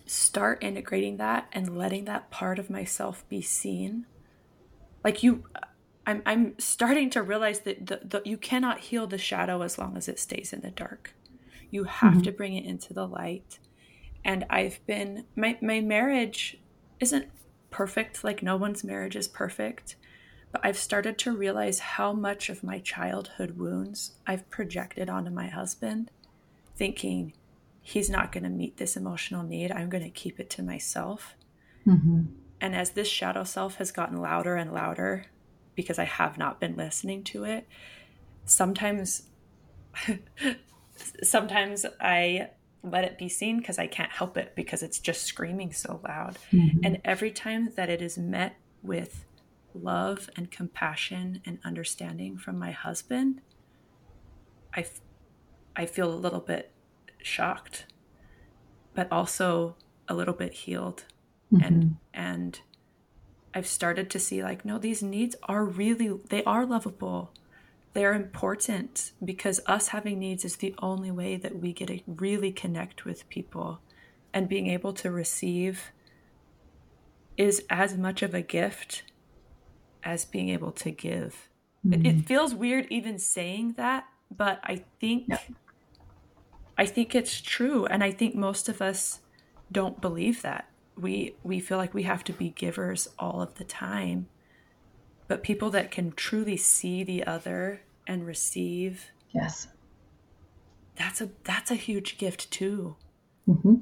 start 0.05 0.61
integrating 0.61 1.17
that 1.17 1.47
and 1.53 1.77
letting 1.77 2.05
that 2.05 2.29
part 2.29 2.59
of 2.59 2.69
myself 2.69 3.23
be 3.29 3.41
seen 3.41 4.05
like 5.05 5.23
you 5.23 5.43
i'm 6.05 6.21
i'm 6.25 6.53
starting 6.59 7.09
to 7.09 7.21
realize 7.21 7.61
that 7.61 7.85
the, 7.85 8.01
the 8.03 8.21
you 8.25 8.37
cannot 8.37 8.79
heal 8.79 9.07
the 9.07 9.17
shadow 9.17 9.61
as 9.61 9.77
long 9.77 9.95
as 9.95 10.09
it 10.09 10.19
stays 10.19 10.51
in 10.51 10.59
the 10.61 10.71
dark 10.71 11.13
you 11.69 11.85
have 11.85 12.13
mm-hmm. 12.13 12.21
to 12.23 12.31
bring 12.31 12.55
it 12.55 12.65
into 12.65 12.93
the 12.93 13.07
light 13.07 13.59
and 14.25 14.43
i've 14.49 14.85
been 14.85 15.23
my 15.35 15.57
my 15.61 15.79
marriage 15.79 16.57
isn't 16.99 17.29
perfect 17.69 18.21
like 18.23 18.43
no 18.43 18.57
one's 18.57 18.83
marriage 18.83 19.15
is 19.15 19.29
perfect 19.29 19.95
but 20.51 20.61
i've 20.63 20.77
started 20.77 21.17
to 21.17 21.35
realize 21.35 21.79
how 21.79 22.13
much 22.13 22.49
of 22.49 22.63
my 22.63 22.79
childhood 22.79 23.57
wounds 23.57 24.13
i've 24.27 24.49
projected 24.49 25.09
onto 25.09 25.31
my 25.31 25.47
husband 25.47 26.11
thinking 26.75 27.33
he's 27.81 28.09
not 28.09 28.31
going 28.31 28.43
to 28.43 28.49
meet 28.49 28.77
this 28.77 28.95
emotional 28.95 29.43
need. 29.43 29.71
I'm 29.71 29.89
going 29.89 30.03
to 30.03 30.09
keep 30.09 30.39
it 30.39 30.49
to 30.51 30.63
myself. 30.63 31.35
Mm-hmm. 31.85 32.21
And 32.61 32.75
as 32.75 32.91
this 32.91 33.07
shadow 33.07 33.43
self 33.43 33.75
has 33.75 33.91
gotten 33.91 34.21
louder 34.21 34.55
and 34.55 34.71
louder 34.71 35.25
because 35.75 35.97
I 35.97 36.03
have 36.03 36.37
not 36.37 36.59
been 36.59 36.75
listening 36.75 37.23
to 37.25 37.43
it, 37.43 37.67
sometimes 38.45 39.23
sometimes 41.23 41.85
I 41.99 42.49
let 42.83 43.03
it 43.03 43.17
be 43.17 43.29
seen 43.29 43.57
because 43.57 43.79
I 43.79 43.87
can't 43.87 44.11
help 44.11 44.37
it 44.37 44.53
because 44.55 44.83
it's 44.83 44.99
just 44.99 45.23
screaming 45.23 45.73
so 45.73 45.99
loud. 46.07 46.37
Mm-hmm. 46.51 46.79
And 46.83 47.01
every 47.03 47.31
time 47.31 47.71
that 47.75 47.89
it 47.89 48.01
is 48.01 48.17
met 48.17 48.55
with 48.83 49.25
love 49.73 50.29
and 50.35 50.51
compassion 50.51 51.41
and 51.45 51.59
understanding 51.63 52.37
from 52.37 52.57
my 52.57 52.71
husband, 52.71 53.41
I, 54.73 54.81
f- 54.81 55.01
I 55.75 55.85
feel 55.85 56.11
a 56.11 56.15
little 56.15 56.39
bit 56.39 56.71
shocked, 57.21 57.85
but 58.93 59.11
also 59.11 59.75
a 60.07 60.13
little 60.13 60.33
bit 60.33 60.53
healed. 60.53 61.05
Mm-hmm. 61.53 61.63
And 61.63 61.97
and 62.13 62.61
I've 63.53 63.67
started 63.67 64.09
to 64.11 64.19
see 64.19 64.43
like, 64.43 64.63
no, 64.63 64.77
these 64.77 65.03
needs 65.03 65.35
are 65.43 65.63
really 65.63 66.19
they 66.29 66.43
are 66.43 66.65
lovable. 66.65 67.31
They're 67.93 68.13
important 68.13 69.11
because 69.23 69.59
us 69.67 69.89
having 69.89 70.19
needs 70.19 70.45
is 70.45 70.57
the 70.57 70.73
only 70.79 71.11
way 71.11 71.35
that 71.35 71.59
we 71.59 71.73
get 71.73 71.89
to 71.89 71.99
really 72.07 72.51
connect 72.51 73.03
with 73.03 73.27
people. 73.27 73.81
And 74.33 74.47
being 74.47 74.67
able 74.67 74.93
to 74.93 75.11
receive 75.11 75.91
is 77.35 77.63
as 77.69 77.97
much 77.97 78.21
of 78.21 78.33
a 78.33 78.41
gift 78.41 79.03
as 80.03 80.25
being 80.25 80.49
able 80.49 80.71
to 80.73 80.91
give. 80.91 81.49
Mm-hmm. 81.85 81.93
It, 81.93 81.99
it, 81.99 82.15
mm-hmm. 82.15 82.25
feels 82.25 82.53
weird 82.53 82.87
even 82.89 83.17
saying 83.17 83.73
that, 83.77 84.05
but 84.35 84.59
I 84.63 84.83
think 84.99 85.25
yeah. 85.27 85.39
I 86.77 86.85
think 86.85 87.13
it's 87.15 87.41
true. 87.41 87.85
And 87.85 88.03
I 88.03 88.11
think 88.11 88.35
most 88.35 88.69
of 88.69 88.81
us 88.81 89.19
don't 89.71 90.01
believe 90.01 90.41
that. 90.41 90.67
We 90.97 91.35
we 91.43 91.59
feel 91.59 91.77
like 91.77 91.93
we 91.93 92.03
have 92.03 92.23
to 92.25 92.33
be 92.33 92.49
givers 92.49 93.07
all 93.17 93.41
of 93.41 93.55
the 93.55 93.63
time. 93.63 94.27
But 95.27 95.43
people 95.43 95.69
that 95.71 95.91
can 95.91 96.11
truly 96.11 96.57
see 96.57 97.03
the 97.03 97.25
other 97.25 97.81
and 98.05 98.25
receive 98.25 99.11
Yes. 99.33 99.67
That's 100.95 101.21
a 101.21 101.29
that's 101.43 101.71
a 101.71 101.75
huge 101.75 102.17
gift 102.17 102.51
too. 102.51 102.95
Mm-hmm. 103.47 103.75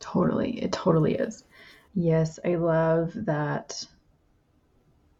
Totally. 0.00 0.62
It 0.62 0.72
totally 0.72 1.14
is. 1.14 1.44
Yes, 1.94 2.38
I 2.44 2.56
love 2.56 3.12
that 3.14 3.86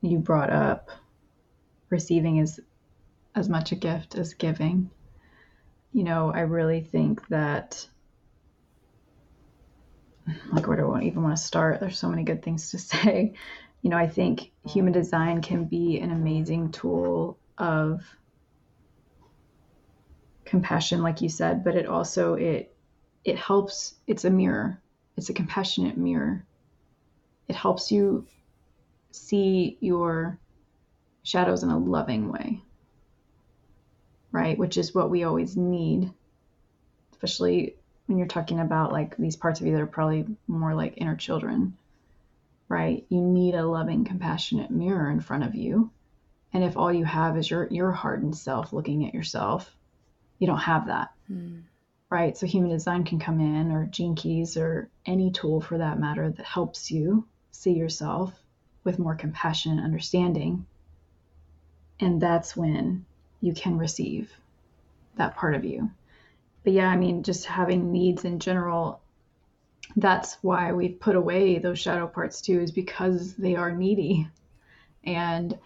you 0.05 0.19
brought 0.19 0.51
up 0.51 0.91
receiving 1.91 2.39
is 2.39 2.61
as 3.35 3.49
much 3.49 3.73
a 3.73 3.77
gift 3.77 4.15
as 4.15 4.35
giving 4.35 4.91
you 5.95 6.03
know, 6.03 6.33
I 6.35 6.41
really 6.41 6.81
think 6.81 7.27
that, 7.29 7.89
like, 10.53 10.67
where 10.67 10.77
do 10.77 10.93
I 10.93 11.03
even 11.03 11.23
want 11.23 11.37
to 11.37 11.43
start? 11.43 11.79
There's 11.79 11.99
so 11.99 12.09
many 12.09 12.25
good 12.25 12.43
things 12.43 12.73
to 12.73 12.79
say. 12.91 13.35
You 13.81 13.91
know, 13.91 13.97
I 13.97 14.09
think 14.09 14.51
human 14.67 14.93
design 14.93 15.41
can 15.41 15.65
be 15.67 16.01
an 16.01 16.11
amazing 16.11 16.73
tool 16.73 17.39
of 17.57 18.03
compassion, 20.45 21.01
like 21.03 21.21
you 21.21 21.29
said, 21.29 21.63
but 21.63 21.77
it 21.77 21.87
also 21.87 22.35
it 22.35 22.75
it 23.25 23.39
helps. 23.39 23.95
It's 24.07 24.25
a 24.25 24.31
mirror. 24.31 24.83
It's 25.17 25.29
a 25.29 25.35
compassionate 25.35 25.97
mirror. 25.97 26.45
It 27.47 27.55
helps 27.55 27.93
you 27.93 28.27
see 29.15 29.79
your 29.81 30.39
shadows 31.23 31.63
in 31.63 31.71
a 31.71 31.79
loving 31.79 32.31
way 32.31 32.61
right? 34.35 34.59
Which 34.59 34.77
is 34.77 34.93
what 34.93 35.11
we 35.11 35.23
always 35.23 35.57
need, 35.57 36.13
especially 37.13 37.77
when 38.07 38.19
you're 38.19 38.27
talking 38.27 38.59
about 38.59 38.91
like 38.93 39.17
these 39.17 39.37
parts 39.37 39.61
of 39.61 39.67
you 39.67 39.73
that 39.73 39.81
are 39.81 39.87
probably 39.87 40.27
more 40.49 40.75
like 40.75 40.95
inner 40.97 41.15
children, 41.15 41.77
right? 42.69 43.07
You 43.09 43.21
need 43.21 43.55
a 43.55 43.65
loving, 43.65 44.05
compassionate 44.05 44.73
mirror 44.73 45.09
in 45.09 45.21
front 45.21 45.45
of 45.45 45.55
you. 45.55 45.93
And 46.53 46.65
if 46.65 46.77
all 46.77 46.93
you 46.93 47.05
have 47.05 47.39
is 47.39 47.49
your 47.49 47.69
your 47.71 47.93
hardened 47.93 48.37
self 48.37 48.73
looking 48.73 49.07
at 49.07 49.15
yourself, 49.15 49.71
you 50.41 50.49
don't 50.49 50.59
have 50.59 50.89
that. 50.89 51.13
Mm. 51.31 51.63
Right? 52.11 52.37
So 52.37 52.47
human 52.47 52.71
design 52.71 53.05
can 53.05 53.21
come 53.21 53.39
in 53.39 53.71
or 53.71 53.87
gene 53.87 54.17
keys 54.17 54.57
or 54.57 54.89
any 55.07 55.31
tool 55.31 55.61
for 55.61 55.79
that 55.79 56.01
matter 56.01 56.29
that 56.29 56.45
helps 56.45 56.91
you 56.91 57.25
see 57.53 57.73
yourself 57.73 58.33
with 58.85 58.99
more 58.99 59.15
compassion 59.15 59.73
and 59.73 59.81
understanding. 59.81 60.67
And 62.01 62.21
that's 62.21 62.57
when 62.57 63.07
you 63.41 63.55
can 63.55 63.79
receive 63.79 64.31
that 65.17 65.37
part 65.37 65.55
of 65.55 65.65
you. 65.65 65.91
But 66.63 66.73
yeah, 66.73 66.89
I 66.89 66.97
mean, 66.97 67.23
just 67.23 67.47
having 67.47 67.93
needs 67.93 68.25
in 68.25 68.39
general, 68.39 69.01
that's 69.97 70.39
why 70.43 70.73
we've 70.73 70.99
put 70.99 71.17
away 71.17 71.59
those 71.59 71.79
shadow 71.79 72.07
parts 72.07 72.41
too, 72.41 72.61
is 72.61 72.73
because 72.73 73.35
they 73.35 73.57
are 73.57 73.71
needy 73.71 74.29
and 75.05 75.59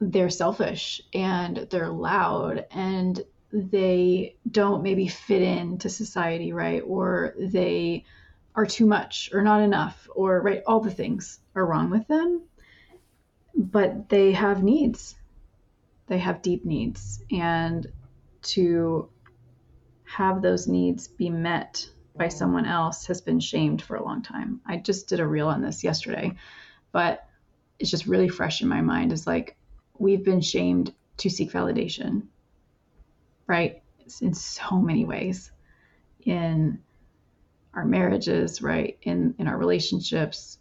they're 0.00 0.30
selfish 0.30 1.02
and 1.12 1.56
they're 1.70 1.90
loud 1.90 2.66
and 2.70 3.20
they 3.52 4.36
don't 4.48 4.82
maybe 4.82 5.08
fit 5.08 5.42
into 5.42 5.88
society, 5.88 6.52
right? 6.52 6.82
Or 6.86 7.34
they 7.38 8.04
are 8.54 8.66
too 8.66 8.86
much 8.86 9.30
or 9.32 9.42
not 9.42 9.62
enough, 9.62 10.08
or 10.14 10.40
right, 10.40 10.62
all 10.66 10.80
the 10.80 10.90
things 10.90 11.40
are 11.54 11.64
wrong 11.64 11.90
with 11.90 12.06
them, 12.08 12.42
but 13.54 14.08
they 14.08 14.32
have 14.32 14.62
needs 14.62 15.16
they 16.10 16.18
have 16.18 16.42
deep 16.42 16.64
needs 16.64 17.22
and 17.30 17.86
to 18.42 19.08
have 20.04 20.42
those 20.42 20.66
needs 20.66 21.06
be 21.06 21.30
met 21.30 21.88
by 22.16 22.26
someone 22.26 22.66
else 22.66 23.06
has 23.06 23.20
been 23.20 23.38
shamed 23.38 23.80
for 23.80 23.94
a 23.94 24.04
long 24.04 24.20
time. 24.20 24.60
I 24.66 24.78
just 24.78 25.06
did 25.06 25.20
a 25.20 25.26
reel 25.26 25.46
on 25.46 25.62
this 25.62 25.84
yesterday, 25.84 26.34
but 26.90 27.24
it's 27.78 27.92
just 27.92 28.06
really 28.06 28.28
fresh 28.28 28.60
in 28.60 28.68
my 28.68 28.80
mind. 28.80 29.12
Is 29.12 29.24
like 29.24 29.56
we've 29.98 30.24
been 30.24 30.40
shamed 30.40 30.92
to 31.18 31.30
seek 31.30 31.52
validation, 31.52 32.24
right? 33.46 33.80
In 34.20 34.34
so 34.34 34.80
many 34.80 35.04
ways. 35.04 35.52
In 36.24 36.82
our 37.74 37.84
marriages, 37.84 38.62
right? 38.62 38.98
In 39.02 39.34
in 39.38 39.46
our 39.46 39.56
relationships, 39.56 40.58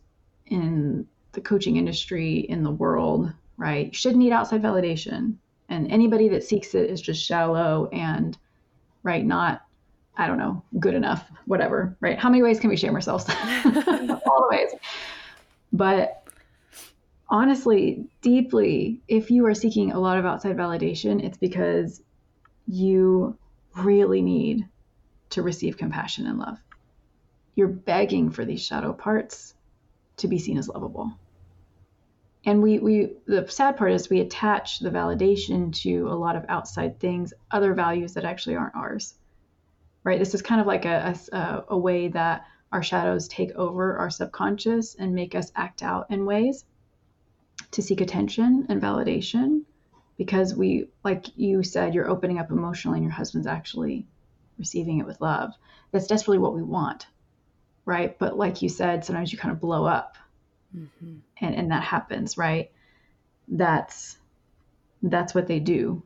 in 0.47 1.07
the 1.33 1.41
coaching 1.41 1.77
industry, 1.77 2.39
in 2.39 2.63
the 2.63 2.71
world, 2.71 3.31
right? 3.57 3.87
You 3.87 3.93
shouldn't 3.93 4.19
need 4.19 4.31
outside 4.31 4.61
validation. 4.61 5.35
And 5.69 5.91
anybody 5.91 6.29
that 6.29 6.43
seeks 6.43 6.73
it 6.73 6.89
is 6.89 7.01
just 7.01 7.23
shallow 7.23 7.89
and 7.91 8.37
right, 9.03 9.25
not 9.25 9.61
I 10.17 10.27
don't 10.27 10.37
know, 10.37 10.61
good 10.79 10.95
enough, 10.95 11.29
whatever, 11.45 11.95
right? 12.01 12.19
How 12.19 12.29
many 12.29 12.43
ways 12.43 12.59
can 12.59 12.69
we 12.69 12.75
shame 12.75 12.93
ourselves? 12.93 13.25
All 13.65 13.71
the 13.71 14.47
ways. 14.49 14.71
But 15.71 16.27
honestly, 17.29 18.05
deeply, 18.21 18.99
if 19.07 19.31
you 19.31 19.45
are 19.45 19.53
seeking 19.53 19.93
a 19.93 19.99
lot 19.99 20.17
of 20.17 20.25
outside 20.25 20.57
validation, 20.57 21.23
it's 21.23 21.37
because 21.37 22.01
you 22.67 23.37
really 23.77 24.21
need 24.21 24.67
to 25.29 25.41
receive 25.41 25.77
compassion 25.77 26.27
and 26.27 26.37
love. 26.37 26.57
You're 27.55 27.67
begging 27.67 28.29
for 28.29 28.45
these 28.45 28.63
shadow 28.63 28.93
parts 28.93 29.53
to 30.17 30.27
be 30.27 30.39
seen 30.39 30.57
as 30.57 30.67
lovable. 30.67 31.17
And 32.45 32.61
we, 32.61 32.79
we 32.79 33.13
the 33.25 33.47
sad 33.49 33.77
part 33.77 33.91
is 33.91 34.09
we 34.09 34.21
attach 34.21 34.79
the 34.79 34.89
validation 34.89 35.73
to 35.83 36.07
a 36.07 36.15
lot 36.15 36.35
of 36.35 36.45
outside 36.47 36.99
things, 36.99 37.33
other 37.51 37.73
values 37.73 38.13
that 38.13 38.23
actually 38.23 38.55
aren't 38.55 38.75
ours. 38.75 39.13
Right? 40.03 40.19
This 40.19 40.33
is 40.33 40.41
kind 40.41 40.61
of 40.61 40.67
like 40.67 40.85
a, 40.85 41.15
a, 41.33 41.63
a 41.69 41.77
way 41.77 42.07
that 42.07 42.45
our 42.71 42.83
shadows 42.83 43.27
take 43.27 43.51
over 43.51 43.97
our 43.97 44.09
subconscious 44.09 44.95
and 44.95 45.13
make 45.13 45.35
us 45.35 45.51
act 45.55 45.83
out 45.83 46.11
in 46.11 46.25
ways 46.25 46.65
to 47.71 47.81
seek 47.81 48.01
attention 48.01 48.67
and 48.69 48.81
validation 48.81 49.63
because 50.17 50.55
we 50.55 50.89
like 51.03 51.25
you 51.37 51.63
said 51.63 51.93
you're 51.93 52.09
opening 52.09 52.39
up 52.39 52.51
emotionally 52.51 52.97
and 52.97 53.03
your 53.03 53.13
husband's 53.13 53.47
actually 53.47 54.05
receiving 54.57 54.99
it 54.99 55.05
with 55.05 55.19
love 55.21 55.53
that's 55.91 56.07
desperately 56.07 56.37
what 56.37 56.55
we 56.55 56.61
want 56.61 57.07
right? 57.85 58.17
But 58.17 58.37
like 58.37 58.61
you 58.61 58.69
said 58.69 59.05
sometimes 59.05 59.31
you 59.31 59.37
kind 59.37 59.51
of 59.51 59.59
blow 59.59 59.85
up 59.85 60.17
mm-hmm. 60.75 61.17
and 61.41 61.55
and 61.55 61.71
that 61.71 61.83
happens 61.83 62.37
right? 62.37 62.71
That's 63.47 64.17
that's 65.01 65.33
what 65.33 65.47
they 65.47 65.59
do. 65.59 66.03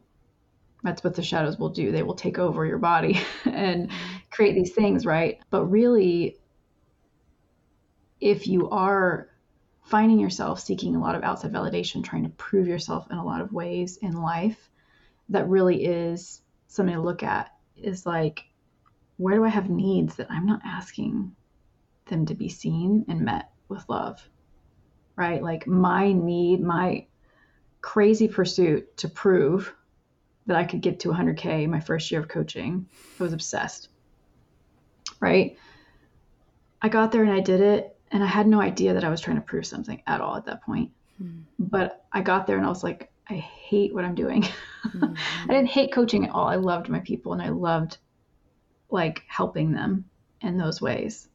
That's 0.83 1.03
what 1.03 1.15
the 1.15 1.23
shadows 1.23 1.57
will 1.57 1.69
do. 1.69 1.91
They 1.91 2.03
will 2.03 2.15
take 2.15 2.37
over 2.37 2.65
your 2.65 2.77
body 2.77 3.21
and 3.45 3.91
create 4.31 4.55
these 4.55 4.73
things 4.73 5.05
right? 5.05 5.39
But 5.49 5.65
really 5.65 6.37
if 8.19 8.47
you 8.47 8.69
are 8.69 9.27
finding 9.83 10.19
yourself 10.19 10.59
seeking 10.59 10.95
a 10.95 10.99
lot 10.99 11.15
of 11.15 11.23
outside 11.23 11.51
validation, 11.51 12.03
trying 12.03 12.23
to 12.23 12.29
prove 12.29 12.67
yourself 12.67 13.05
in 13.11 13.17
a 13.17 13.25
lot 13.25 13.41
of 13.41 13.51
ways 13.51 13.97
in 13.97 14.21
life, 14.21 14.69
that 15.29 15.49
really 15.49 15.85
is 15.85 16.41
something 16.67 16.95
to 16.95 17.01
look 17.01 17.23
at 17.23 17.53
is 17.75 18.05
like, 18.05 18.45
where 19.17 19.35
do 19.35 19.43
I 19.43 19.49
have 19.49 19.69
needs 19.69 20.15
that 20.15 20.31
I'm 20.31 20.45
not 20.45 20.61
asking 20.63 21.35
them 22.13 22.25
to 22.27 22.35
be 22.35 22.49
seen 22.49 23.05
and 23.07 23.21
met 23.21 23.49
with 23.67 23.83
love? 23.89 24.21
Right? 25.15 25.41
Like 25.41 25.67
my 25.67 26.13
need, 26.13 26.61
my 26.61 27.05
crazy 27.81 28.27
pursuit 28.27 28.95
to 28.97 29.09
prove 29.09 29.73
that 30.45 30.57
I 30.57 30.63
could 30.63 30.81
get 30.81 31.01
to 31.01 31.09
100K 31.09 31.67
my 31.67 31.79
first 31.79 32.11
year 32.11 32.21
of 32.21 32.27
coaching. 32.27 32.87
I 33.19 33.23
was 33.23 33.33
obsessed. 33.33 33.89
Right? 35.19 35.57
I 36.81 36.89
got 36.89 37.11
there 37.11 37.23
and 37.23 37.31
I 37.31 37.39
did 37.39 37.61
it 37.61 37.95
and 38.11 38.23
I 38.23 38.27
had 38.27 38.47
no 38.47 38.61
idea 38.61 38.93
that 38.93 39.03
I 39.03 39.09
was 39.09 39.21
trying 39.21 39.37
to 39.37 39.41
prove 39.41 39.65
something 39.65 40.01
at 40.05 40.21
all 40.21 40.35
at 40.35 40.45
that 40.45 40.63
point. 40.63 40.91
Hmm. 41.17 41.41
But 41.57 42.05
I 42.11 42.21
got 42.21 42.45
there 42.45 42.57
and 42.57 42.65
I 42.65 42.69
was 42.69 42.83
like, 42.83 43.11
I 43.29 43.35
hate 43.35 43.93
what 43.93 44.05
I'm 44.05 44.15
doing. 44.15 44.43
Mm-hmm. 44.85 45.13
I 45.49 45.53
didn't 45.53 45.69
hate 45.69 45.93
coaching 45.93 46.25
at 46.25 46.31
all. 46.31 46.47
I 46.47 46.55
loved 46.55 46.89
my 46.89 46.99
people 46.99 47.33
and 47.33 47.41
I 47.41 47.49
loved 47.49 47.97
like 48.89 49.23
helping 49.27 49.71
them 49.71 50.05
in 50.41 50.57
those 50.57 50.81
ways. 50.81 51.29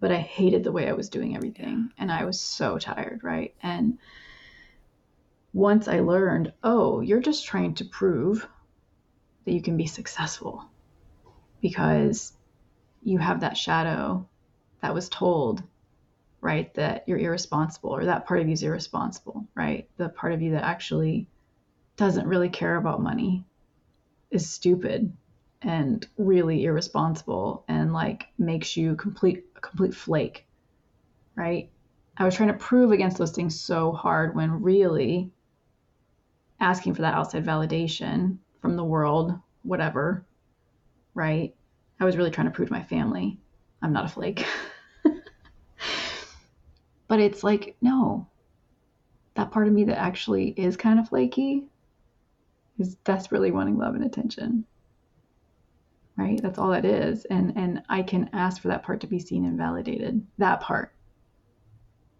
But 0.00 0.12
I 0.12 0.18
hated 0.18 0.64
the 0.64 0.72
way 0.72 0.88
I 0.88 0.92
was 0.92 1.08
doing 1.08 1.34
everything 1.36 1.90
and 1.98 2.12
I 2.12 2.24
was 2.24 2.40
so 2.40 2.78
tired, 2.78 3.20
right? 3.22 3.54
And 3.62 3.98
once 5.52 5.88
I 5.88 6.00
learned, 6.00 6.52
oh, 6.62 7.00
you're 7.00 7.20
just 7.20 7.46
trying 7.46 7.74
to 7.74 7.84
prove 7.84 8.46
that 9.44 9.52
you 9.52 9.62
can 9.62 9.76
be 9.76 9.86
successful 9.86 10.64
because 11.60 12.32
you 13.02 13.18
have 13.18 13.40
that 13.40 13.56
shadow 13.56 14.28
that 14.80 14.94
was 14.94 15.08
told 15.08 15.62
right? 16.44 16.74
That 16.74 17.04
you're 17.06 17.18
irresponsible 17.18 17.90
or 17.90 18.04
that 18.04 18.26
part 18.26 18.40
of 18.40 18.48
you 18.48 18.52
is 18.52 18.62
irresponsible, 18.62 19.48
right? 19.54 19.88
The 19.96 20.10
part 20.10 20.34
of 20.34 20.42
you 20.42 20.52
that 20.52 20.62
actually 20.62 21.26
doesn't 21.96 22.28
really 22.28 22.50
care 22.50 22.76
about 22.76 23.00
money 23.00 23.46
is 24.30 24.50
stupid 24.50 25.16
and 25.64 26.06
really 26.18 26.64
irresponsible 26.64 27.64
and 27.68 27.92
like 27.92 28.26
makes 28.38 28.76
you 28.76 28.94
complete 28.96 29.44
a 29.56 29.60
complete 29.60 29.94
flake, 29.94 30.46
right? 31.36 31.70
I 32.16 32.24
was 32.24 32.34
trying 32.34 32.50
to 32.50 32.54
prove 32.58 32.92
against 32.92 33.18
those 33.18 33.32
things 33.32 33.60
so 33.60 33.92
hard 33.92 34.36
when 34.36 34.62
really 34.62 35.32
asking 36.60 36.94
for 36.94 37.02
that 37.02 37.14
outside 37.14 37.44
validation 37.44 38.38
from 38.60 38.76
the 38.76 38.84
world, 38.84 39.32
whatever, 39.62 40.24
right? 41.14 41.54
I 41.98 42.04
was 42.04 42.16
really 42.16 42.30
trying 42.30 42.46
to 42.46 42.52
prove 42.52 42.68
to 42.68 42.74
my 42.74 42.82
family 42.84 43.38
I'm 43.82 43.92
not 43.92 44.06
a 44.06 44.08
flake. 44.08 44.46
But 47.06 47.20
it's 47.20 47.44
like, 47.44 47.76
no, 47.80 48.28
that 49.34 49.50
part 49.50 49.68
of 49.68 49.72
me 49.72 49.84
that 49.84 49.98
actually 49.98 50.48
is 50.48 50.76
kind 50.76 50.98
of 50.98 51.08
flaky 51.08 51.64
is 52.78 52.96
desperately 52.96 53.50
wanting 53.50 53.78
love 53.78 53.94
and 53.94 54.04
attention. 54.04 54.64
Right? 56.16 56.40
That's 56.40 56.58
all 56.58 56.70
that 56.70 56.84
is. 56.84 57.24
And 57.24 57.56
and 57.56 57.82
I 57.88 58.02
can 58.02 58.30
ask 58.32 58.62
for 58.62 58.68
that 58.68 58.84
part 58.84 59.00
to 59.00 59.06
be 59.06 59.18
seen 59.18 59.44
and 59.44 59.58
validated. 59.58 60.24
That 60.38 60.60
part. 60.60 60.94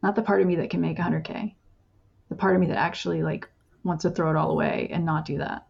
Not 0.02 0.16
the 0.16 0.22
part 0.22 0.40
of 0.40 0.46
me 0.46 0.56
that 0.56 0.70
can 0.70 0.80
make 0.80 0.98
100k. 0.98 1.54
The 2.28 2.34
part 2.34 2.54
of 2.54 2.60
me 2.60 2.66
that 2.68 2.78
actually 2.78 3.22
like 3.22 3.48
wants 3.84 4.02
to 4.02 4.10
throw 4.10 4.30
it 4.30 4.36
all 4.36 4.50
away 4.50 4.88
and 4.90 5.04
not 5.04 5.24
do 5.24 5.38
that. 5.38 5.66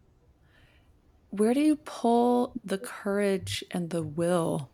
Where 1.30 1.52
do 1.52 1.60
you 1.60 1.76
pull 1.76 2.52
the 2.64 2.78
courage 2.78 3.64
and 3.72 3.90
the 3.90 4.02
will 4.02 4.70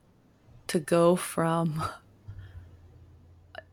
to 0.69 0.79
go 0.79 1.17
from 1.17 1.83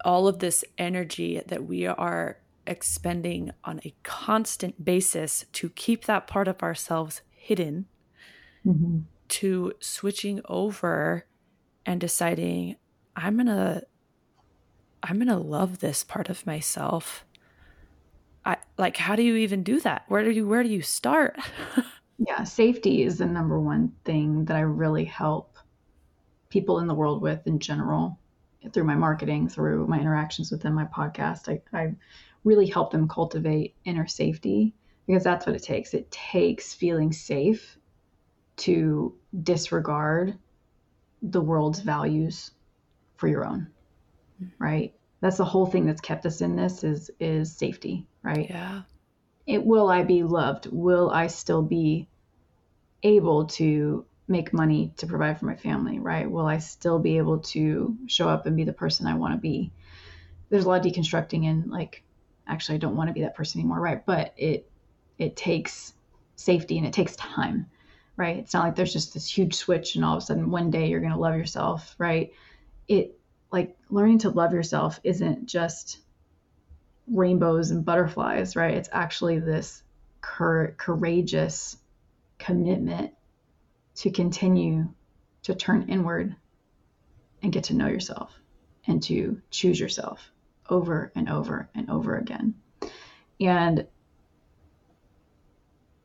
all 0.03 0.27
of 0.27 0.39
this 0.39 0.63
energy 0.77 1.41
that 1.47 1.65
we 1.65 1.85
are 1.85 2.37
expending 2.65 3.51
on 3.63 3.79
a 3.83 3.93
constant 4.03 4.83
basis 4.83 5.45
to 5.53 5.69
keep 5.69 6.05
that 6.05 6.27
part 6.27 6.47
of 6.47 6.63
ourselves 6.63 7.21
hidden 7.31 7.85
mm-hmm. 8.65 8.99
To 9.29 9.73
switching 9.79 10.41
over 10.45 11.25
and 11.85 11.99
deciding 11.99 12.75
i'm 13.15 13.35
going 13.35 13.47
to 13.47 13.81
i'm 15.03 15.17
going 15.17 15.27
to 15.27 15.37
love 15.37 15.79
this 15.79 16.03
part 16.03 16.29
of 16.29 16.45
myself. 16.45 17.23
I 18.45 18.57
like 18.77 18.97
how 18.97 19.15
do 19.15 19.23
you 19.23 19.35
even 19.35 19.63
do 19.63 19.79
that? 19.81 20.05
Where 20.07 20.23
do 20.23 20.31
you 20.31 20.47
where 20.47 20.63
do 20.63 20.69
you 20.69 20.81
start? 20.81 21.37
Yeah 22.19 22.45
safety 22.45 23.03
is 23.03 23.19
the 23.19 23.27
number 23.27 23.59
one 23.59 23.93
thing 24.03 24.45
that 24.45 24.57
i 24.57 24.61
really 24.61 25.05
help 25.05 25.55
people 26.49 26.79
in 26.79 26.87
the 26.87 26.95
world 26.95 27.21
with 27.21 27.45
in 27.45 27.59
general 27.59 28.17
through 28.73 28.83
my 28.83 28.95
marketing, 28.95 29.47
through 29.47 29.87
my 29.87 29.99
interactions 29.99 30.51
with 30.51 30.61
them, 30.61 30.73
my 30.73 30.85
podcast, 30.85 31.49
I, 31.49 31.77
I 31.77 31.93
really 32.43 32.67
help 32.67 32.91
them 32.91 33.07
cultivate 33.07 33.75
inner 33.85 34.07
safety 34.07 34.73
because 35.05 35.23
that's 35.23 35.45
what 35.45 35.55
it 35.55 35.63
takes. 35.63 35.93
It 35.93 36.09
takes 36.11 36.73
feeling 36.73 37.11
safe 37.11 37.77
to 38.57 39.13
disregard 39.43 40.37
the 41.21 41.41
world's 41.41 41.79
values 41.79 42.51
for 43.15 43.27
your 43.27 43.45
own, 43.45 43.67
mm-hmm. 44.41 44.63
right? 44.63 44.93
That's 45.21 45.37
the 45.37 45.45
whole 45.45 45.65
thing 45.65 45.85
that's 45.85 46.01
kept 46.01 46.25
us 46.25 46.41
in 46.41 46.55
this 46.55 46.83
is 46.83 47.09
is 47.19 47.55
safety, 47.55 48.05
right? 48.21 48.47
Yeah. 48.49 48.81
It 49.45 49.65
will 49.65 49.89
I 49.89 50.03
be 50.03 50.23
loved? 50.23 50.67
Will 50.71 51.09
I 51.09 51.27
still 51.27 51.61
be 51.61 52.07
able 53.01 53.45
to 53.45 54.05
make 54.27 54.53
money 54.53 54.91
to 54.97 55.07
provide 55.07 55.39
for 55.39 55.45
my 55.45 55.55
family, 55.55 55.99
right? 55.99 56.29
Will 56.29 56.45
I 56.45 56.57
still 56.57 56.99
be 56.99 57.17
able 57.17 57.39
to 57.39 57.95
show 58.07 58.27
up 58.27 58.45
and 58.45 58.57
be 58.57 58.65
the 58.65 58.73
person 58.73 59.07
I 59.07 59.15
want 59.15 59.33
to 59.33 59.39
be? 59.39 59.71
There's 60.49 60.65
a 60.65 60.67
lot 60.67 60.85
of 60.85 60.91
deconstructing 60.91 61.45
and 61.45 61.71
like 61.71 62.03
actually 62.45 62.75
I 62.75 62.79
don't 62.79 62.95
want 62.95 63.09
to 63.09 63.13
be 63.13 63.21
that 63.21 63.35
person 63.35 63.61
anymore, 63.61 63.79
right? 63.79 64.05
But 64.05 64.33
it 64.37 64.69
it 65.17 65.35
takes 65.35 65.93
safety 66.35 66.77
and 66.77 66.85
it 66.85 66.93
takes 66.93 67.15
time, 67.15 67.67
right? 68.17 68.37
It's 68.37 68.53
not 68.53 68.65
like 68.65 68.75
there's 68.75 68.93
just 68.93 69.13
this 69.13 69.29
huge 69.29 69.55
switch 69.55 69.95
and 69.95 70.03
all 70.03 70.17
of 70.17 70.23
a 70.23 70.25
sudden 70.25 70.49
one 70.49 70.71
day 70.71 70.87
you're 70.87 70.99
going 70.99 71.13
to 71.13 71.19
love 71.19 71.35
yourself, 71.35 71.95
right? 71.97 72.33
It 72.87 73.17
like 73.51 73.77
learning 73.89 74.19
to 74.19 74.29
love 74.29 74.53
yourself 74.53 74.99
isn't 75.03 75.45
just 75.45 75.99
rainbows 77.07 77.71
and 77.71 77.85
butterflies, 77.85 78.55
right? 78.55 78.73
It's 78.73 78.89
actually 78.91 79.39
this 79.39 79.83
cur- 80.19 80.73
courageous 80.77 81.77
commitment 82.39 83.13
to 83.95 84.11
continue 84.11 84.89
to 85.43 85.55
turn 85.55 85.87
inward 85.89 86.35
and 87.41 87.53
get 87.53 87.65
to 87.65 87.75
know 87.75 87.87
yourself 87.87 88.37
and 88.85 89.01
to 89.03 89.41
choose 89.51 89.79
yourself 89.79 90.31
over 90.69 91.11
and 91.15 91.29
over 91.29 91.69
and 91.73 91.89
over 91.89 92.17
again. 92.17 92.55
And 93.39 93.87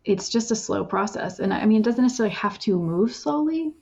it's 0.04 0.28
just 0.28 0.50
a 0.50 0.56
slow 0.56 0.84
process. 0.84 1.38
And 1.38 1.52
I 1.52 1.64
mean, 1.66 1.80
it 1.80 1.84
doesn't 1.84 2.02
necessarily 2.02 2.34
have 2.34 2.58
to 2.60 2.78
move 2.78 3.14
slowly, 3.14 3.72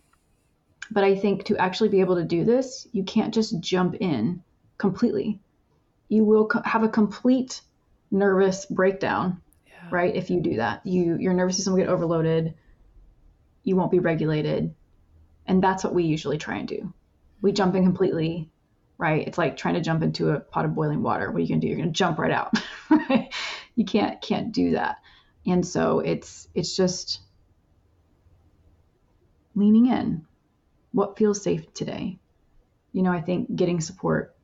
but 0.91 1.05
I 1.05 1.17
think 1.17 1.45
to 1.45 1.57
actually 1.57 1.89
be 1.89 2.01
able 2.01 2.17
to 2.17 2.25
do 2.25 2.45
this, 2.45 2.87
you 2.93 3.05
can't 3.05 3.33
just 3.33 3.61
jump 3.61 3.95
in 4.01 4.43
completely. 4.79 5.41
You 6.09 6.25
will 6.25 6.47
co- 6.47 6.63
have 6.65 6.83
a 6.83 6.89
complete 6.89 7.63
nervous 8.11 8.67
breakdown, 8.67 9.41
yeah. 9.67 9.89
right? 9.91 10.15
If 10.15 10.31
you 10.31 10.41
do 10.41 10.57
that, 10.57 10.85
you 10.85 11.17
your 11.17 11.33
nervous 11.33 11.57
system 11.57 11.75
will 11.75 11.81
get 11.81 11.89
overloaded. 11.89 12.55
You 13.63 13.77
won't 13.77 13.93
be 13.93 14.01
regulated, 14.01 14.75
and 15.47 15.63
that's 15.63 15.85
what 15.85 15.95
we 15.95 16.05
usually 16.05 16.39
try 16.39 16.57
and 16.57 16.67
do. 16.67 16.93
We 17.41 17.53
jump 17.53 17.77
in 17.77 17.85
completely, 17.85 18.51
right? 18.99 19.27
It's 19.27 19.39
like 19.39 19.57
trying 19.57 19.75
to 19.75 19.81
jump 19.81 20.03
into 20.03 20.31
a 20.31 20.41
pot 20.41 20.65
of 20.65 20.75
boiling 20.75 21.03
water. 21.03 21.31
What 21.31 21.39
are 21.39 21.41
you 21.41 21.49
gonna 21.49 21.61
do? 21.61 21.69
You're 21.69 21.79
gonna 21.79 21.93
jump 21.93 22.19
right 22.19 22.33
out, 22.33 22.53
right? 22.91 23.33
You 23.77 23.87
can't 23.87 24.21
can't 24.21 24.53
do 24.53 24.73
that. 24.73 24.99
And 25.47 25.67
so 25.67 26.01
it's 26.01 26.49
it's 26.55 26.77
just 26.77 27.21
leaning 29.55 29.87
in. 29.87 30.27
What 30.93 31.19
feels 31.19 31.43
safe 31.43 31.73
today? 31.73 32.19
You 32.93 33.03
know, 33.03 33.13
I 33.13 33.21
think 33.21 33.55
getting 33.55 33.81
support 33.81 34.35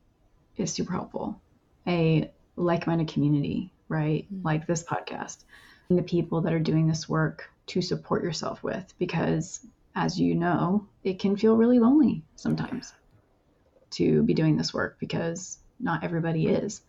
is 0.55 0.71
super 0.71 0.93
helpful. 0.93 1.39
A 1.85 2.31
like-minded 2.55 3.07
community, 3.07 3.71
right? 3.89 4.25
Mm-hmm. 4.25 4.45
Like 4.45 4.67
this 4.67 4.83
podcast. 4.83 5.43
And 5.89 5.97
the 5.97 6.03
people 6.03 6.41
that 6.41 6.53
are 6.53 6.59
doing 6.59 6.87
this 6.87 7.07
work 7.07 7.49
to 7.67 7.81
support 7.81 8.23
yourself 8.23 8.63
with 8.63 8.93
because 8.97 9.65
as 9.95 10.19
you 10.19 10.35
know, 10.35 10.87
it 11.03 11.19
can 11.19 11.35
feel 11.35 11.57
really 11.57 11.79
lonely 11.79 12.23
sometimes 12.35 12.93
to 13.91 14.21
be 14.23 14.33
doing 14.33 14.57
this 14.57 14.73
work 14.73 14.97
because 14.99 15.57
not 15.79 16.03
everybody 16.03 16.47
is. 16.47 16.81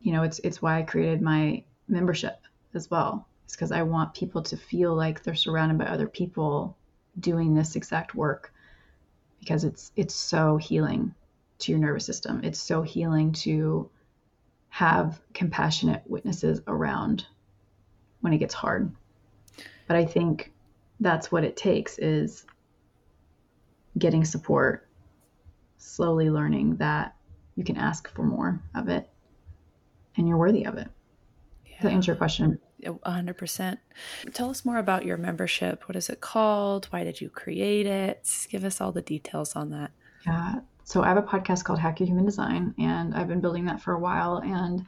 You 0.00 0.12
know, 0.12 0.22
it's 0.22 0.38
it's 0.40 0.60
why 0.60 0.78
I 0.78 0.82
created 0.82 1.22
my 1.22 1.64
membership 1.88 2.38
as 2.74 2.90
well. 2.90 3.26
It's 3.44 3.54
because 3.54 3.72
I 3.72 3.82
want 3.82 4.14
people 4.14 4.42
to 4.42 4.56
feel 4.56 4.94
like 4.94 5.22
they're 5.22 5.34
surrounded 5.34 5.78
by 5.78 5.86
other 5.86 6.08
people 6.08 6.76
doing 7.18 7.54
this 7.54 7.76
exact 7.76 8.14
work 8.14 8.52
because 9.40 9.64
it's 9.64 9.92
it's 9.96 10.14
so 10.14 10.56
healing 10.56 11.14
to 11.58 11.72
your 11.72 11.80
nervous 11.80 12.06
system. 12.06 12.40
It's 12.42 12.58
so 12.58 12.82
healing 12.82 13.32
to 13.32 13.90
have 14.68 15.20
compassionate 15.34 16.02
witnesses 16.06 16.60
around 16.66 17.26
when 18.20 18.32
it 18.32 18.38
gets 18.38 18.54
hard. 18.54 18.90
But 19.86 19.96
I 19.96 20.04
think 20.04 20.52
that's 21.00 21.30
what 21.30 21.44
it 21.44 21.56
takes 21.56 21.98
is 21.98 22.46
getting 23.98 24.24
support, 24.24 24.88
slowly 25.76 26.30
learning 26.30 26.76
that 26.76 27.14
you 27.56 27.64
can 27.64 27.76
ask 27.76 28.08
for 28.08 28.22
more 28.22 28.62
of 28.74 28.88
it 28.88 29.08
and 30.16 30.26
you're 30.26 30.38
worthy 30.38 30.64
of 30.64 30.76
it. 30.78 30.88
Yeah. 31.82 31.90
Does 31.90 31.90
that 31.90 31.96
answer 31.96 32.12
your 32.12 32.16
question? 32.16 32.58
100%. 32.82 33.78
Tell 34.32 34.50
us 34.50 34.64
more 34.64 34.78
about 34.78 35.04
your 35.04 35.16
membership. 35.16 35.88
What 35.88 35.96
is 35.96 36.08
it 36.08 36.20
called? 36.20 36.86
Why 36.86 37.04
did 37.04 37.20
you 37.20 37.28
create 37.28 37.86
it? 37.86 38.28
Give 38.50 38.64
us 38.64 38.80
all 38.80 38.92
the 38.92 39.02
details 39.02 39.54
on 39.56 39.70
that. 39.70 39.90
Yeah. 40.26 40.60
So 40.84 41.02
I 41.02 41.08
have 41.08 41.16
a 41.16 41.22
podcast 41.22 41.64
called 41.64 41.78
Hack 41.78 42.00
Your 42.00 42.08
Human 42.08 42.24
Design, 42.24 42.74
and 42.78 43.14
I've 43.14 43.28
been 43.28 43.40
building 43.40 43.64
that 43.66 43.80
for 43.80 43.92
a 43.94 43.98
while. 43.98 44.38
And 44.38 44.84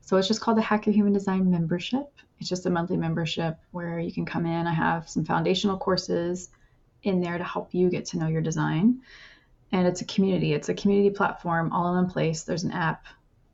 so 0.00 0.16
it's 0.16 0.28
just 0.28 0.40
called 0.40 0.56
the 0.56 0.62
Hack 0.62 0.86
Your 0.86 0.94
Human 0.94 1.12
Design 1.12 1.50
membership. 1.50 2.12
It's 2.38 2.48
just 2.48 2.66
a 2.66 2.70
monthly 2.70 2.96
membership 2.96 3.58
where 3.72 3.98
you 3.98 4.12
can 4.12 4.24
come 4.24 4.46
in. 4.46 4.66
I 4.66 4.72
have 4.72 5.08
some 5.08 5.24
foundational 5.24 5.78
courses 5.78 6.50
in 7.02 7.20
there 7.20 7.38
to 7.38 7.44
help 7.44 7.74
you 7.74 7.90
get 7.90 8.04
to 8.06 8.18
know 8.18 8.28
your 8.28 8.40
design. 8.40 9.00
And 9.72 9.86
it's 9.86 10.00
a 10.00 10.04
community, 10.04 10.52
it's 10.52 10.68
a 10.68 10.74
community 10.74 11.10
platform 11.10 11.72
all 11.72 11.88
in 11.88 11.94
one 11.94 12.10
place. 12.10 12.42
There's 12.42 12.64
an 12.64 12.72
app, 12.72 13.06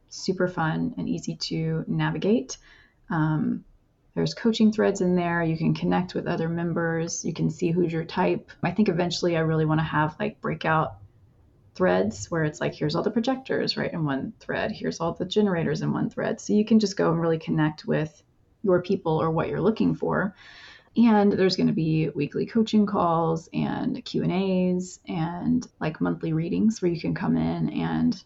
super 0.09 0.49
fun 0.49 0.95
and 0.97 1.09
easy 1.09 1.37
to 1.37 1.85
navigate. 1.87 2.57
Um, 3.11 3.65
there's 4.15 4.35
coaching 4.35 4.73
threads 4.73 5.01
in 5.01 5.15
there. 5.15 5.43
You 5.43 5.57
can 5.57 5.75
connect 5.75 6.15
with 6.15 6.27
other 6.27 6.49
members. 6.49 7.25
You 7.25 7.33
can 7.33 7.51
see 7.51 7.71
who's 7.71 7.93
your 7.93 8.05
type. 8.05 8.51
I 8.63 8.73
think 8.73 8.89
eventually 8.89 9.37
I 9.37 9.41
really 9.41 9.65
want 9.65 9.81
to 9.81 9.85
have 9.85 10.17
like 10.19 10.41
breakout 10.41 10.97
threads 11.75 12.29
where 12.29 12.43
it's 12.43 12.61
like, 12.61 12.75
here's 12.75 12.97
all 12.97 13.05
the 13.05 13.11
projectors, 13.11 13.77
right, 13.77 13.93
in 13.93 14.05
one 14.05 14.33
thread. 14.41 14.73
Here's 14.73 14.99
all 14.99 15.13
the 15.13 15.25
generators 15.25 15.83
in 15.83 15.93
one 15.93 16.11
thread. 16.11 16.41
So 16.41 16.53
you 16.53 16.65
can 16.65 16.81
just 16.81 16.97
go 16.97 17.13
and 17.13 17.21
really 17.21 17.39
connect 17.39 17.85
with 17.85 18.23
your 18.65 18.83
people 18.83 19.23
or 19.23 19.31
what 19.31 19.49
you're 19.49 19.61
looking 19.61 19.95
for. 19.95 20.35
And 20.97 21.33
there's 21.33 21.55
going 21.55 21.69
to 21.69 21.73
be 21.73 22.09
weekly 22.09 22.47
coaching 22.47 22.87
calls 22.87 23.49
and 23.53 24.05
Q 24.05 24.25
and 24.25 24.33
A's 24.33 24.99
and 25.07 25.65
like 25.81 26.01
monthly 26.01 26.33
readings 26.33 26.83
where 26.83 26.91
you 26.91 27.01
can 27.01 27.15
come 27.15 27.37
in 27.37 27.71
and 27.71 28.21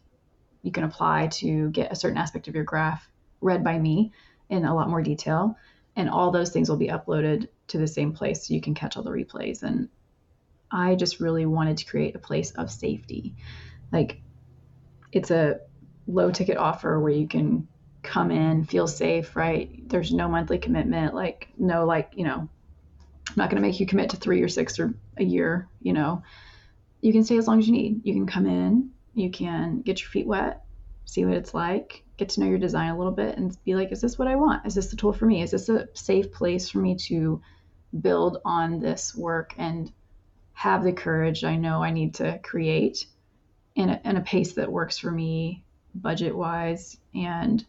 you 0.63 0.71
can 0.71 0.85
apply 0.85 1.27
to 1.27 1.71
get 1.71 1.93
a 1.93 1.97
certain 1.97 2.19
aspect 2.19 2.49
of 2.49 2.55
your 2.55 2.65
graph 2.65 3.09
read 3.41 3.65
by 3.65 3.79
me 3.79 4.13
in 4.49 4.65
a 4.65 4.75
lot 4.75 4.89
more 4.89 5.03
detail. 5.03 5.57
And 5.97 6.09
all 6.09 6.31
those 6.31 6.51
things 6.51 6.71
will 6.71 6.77
be 6.77 6.89
uploaded 6.89 7.49
to 7.69 7.79
the 7.79 7.87
same 7.87 8.13
place 8.13 8.47
so 8.47 8.55
you 8.55 8.61
can 8.61 8.75
catch 8.75 8.97
all 8.97 9.03
the 9.03 9.11
replays. 9.11 9.63
And 9.63 9.89
i 10.71 10.95
just 10.95 11.21
really 11.21 11.45
wanted 11.45 11.77
to 11.77 11.85
create 11.85 12.15
a 12.15 12.19
place 12.19 12.53
of 12.53 12.71
safety. 12.71 13.35
Like 13.93 14.21
it's 15.11 15.31
a 15.31 15.61
low 16.07 16.31
ticket 16.31 16.57
offer 16.57 16.99
where 16.99 17.13
you 17.13 17.29
can 17.29 17.69
come 18.03 18.31
in 18.31 18.65
feel 18.65 18.89
safe 18.89 19.37
right? 19.37 19.89
There's 19.89 20.13
no 20.13 20.29
monthly 20.29 20.59
commitment 20.59 21.15
like 21.15 21.49
no 21.59 21.85
like 21.85 22.13
you 22.17 22.25
know 22.25 22.49
i'm 23.29 23.35
not 23.37 23.49
going 23.49 23.63
to 23.63 23.67
make 23.67 23.79
you 23.79 23.87
commit 23.87 24.11
to 24.11 24.17
three 24.17 24.43
or 24.43 24.49
six 24.49 24.79
or 24.79 24.95
a 25.19 25.25
year 25.25 25.69
you 25.81 25.93
know. 25.93 26.23
You 27.01 27.13
can 27.13 27.25
stay 27.25 27.37
as 27.37 27.49
long 27.49 27.59
as 27.59 27.67
you 27.67 27.73
need. 27.73 28.03
You 28.05 28.15
can 28.15 28.27
come 28.27 28.47
in 28.47 28.91
you 29.15 29.31
can 29.31 29.81
get 29.83 30.01
your 30.01 30.11
feet 30.11 30.27
wet 30.27 30.65
see 31.05 31.25
what 31.25 31.37
it's 31.37 31.55
like 31.55 32.03
get 32.23 32.29
to 32.31 32.41
know 32.41 32.47
your 32.47 32.59
design 32.59 32.91
a 32.91 32.97
little 32.97 33.13
bit 33.13 33.37
and 33.37 33.57
be 33.65 33.75
like, 33.75 33.91
is 33.91 34.01
this 34.01 34.19
what 34.19 34.29
I 34.29 34.37
want? 34.37 34.65
Is 34.65 34.75
this 34.75 34.91
the 34.91 34.97
tool 34.97 35.13
for 35.13 35.27
me? 35.27 35.43
Is 35.43 35.51
this 35.51 35.69
a 35.69 35.89
safe 35.95 36.33
place 36.33 36.69
for 36.69 36.79
me 36.79 36.95
to 37.09 37.43
build 38.01 38.39
on 38.45 38.79
this 38.79 39.15
work 39.15 39.55
and 39.59 39.91
have 40.53 40.85
the 40.85 40.93
courage 40.93 41.43
I 41.45 41.57
know 41.57 41.83
I 41.83 41.91
need 41.91 42.15
to 42.15 42.39
create 42.39 43.07
in 43.75 43.89
a, 43.89 44.01
in 44.05 44.17
a 44.17 44.21
pace 44.21 44.53
that 44.55 44.71
works 44.71 44.99
for 44.99 45.11
me 45.11 45.65
budget 45.95 46.37
wise? 46.37 46.97
And 47.15 47.65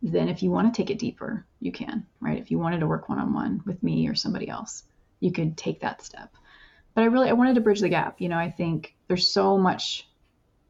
then 0.00 0.28
if 0.28 0.42
you 0.42 0.50
want 0.50 0.72
to 0.72 0.80
take 0.80 0.90
it 0.90 1.00
deeper, 1.00 1.44
you 1.60 1.72
can, 1.72 2.06
right? 2.20 2.38
If 2.38 2.50
you 2.50 2.58
wanted 2.58 2.80
to 2.80 2.86
work 2.86 3.08
one 3.08 3.18
on 3.18 3.34
one 3.34 3.62
with 3.66 3.82
me 3.82 4.08
or 4.08 4.14
somebody 4.14 4.48
else, 4.48 4.84
you 5.18 5.32
could 5.32 5.56
take 5.56 5.80
that 5.80 6.02
step. 6.02 6.32
But 6.94 7.02
I 7.02 7.06
really 7.06 7.28
I 7.28 7.32
wanted 7.32 7.56
to 7.56 7.60
bridge 7.60 7.80
the 7.80 7.88
gap. 7.88 8.20
You 8.20 8.28
know, 8.28 8.38
I 8.38 8.50
think 8.50 8.94
there's 9.08 9.28
so 9.28 9.58
much 9.58 10.08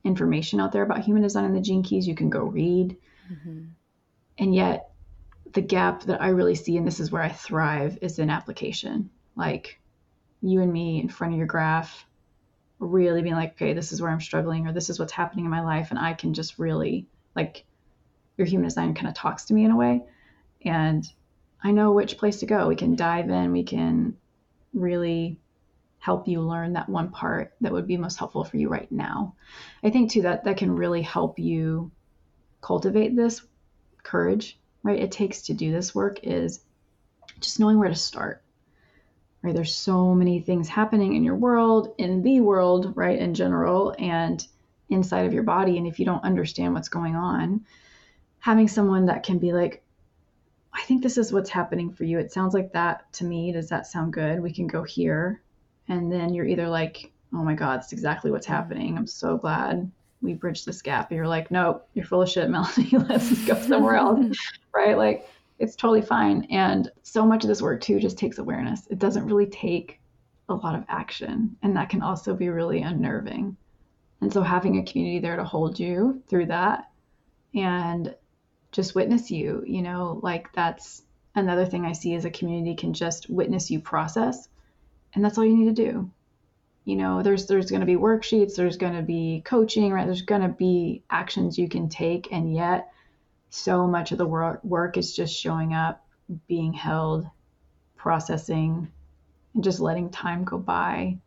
information 0.05 0.61
out 0.61 0.73
there 0.73 0.83
about 0.83 1.01
human 1.01 1.23
design 1.23 1.45
and 1.45 1.57
the 1.57 1.61
gene 1.61 1.83
keys 1.83 2.07
you 2.07 2.15
can 2.15 2.31
go 2.31 2.41
read. 2.41 2.97
Mm-hmm. 3.33 3.65
And 4.39 4.55
yet, 4.55 4.91
the 5.53 5.61
gap 5.61 6.05
that 6.05 6.21
I 6.23 6.29
really 6.29 6.55
see, 6.55 6.77
and 6.77 6.87
this 6.87 7.01
is 7.01 7.11
where 7.11 7.23
I 7.23 7.31
thrive, 7.31 7.99
is 8.03 8.19
in 8.19 8.31
application. 8.31 9.11
Like 9.35 9.81
you 10.43 10.61
and 10.61 10.73
me 10.73 11.01
in 11.01 11.09
front 11.09 11.33
of 11.33 11.39
your 11.39 11.47
graph, 11.47 12.07
really 12.79 13.23
being 13.23 13.35
like, 13.35 13.53
okay, 13.53 13.73
this 13.73 13.93
is 13.93 14.01
where 14.01 14.11
I'm 14.11 14.21
struggling, 14.21 14.67
or 14.67 14.73
this 14.73 14.91
is 14.91 14.99
what's 14.99 15.13
happening 15.13 15.45
in 15.45 15.51
my 15.51 15.63
life. 15.63 15.91
And 15.91 15.99
I 15.99 16.13
can 16.13 16.35
just 16.35 16.59
really, 16.59 17.07
like, 17.35 17.65
your 18.37 18.47
human 18.47 18.69
design 18.69 18.95
kind 18.95 19.09
of 19.09 19.15
talks 19.15 19.47
to 19.47 19.55
me 19.55 19.65
in 19.65 19.73
a 19.73 19.77
way. 19.77 20.05
And 20.65 21.05
I 21.63 21.73
know 21.73 21.91
which 21.91 22.19
place 22.19 22.39
to 22.41 22.47
go. 22.47 22.69
We 22.69 22.77
can 22.77 22.95
dive 22.95 23.31
in, 23.31 23.51
we 23.51 23.65
can 23.65 24.17
really 24.73 25.41
help 26.09 26.27
you 26.27 26.41
learn 26.41 26.73
that 26.73 26.89
one 26.89 27.11
part 27.11 27.53
that 27.61 27.71
would 27.71 27.87
be 27.87 27.99
most 27.99 28.19
helpful 28.19 28.43
for 28.43 28.57
you 28.57 28.67
right 28.71 28.91
now. 28.91 29.35
I 29.83 29.91
think 29.91 30.11
too 30.11 30.23
that 30.23 30.45
that 30.45 30.57
can 30.57 30.75
really 30.75 31.03
help 31.03 31.39
you 31.39 31.91
cultivate 32.63 33.15
this 33.15 33.43
courage, 34.03 34.59
right? 34.83 34.99
It 34.99 35.13
takes 35.13 35.43
to 35.43 35.53
do 35.53 35.71
this 35.71 35.95
work 35.95 36.21
is 36.23 36.61
just 37.41 37.61
knowing 37.61 37.79
where 37.79 37.91
to 37.91 37.95
start. 37.95 38.43
Right? 39.43 39.55
There's 39.55 39.75
so 39.75 40.15
many 40.15 40.41
things 40.41 40.67
happening 40.67 41.15
in 41.15 41.25
your 41.25 41.37
world, 41.37 41.95
in 41.99 42.23
the 42.23 42.41
world, 42.41 42.95
right, 42.97 43.19
in 43.19 43.35
general, 43.35 43.95
and 43.99 44.43
inside 44.89 45.27
of 45.27 45.35
your 45.35 45.43
body. 45.43 45.77
And 45.77 45.87
if 45.87 45.99
you 45.99 46.07
don't 46.07 46.25
understand 46.25 46.73
what's 46.73 46.89
going 46.89 47.17
on, 47.17 47.67
having 48.39 48.67
someone 48.67 49.05
that 49.07 49.25
can 49.25 49.39
be 49.39 49.53
like, 49.53 49.85
I 50.73 50.81
think 50.85 51.03
this 51.03 51.19
is 51.19 51.35
what's 51.35 51.51
happening 51.51 51.93
for 51.93 52.05
you. 52.05 52.19
It 52.19 52.33
sounds 52.33 52.55
like 52.55 52.73
that 52.73 53.13
to 53.15 53.25
me. 53.25 53.53
Does 53.53 53.69
that 53.69 53.87
sound 53.87 54.15
good? 54.15 54.41
We 54.41 54.55
can 54.55 54.69
go 54.69 54.85
here. 54.85 55.43
And 55.89 56.13
then 56.13 56.35
you're 56.35 56.47
either 56.47 56.69
like, 56.69 57.11
oh 57.33 57.43
my 57.43 57.55
God, 57.55 57.81
that's 57.81 57.93
exactly 57.93 58.31
what's 58.31 58.47
happening. 58.47 58.97
I'm 58.97 59.07
so 59.07 59.37
glad 59.37 59.91
we 60.21 60.35
bridged 60.35 60.67
this 60.67 60.83
gap. 60.83 61.13
You're 61.13 61.29
like, 61.29 61.51
nope, 61.51 61.87
you're 61.95 62.05
full 62.05 62.23
of 62.23 62.29
shit, 62.29 62.51
Melanie. 62.51 62.91
Let's 62.93 63.45
go 63.45 63.55
somewhere 63.55 63.97
else. 63.97 64.37
right? 64.75 64.97
Like 64.97 65.29
it's 65.59 65.77
totally 65.77 66.03
fine. 66.03 66.47
And 66.51 66.91
so 67.03 67.27
much 67.27 67.45
of 67.45 67.49
this 67.49 67.63
work 67.63 67.81
too 67.81 68.01
just 68.01 68.19
takes 68.19 68.39
awareness. 68.39 68.87
It 68.89 68.99
doesn't 68.99 69.27
really 69.27 69.47
take 69.47 70.01
a 70.49 70.55
lot 70.55 70.75
of 70.75 70.85
action. 70.89 71.57
And 71.63 71.77
that 71.77 71.91
can 71.91 72.03
also 72.03 72.35
be 72.35 72.49
really 72.49 72.83
unnerving. 72.83 73.57
And 74.21 74.33
so 74.33 74.43
having 74.43 74.79
a 74.79 74.85
community 74.85 75.21
there 75.21 75.37
to 75.37 75.45
hold 75.45 75.79
you 75.79 76.23
through 76.29 76.47
that 76.47 76.91
and 77.55 78.15
just 78.73 78.95
witness 78.95 79.31
you, 79.31 79.63
you 79.67 79.83
know, 79.83 80.21
like 80.23 80.53
that's 80.53 81.03
another 81.35 81.65
thing 81.67 81.85
I 81.85 81.93
see 81.93 82.15
is 82.15 82.25
a 82.25 82.31
community 82.31 82.75
can 82.75 82.93
just 82.93 83.31
witness 83.31 83.71
you 83.71 83.81
process. 83.81 84.49
And 85.19 85.25
that's 85.25 85.37
all 85.37 85.45
you 85.45 85.57
need 85.57 85.77
to 85.77 85.85
do 85.85 86.11
you 86.85 86.97
know 86.97 87.23
there's 87.23 87.47
there's 87.47 87.71
going 87.71 87.81
to 87.81 87.87
be 87.87 87.97
worksheets 87.97 88.55
there's 88.55 88.79
going 88.79 88.95
to 88.95 89.03
be 89.03 89.43
coaching 89.45 89.93
right 89.93 90.07
there's 90.07 90.23
going 90.23 90.41
to 90.41 90.49
be 90.49 91.03
actions 91.11 91.59
you 91.59 91.69
can 91.69 91.91
take 91.91 92.33
and 92.33 92.55
yet 92.55 92.91
so 93.51 93.87
much 93.87 94.13
of 94.13 94.19
the 94.19 94.27
work 94.27 94.63
work 94.63 94.97
is 94.97 95.15
just 95.15 95.35
showing 95.35 95.75
up 95.75 96.07
being 96.47 96.73
held 96.73 97.27
processing 97.97 98.91
and 99.55 99.65
just 99.65 99.81
letting 99.81 100.11
time 100.11 100.45
go 100.45 100.59
by. 100.59 101.19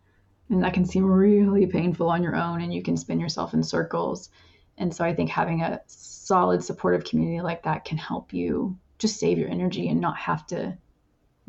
And 0.49 0.63
that 0.63 0.73
can 0.73 0.85
seem 0.85 1.05
really 1.05 1.65
painful 1.65 2.09
on 2.09 2.23
your 2.23 2.35
own, 2.35 2.61
and 2.61 2.73
you 2.73 2.83
can 2.83 2.97
spin 2.97 3.19
yourself 3.19 3.53
in 3.53 3.63
circles. 3.63 4.29
And 4.77 4.93
so 4.93 5.05
I 5.05 5.13
think 5.13 5.29
having 5.29 5.61
a 5.61 5.81
solid 5.87 6.63
supportive 6.63 7.05
community 7.05 7.41
like 7.41 7.63
that 7.63 7.85
can 7.85 7.97
help 7.97 8.33
you 8.33 8.77
just 8.99 9.19
save 9.19 9.37
your 9.37 9.49
energy 9.49 9.87
and 9.89 10.01
not 10.01 10.17
have 10.17 10.45
to 10.47 10.77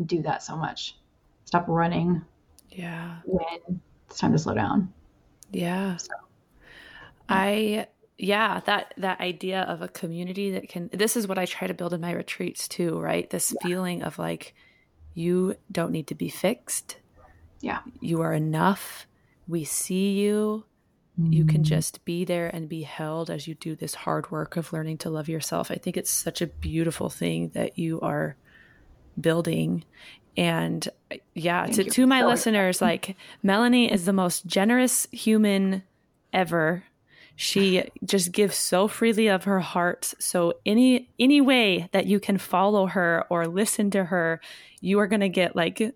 do 0.04 0.22
that 0.22 0.42
so 0.42 0.56
much. 0.56 0.96
Stop 1.44 1.66
running. 1.68 2.24
Yeah. 2.72 3.18
When 3.24 3.80
it's 4.08 4.18
time 4.18 4.32
to 4.32 4.38
slow 4.38 4.54
down. 4.54 4.92
Yeah. 5.50 5.96
So, 5.96 6.08
yeah. 6.12 7.36
I 7.36 7.86
yeah, 8.18 8.60
that 8.66 8.94
that 8.98 9.20
idea 9.20 9.62
of 9.62 9.82
a 9.82 9.88
community 9.88 10.52
that 10.52 10.68
can 10.68 10.90
this 10.92 11.16
is 11.16 11.26
what 11.26 11.38
I 11.38 11.46
try 11.46 11.66
to 11.68 11.74
build 11.74 11.92
in 11.92 12.00
my 12.00 12.12
retreats 12.12 12.68
too, 12.68 13.00
right? 13.00 13.28
This 13.28 13.52
yeah. 13.52 13.68
feeling 13.68 14.02
of 14.02 14.18
like 14.18 14.54
you 15.14 15.56
don't 15.70 15.92
need 15.92 16.06
to 16.08 16.14
be 16.14 16.28
fixed. 16.28 16.96
Yeah. 17.60 17.80
You 18.00 18.22
are 18.22 18.32
enough. 18.32 19.06
We 19.46 19.64
see 19.64 20.12
you. 20.20 20.64
Mm-hmm. 21.20 21.32
You 21.32 21.44
can 21.44 21.56
mm-hmm. 21.56 21.64
just 21.64 22.04
be 22.04 22.24
there 22.24 22.48
and 22.48 22.68
be 22.68 22.82
held 22.82 23.28
as 23.28 23.46
you 23.46 23.54
do 23.54 23.76
this 23.76 23.94
hard 23.94 24.30
work 24.30 24.56
of 24.56 24.72
learning 24.72 24.98
to 24.98 25.10
love 25.10 25.28
yourself. 25.28 25.70
I 25.70 25.74
think 25.74 25.96
it's 25.96 26.10
such 26.10 26.40
a 26.40 26.46
beautiful 26.46 27.10
thing 27.10 27.50
that 27.50 27.78
you 27.78 28.00
are 28.00 28.36
building. 29.20 29.84
And 30.36 30.88
uh, 31.10 31.16
yeah, 31.34 31.66
Thank 31.66 31.76
to, 31.76 31.84
to 31.84 32.06
my 32.06 32.24
listeners, 32.24 32.80
like 32.80 33.16
Melanie 33.42 33.92
is 33.92 34.04
the 34.04 34.12
most 34.12 34.46
generous 34.46 35.06
human 35.12 35.82
ever. 36.32 36.84
She 37.36 37.84
just 38.04 38.32
gives 38.32 38.56
so 38.56 38.88
freely 38.88 39.28
of 39.28 39.44
her 39.44 39.60
heart. 39.60 40.14
So 40.18 40.54
any 40.64 41.08
any 41.18 41.40
way 41.40 41.88
that 41.92 42.06
you 42.06 42.20
can 42.20 42.38
follow 42.38 42.86
her 42.86 43.24
or 43.30 43.46
listen 43.46 43.90
to 43.92 44.04
her, 44.04 44.40
you 44.80 44.98
are 45.00 45.06
going 45.06 45.20
to 45.20 45.28
get 45.28 45.56
like 45.56 45.94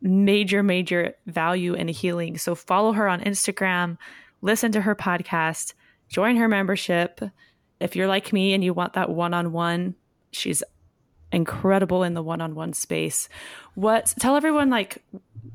major 0.00 0.62
major 0.62 1.14
value 1.26 1.74
and 1.74 1.88
healing. 1.90 2.38
So 2.38 2.54
follow 2.54 2.92
her 2.92 3.08
on 3.08 3.20
Instagram, 3.20 3.98
listen 4.42 4.72
to 4.72 4.82
her 4.82 4.94
podcast, 4.94 5.74
join 6.08 6.36
her 6.36 6.48
membership. 6.48 7.20
If 7.78 7.94
you're 7.94 8.08
like 8.08 8.32
me 8.32 8.54
and 8.54 8.64
you 8.64 8.72
want 8.72 8.94
that 8.94 9.10
one-on-one, 9.10 9.94
she's 10.30 10.62
incredible 11.36 12.02
in 12.02 12.14
the 12.14 12.22
one-on-one 12.22 12.72
space. 12.72 13.28
What 13.74 14.14
tell 14.18 14.36
everyone 14.36 14.70
like 14.70 15.02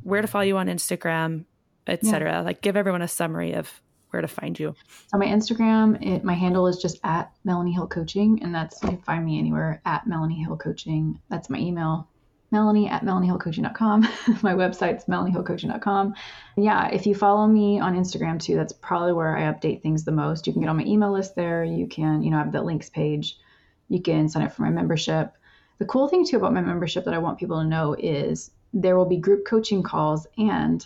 where 0.03 0.21
to 0.21 0.27
follow 0.27 0.45
you 0.45 0.57
on 0.57 0.67
Instagram, 0.67 1.45
etc. 1.87 2.31
Yeah. 2.31 2.41
Like 2.41 2.61
give 2.61 2.77
everyone 2.77 3.01
a 3.01 3.07
summary 3.07 3.53
of 3.53 3.81
where 4.11 4.21
to 4.21 4.27
find 4.27 4.59
you. 4.59 4.75
On 5.13 5.19
my 5.19 5.25
Instagram, 5.25 6.05
it, 6.05 6.23
my 6.23 6.33
handle 6.33 6.67
is 6.67 6.77
just 6.77 6.99
at 7.03 7.31
Melanie 7.43 7.73
Hill 7.73 7.87
Coaching, 7.87 8.43
and 8.43 8.53
that's 8.53 8.81
you 8.83 8.89
can 8.89 8.97
find 8.99 9.25
me 9.25 9.39
anywhere 9.39 9.81
at 9.85 10.05
Melanie 10.05 10.43
Hill 10.43 10.57
Coaching. 10.57 11.19
That's 11.29 11.49
my 11.49 11.57
email. 11.57 12.07
Melanie 12.51 12.89
at 12.89 13.03
MelanieHillCoaching.com. 13.03 14.01
my 14.41 14.53
website's 14.53 15.05
MelanieHillCoaching.com. 15.05 16.13
Yeah, 16.57 16.89
if 16.89 17.05
you 17.05 17.15
follow 17.15 17.47
me 17.47 17.79
on 17.79 17.95
Instagram 17.95 18.41
too, 18.41 18.55
that's 18.55 18.73
probably 18.73 19.13
where 19.13 19.35
I 19.35 19.43
update 19.43 19.81
things 19.81 20.03
the 20.03 20.11
most. 20.11 20.45
You 20.45 20.53
can 20.53 20.61
get 20.61 20.69
on 20.69 20.77
my 20.77 20.83
email 20.83 21.13
list 21.13 21.35
there. 21.35 21.63
You 21.63 21.87
can, 21.87 22.21
you 22.21 22.29
know, 22.29 22.37
have 22.37 22.51
the 22.51 22.61
links 22.61 22.89
page. 22.89 23.37
You 23.87 24.01
can 24.01 24.27
sign 24.27 24.43
up 24.43 24.51
for 24.51 24.63
my 24.63 24.69
membership. 24.69 25.33
The 25.81 25.87
cool 25.87 26.07
thing 26.07 26.23
too 26.23 26.37
about 26.37 26.53
my 26.53 26.61
membership 26.61 27.05
that 27.05 27.15
I 27.15 27.17
want 27.17 27.39
people 27.39 27.59
to 27.59 27.67
know 27.67 27.95
is 27.97 28.51
there 28.71 28.95
will 28.95 29.07
be 29.07 29.17
group 29.17 29.47
coaching 29.47 29.81
calls 29.81 30.27
and 30.37 30.85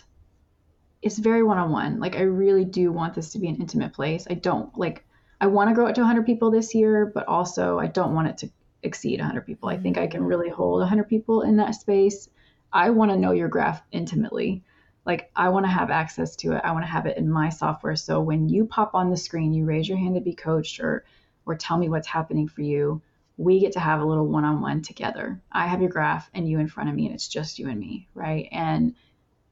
it's 1.02 1.18
very 1.18 1.42
one-on-one. 1.42 2.00
Like 2.00 2.16
I 2.16 2.22
really 2.22 2.64
do 2.64 2.90
want 2.90 3.12
this 3.12 3.32
to 3.32 3.38
be 3.38 3.48
an 3.48 3.56
intimate 3.56 3.92
place. 3.92 4.26
I 4.30 4.32
don't 4.32 4.74
like 4.78 5.04
I 5.38 5.48
want 5.48 5.68
to 5.68 5.74
grow 5.74 5.88
it 5.88 5.96
to 5.96 6.00
100 6.00 6.24
people 6.24 6.50
this 6.50 6.74
year, 6.74 7.04
but 7.14 7.28
also 7.28 7.78
I 7.78 7.88
don't 7.88 8.14
want 8.14 8.28
it 8.28 8.38
to 8.38 8.50
exceed 8.82 9.20
100 9.20 9.42
people. 9.42 9.68
I 9.68 9.76
think 9.76 9.98
I 9.98 10.06
can 10.06 10.22
mm. 10.22 10.28
really 10.28 10.48
hold 10.48 10.78
100 10.78 11.04
people 11.10 11.42
in 11.42 11.58
that 11.58 11.74
space. 11.74 12.30
I 12.72 12.88
want 12.88 13.10
to 13.10 13.18
know 13.18 13.32
your 13.32 13.48
graph 13.48 13.82
intimately. 13.92 14.64
Like 15.04 15.30
I 15.36 15.50
want 15.50 15.66
to 15.66 15.70
have 15.70 15.90
access 15.90 16.36
to 16.36 16.52
it. 16.52 16.62
I 16.64 16.72
want 16.72 16.84
to 16.84 16.90
have 16.90 17.04
it 17.04 17.18
in 17.18 17.30
my 17.30 17.50
software. 17.50 17.96
So 17.96 18.22
when 18.22 18.48
you 18.48 18.64
pop 18.64 18.94
on 18.94 19.10
the 19.10 19.18
screen, 19.18 19.52
you 19.52 19.66
raise 19.66 19.90
your 19.90 19.98
hand 19.98 20.14
to 20.14 20.22
be 20.22 20.34
coached 20.34 20.80
or 20.80 21.04
or 21.44 21.54
tell 21.54 21.76
me 21.76 21.90
what's 21.90 22.08
happening 22.08 22.48
for 22.48 22.62
you. 22.62 23.02
We 23.36 23.60
get 23.60 23.72
to 23.72 23.80
have 23.80 24.00
a 24.00 24.04
little 24.04 24.26
one-on-one 24.26 24.82
together. 24.82 25.42
I 25.52 25.66
have 25.66 25.80
your 25.80 25.90
graph 25.90 26.30
and 26.32 26.48
you 26.48 26.58
in 26.58 26.68
front 26.68 26.88
of 26.88 26.94
me 26.94 27.06
and 27.06 27.14
it's 27.14 27.28
just 27.28 27.58
you 27.58 27.68
and 27.68 27.78
me, 27.78 28.08
right? 28.14 28.48
And 28.50 28.94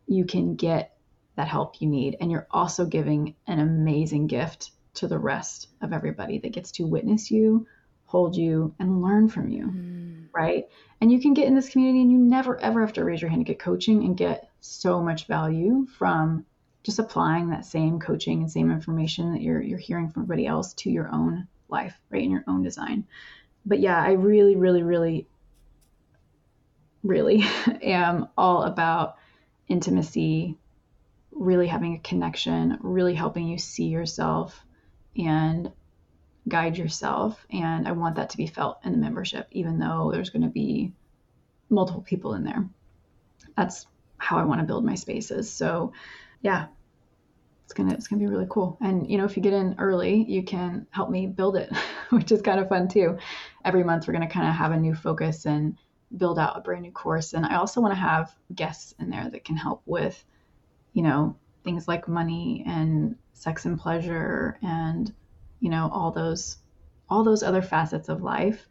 you 0.07 0.25
can 0.25 0.57
get 0.57 0.97
that 1.37 1.49
help 1.49 1.81
you 1.81 1.89
need. 1.89 2.17
And 2.21 2.31
you're 2.31 2.47
also 2.51 2.87
giving 2.87 3.35
an 3.47 3.59
amazing 3.59 4.27
gift 4.27 4.71
to 4.95 5.09
the 5.09 5.19
rest 5.19 5.69
of 5.81 5.93
everybody 5.93 6.39
that 6.39 6.53
gets 6.53 6.71
to 6.73 6.87
witness 6.87 7.31
you, 7.31 7.67
hold 8.07 8.37
you, 8.37 8.75
and 8.79 9.03
learn 9.03 9.29
from 9.29 9.49
you. 9.49 9.67
Mm. 9.67 10.29
Right. 10.33 10.69
And 11.01 11.13
you 11.13 11.21
can 11.21 11.35
get 11.35 11.47
in 11.47 11.55
this 11.55 11.69
community 11.69 12.03
and 12.03 12.11
you 12.11 12.19
never 12.19 12.61
ever 12.61 12.81
have 12.81 12.95
to 12.95 13.05
raise 13.05 13.21
your 13.21 13.31
hand 13.31 13.45
to 13.45 13.53
get 13.53 13.59
coaching 13.61 14.05
and 14.05 14.17
get 14.17 14.51
so 14.61 15.01
much 15.01 15.27
value 15.27 15.87
from 15.99 16.45
just 16.83 16.99
applying 16.99 17.51
that 17.51 17.65
same 17.65 17.99
coaching 17.99 18.41
and 18.41 18.51
same 18.51 18.71
information 18.71 19.33
that 19.33 19.43
you're 19.43 19.61
you're 19.61 19.79
hearing 19.79 20.11
from 20.11 20.23
everybody 20.23 20.47
else 20.47 20.75
to 20.75 20.91
your 20.91 21.09
own 21.13 21.47
life, 21.69 21.99
right? 22.11 22.23
In 22.23 22.31
your 22.31 22.45
own 22.47 22.63
design. 22.63 23.07
But 23.67 23.81
yeah, 23.81 24.01
I 24.01 24.13
really, 24.13 24.57
really, 24.57 24.83
really, 24.83 25.27
really 27.03 27.45
am 27.83 28.29
all 28.37 28.63
about 28.63 29.17
intimacy 29.69 30.59
really 31.35 31.67
having 31.67 31.95
a 31.95 31.99
connection, 31.99 32.79
really 32.81 33.15
helping 33.15 33.49
you 33.49 33.59
see 33.59 33.87
yourself 33.87 34.65
and 35.17 35.71
guide 36.49 36.79
yourself. 36.79 37.45
And 37.51 37.89
I 37.89 37.93
want 37.93 38.17
that 38.17 38.31
to 38.31 38.37
be 38.37 38.47
felt 38.47 38.79
in 38.85 38.93
the 38.93 38.99
membership, 38.99 39.49
even 39.51 39.79
though 39.79 40.11
there's 40.13 40.31
going 40.31 40.43
to 40.43 40.49
be 40.49 40.93
multiple 41.69 42.03
people 42.03 42.35
in 42.35 42.45
there. 42.45 42.69
That's 43.57 43.87
how 44.17 44.39
I 44.39 44.45
want 44.45 44.61
to 44.61 44.67
build 44.67 44.85
my 44.85 44.95
spaces. 44.95 45.51
So, 45.51 45.93
yeah, 46.43 46.67
it's 47.65 47.73
gonna 47.73 47.95
it's 47.95 48.09
gonna 48.09 48.21
be 48.21 48.27
really 48.27 48.47
cool. 48.49 48.79
And 48.81 49.11
you 49.11 49.19
know, 49.19 49.25
if 49.25 49.37
you 49.37 49.43
get 49.43 49.53
in 49.53 49.75
early, 49.79 50.25
you 50.29 50.43
can 50.43 50.87
help 50.91 51.11
me 51.11 51.27
build 51.27 51.57
it, 51.57 51.73
which 52.11 52.33
is 52.33 52.43
kind 52.43 52.61
of 52.61 52.69
fun 52.69 52.89
too. 52.89 53.19
Every 53.65 53.85
month, 53.85 54.07
we're 54.07 54.15
gonna 54.15 54.29
kind 54.29 54.49
of 54.49 54.55
have 54.55 54.73
a 54.73 54.79
new 54.79 54.95
focus 54.95 55.47
and 55.47 55.77
build 56.17 56.39
out 56.39 56.57
a 56.57 56.61
brand 56.61 56.83
new 56.83 56.93
course. 56.93 57.33
And 57.33 57.45
I 57.45 57.57
also 57.57 57.81
want 57.81 57.93
to 57.93 58.01
have 58.01 58.35
guests 58.55 58.95
in 59.01 59.11
there 59.11 59.29
that 59.31 59.45
can 59.45 59.57
help 59.57 59.83
with 59.87 60.25
you 60.95 61.03
know, 61.03 61.37
things 61.65 61.87
like 61.87 62.09
money 62.09 62.65
and 62.67 63.17
sex 63.35 63.67
and 63.67 63.79
pleasure 63.79 64.59
and, 64.63 65.13
you 65.61 65.69
know, 65.69 65.91
all 65.93 66.11
those 66.11 66.59
all 67.11 67.23
those 67.23 67.43
other 67.43 67.61
facets 67.61 68.09
of 68.09 68.23
life 68.23 68.67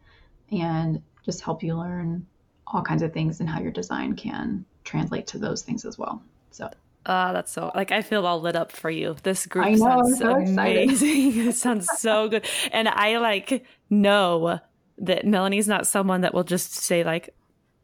and 0.50 1.00
just 1.24 1.42
help 1.42 1.62
you 1.62 1.76
learn 1.76 2.26
all 2.66 2.82
kinds 2.82 3.02
of 3.02 3.12
things 3.12 3.38
and 3.38 3.48
how 3.48 3.60
your 3.60 3.70
design 3.70 4.16
can 4.16 4.64
translate 4.82 5.26
to 5.28 5.38
those 5.38 5.62
things 5.62 5.84
as 5.84 5.96
well. 5.96 6.20
So 6.50 6.68
Ah, 7.06 7.28
uh, 7.28 7.32
that's 7.34 7.52
so 7.52 7.70
like 7.74 7.92
I 7.92 8.02
feel 8.02 8.26
all 8.26 8.40
lit 8.40 8.56
up 8.56 8.72
for 8.72 8.90
you. 8.90 9.16
This 9.22 9.46
group 9.46 9.66
know, 9.66 9.76
sounds 9.76 10.18
so 10.18 10.34
amazing. 10.36 11.38
it 11.48 11.54
sounds 11.54 11.88
so 11.98 12.28
good. 12.28 12.46
And 12.72 12.88
I 12.88 13.18
like 13.18 13.64
know 13.90 14.60
that 14.98 15.26
Melanie's 15.26 15.68
not 15.68 15.86
someone 15.86 16.22
that 16.22 16.32
will 16.32 16.44
just 16.44 16.74
say 16.74 17.04
like, 17.04 17.34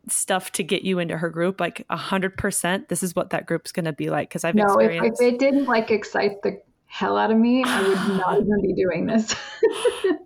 stuff 0.09 0.53
to 0.53 0.63
get 0.63 0.83
you 0.83 0.99
into 0.99 1.17
her 1.17 1.29
group. 1.29 1.61
Like 1.61 1.85
a 1.91 1.97
hundred 1.97 2.37
percent 2.37 2.89
this 2.89 3.03
is 3.03 3.15
what 3.15 3.31
that 3.31 3.47
group's 3.47 3.73
going 3.73 3.85
to 3.85 3.93
be 3.93 4.11
like 4.11 4.29
because 4.29 4.45
i've 4.45 4.55
no 4.55 4.65
experienced... 4.65 5.21
if, 5.21 5.29
if 5.29 5.35
it 5.35 5.39
didn't 5.39 5.67
like 5.67 5.91
excite 5.91 6.43
the 6.43 6.61
hell 6.87 7.17
out 7.17 7.31
of 7.31 7.39
me 7.39 7.63
i 7.65 7.83
would 7.83 8.17
not 8.17 8.41
even 8.41 8.63
be 8.63 8.73
doing 8.75 9.07
this. 9.07 9.35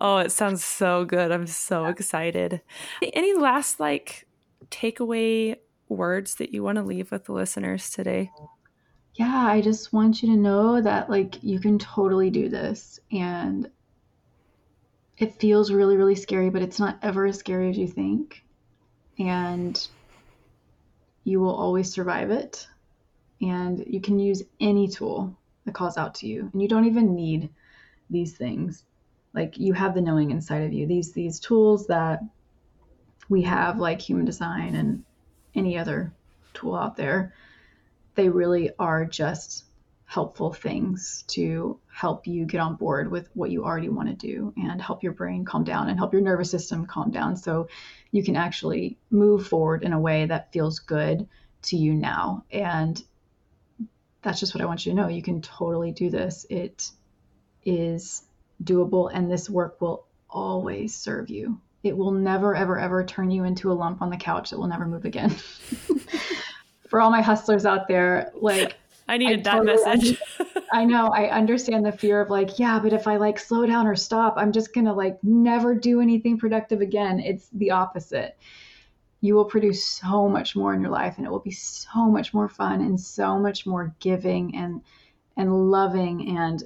Oh 0.01 0.19
it 0.19 0.33
sounds 0.33 0.63
so 0.65 1.05
good. 1.05 1.33
I'm 1.33 1.47
so 1.47 1.87
excited. 1.87 2.61
Any 3.13 3.35
last 3.35 3.81
like 3.81 4.27
takeaway 4.71 5.57
words 5.89 6.35
that 6.37 6.53
you 6.53 6.63
want 6.63 6.77
to 6.77 6.83
leave 6.83 7.11
with 7.11 7.25
the 7.25 7.33
listeners 7.33 7.91
today 7.91 8.31
yeah 9.15 9.47
i 9.47 9.61
just 9.61 9.93
want 9.93 10.23
you 10.23 10.29
to 10.31 10.37
know 10.37 10.81
that 10.81 11.09
like 11.09 11.43
you 11.43 11.59
can 11.61 11.79
totally 11.79 12.31
do 12.31 12.49
this 12.49 13.01
and 13.13 13.71
it 15.19 15.39
feels 15.41 15.73
really 15.73 15.97
really 15.97 16.15
scary 16.15 16.51
but 16.51 16.63
it's 16.63 16.79
not 16.79 16.99
ever 17.03 17.27
as 17.27 17.39
scary 17.39 17.71
as 17.71 17.79
you 17.79 17.87
think 17.87 18.45
and 19.19 19.89
you 21.25 21.41
will 21.41 21.55
always 21.55 21.91
survive 21.91 22.31
it. 22.31 22.69
And 23.41 23.85
you 23.87 24.01
can 24.01 24.19
use 24.19 24.43
any 24.61 24.89
tool 24.89 25.37
that 25.65 25.75
calls 25.75 25.97
out 25.97 26.15
to 26.17 26.27
you. 26.27 26.51
And 26.53 26.63
you 26.63 26.69
don't 26.69 26.87
even 26.87 27.15
need 27.15 27.49
these 28.11 28.37
things. 28.37 28.85
Like 29.33 29.59
you 29.59 29.73
have 29.73 29.95
the 29.95 30.01
knowing 30.01 30.31
inside 30.31 30.63
of 30.63 30.73
you. 30.73 30.87
These 30.87 31.13
these 31.13 31.41
tools 31.41 31.89
that 31.89 32.23
we 33.29 33.43
have 33.43 33.79
like 33.79 34.01
human 34.01 34.25
design 34.25 34.75
and 34.77 35.03
any 35.55 35.77
other 35.77 36.13
tool 36.53 36.77
out 36.77 36.97
there, 36.97 37.35
they 38.15 38.29
really 38.29 38.71
are 38.79 39.05
just 39.05 39.65
helpful 40.07 40.53
things 40.53 41.25
to 41.27 41.79
help 41.91 42.27
you 42.27 42.45
get 42.45 42.61
on 42.61 42.77
board 42.77 43.11
with 43.11 43.29
what 43.35 43.51
you 43.51 43.65
already 43.65 43.89
want 43.89 44.09
to 44.09 44.15
do 44.15 44.53
and 44.57 44.81
help 44.81 45.03
your 45.03 45.13
brain 45.13 45.45
calm 45.45 45.65
down 45.65 45.89
and 45.89 45.99
help 45.99 46.13
your 46.13 46.23
nervous 46.23 46.51
system 46.51 46.87
calm 46.87 47.11
down 47.11 47.37
so 47.37 47.67
you 48.13 48.23
can 48.23 48.37
actually 48.37 48.97
move 49.11 49.47
forward 49.47 49.83
in 49.83 49.93
a 49.93 49.99
way 49.99 50.27
that 50.27 50.53
feels 50.53 50.79
good 50.79 51.27
to 51.63 51.77
you 51.77 51.95
now. 51.95 52.45
And 52.53 53.03
that's 54.23 54.41
just 54.41 54.55
what 54.55 54.63
I 54.63 54.67
want 54.67 54.87
you 54.87 54.93
to 54.93 54.97
know. 54.97 55.09
You 55.09 55.23
can 55.23 55.43
totally 55.43 55.93
do 55.93 56.11
this. 56.11 56.47
It 56.49 56.91
is 57.65 58.23
doable, 58.63 59.11
and 59.13 59.31
this 59.31 59.51
work 59.51 59.81
will 59.81 60.07
always 60.31 60.95
serve 60.95 61.31
you. 61.31 61.61
it 61.83 61.97
will 61.97 62.13
never, 62.13 62.57
ever, 62.57 62.79
ever 62.79 63.05
turn 63.05 63.31
you 63.31 63.45
into 63.45 63.71
a 63.71 63.75
lump 63.75 64.01
on 64.01 64.09
the 64.11 64.17
couch 64.17 64.51
that 64.51 64.59
will 64.59 64.67
never 64.67 64.87
move 64.87 65.05
again. 65.05 65.35
For 66.89 67.01
all 67.01 67.11
my 67.11 67.23
hustlers 67.23 67.67
out 67.67 67.89
there, 67.89 68.31
like, 68.35 68.77
I 69.09 69.19
needed 69.19 69.41
I 69.41 69.43
that 69.43 69.59
totally 69.59 69.85
message. 69.85 70.23
I 70.73 70.85
know. 70.85 71.09
I 71.09 71.31
understand 71.31 71.85
the 71.85 71.93
fear 71.93 72.21
of 72.21 72.31
like, 72.31 72.59
yeah, 72.59 72.79
but 72.79 72.93
if 72.93 73.07
I 73.07 73.17
like 73.17 73.39
slow 73.39 73.67
down 73.67 73.87
or 73.87 73.95
stop, 73.95 74.35
I'm 74.37 74.53
just 74.53 74.73
going 74.73 74.87
to 74.87 74.93
like 74.93 75.23
never 75.23 75.75
do 75.75 76.01
anything 76.01 76.39
productive 76.39 76.81
again. 76.81 77.21
It's 77.21 77.49
the 77.51 77.71
opposite. 77.73 78.37
You 79.21 79.35
will 79.35 79.45
produce 79.45 79.85
so 79.85 80.29
much 80.29 80.57
more 80.57 80.75
in 80.75 80.81
your 80.81 80.91
life 80.91 81.17
and 81.17 81.27
it 81.27 81.31
will 81.31 81.39
be 81.39 81.51
so 81.51 82.07
much 82.07 82.33
more 82.35 82.49
fun 82.49 82.81
and 82.81 82.99
so 82.99 83.39
much 83.39 83.67
more 83.67 83.95
giving 84.01 84.57
and 84.57 84.83
and 85.37 85.71
loving 85.71 86.37
and 86.39 86.63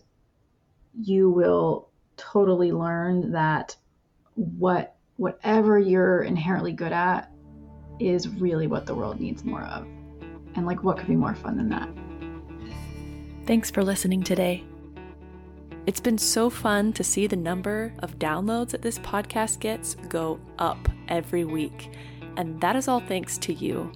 you 1.00 1.30
will 1.30 1.88
totally 2.16 2.72
learn 2.72 3.32
that 3.32 3.76
what 4.34 4.96
whatever 5.16 5.78
you're 5.78 6.22
inherently 6.22 6.72
good 6.72 6.92
at 6.92 7.30
is 8.00 8.28
really 8.28 8.66
what 8.66 8.86
the 8.86 8.94
world 8.94 9.20
needs 9.20 9.44
more 9.44 9.62
of. 9.62 9.86
And 10.54 10.66
like 10.66 10.82
what 10.82 10.98
could 10.98 11.08
be 11.08 11.16
more 11.16 11.34
fun 11.34 11.56
than 11.56 11.68
that? 11.70 11.88
Thanks 13.46 13.70
for 13.70 13.82
listening 13.82 14.22
today. 14.22 14.64
It's 15.86 16.00
been 16.00 16.18
so 16.18 16.50
fun 16.50 16.92
to 16.92 17.02
see 17.02 17.26
the 17.26 17.36
number 17.36 17.94
of 18.00 18.18
downloads 18.18 18.70
that 18.70 18.82
this 18.82 18.98
podcast 18.98 19.60
gets 19.60 19.94
go 19.94 20.38
up 20.58 20.88
every 21.08 21.44
week. 21.44 21.92
And 22.36 22.60
that 22.60 22.76
is 22.76 22.88
all 22.88 23.00
thanks 23.00 23.38
to 23.38 23.54
you. 23.54 23.90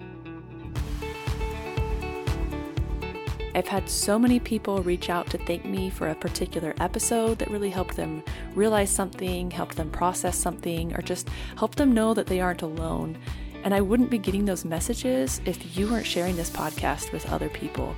I've 3.55 3.69
had 3.69 3.89
so 3.89 4.19
many 4.19 4.41
people 4.41 4.83
reach 4.83 5.11
out 5.11 5.29
to 5.31 5.39
thank 5.39 5.67
me 5.67 5.91
for 5.91 6.09
a 6.09 6.15
particular 6.15 6.75
episode 6.81 7.39
that 7.39 7.51
really 7.51 7.69
helped 7.69 7.97
them 7.97 8.23
realize 8.55 8.89
something, 8.89 9.51
helped 9.51 9.77
them 9.77 9.91
process 9.91 10.39
something, 10.39 10.95
or 10.97 11.03
just 11.03 11.29
helped 11.59 11.77
them 11.77 11.93
know 11.93 12.15
that 12.15 12.27
they 12.27 12.41
aren't 12.41 12.63
alone. 12.63 13.19
And 13.65 13.73
I 13.73 13.81
wouldn't 13.81 14.11
be 14.11 14.19
getting 14.19 14.45
those 14.45 14.65
messages 14.65 15.41
if 15.45 15.77
you 15.77 15.89
weren't 15.89 16.07
sharing 16.07 16.37
this 16.37 16.51
podcast 16.51 17.13
with 17.13 17.31
other 17.31 17.49
people. 17.49 17.95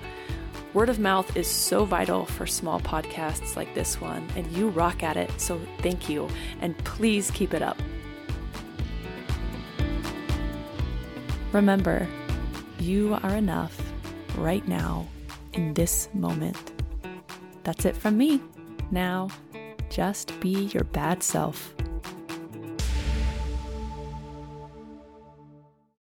Word 0.74 0.88
of 0.88 0.98
mouth 0.98 1.36
is 1.36 1.46
so 1.46 1.84
vital 1.84 2.26
for 2.26 2.46
small 2.46 2.80
podcasts 2.80 3.56
like 3.56 3.74
this 3.74 4.00
one, 4.00 4.28
and 4.36 4.46
you 4.52 4.70
rock 4.70 5.02
at 5.02 5.16
it, 5.16 5.30
so 5.40 5.60
thank 5.78 6.08
you, 6.08 6.28
and 6.60 6.76
please 6.78 7.30
keep 7.30 7.54
it 7.54 7.62
up. 7.62 7.80
Remember, 11.52 12.08
you 12.80 13.16
are 13.22 13.36
enough 13.36 13.80
right 14.36 14.66
now 14.66 15.06
in 15.52 15.72
this 15.74 16.08
moment. 16.12 16.72
That's 17.62 17.84
it 17.84 17.96
from 17.96 18.18
me. 18.18 18.40
Now, 18.90 19.28
just 19.88 20.38
be 20.40 20.64
your 20.64 20.84
bad 20.84 21.22
self. 21.22 21.72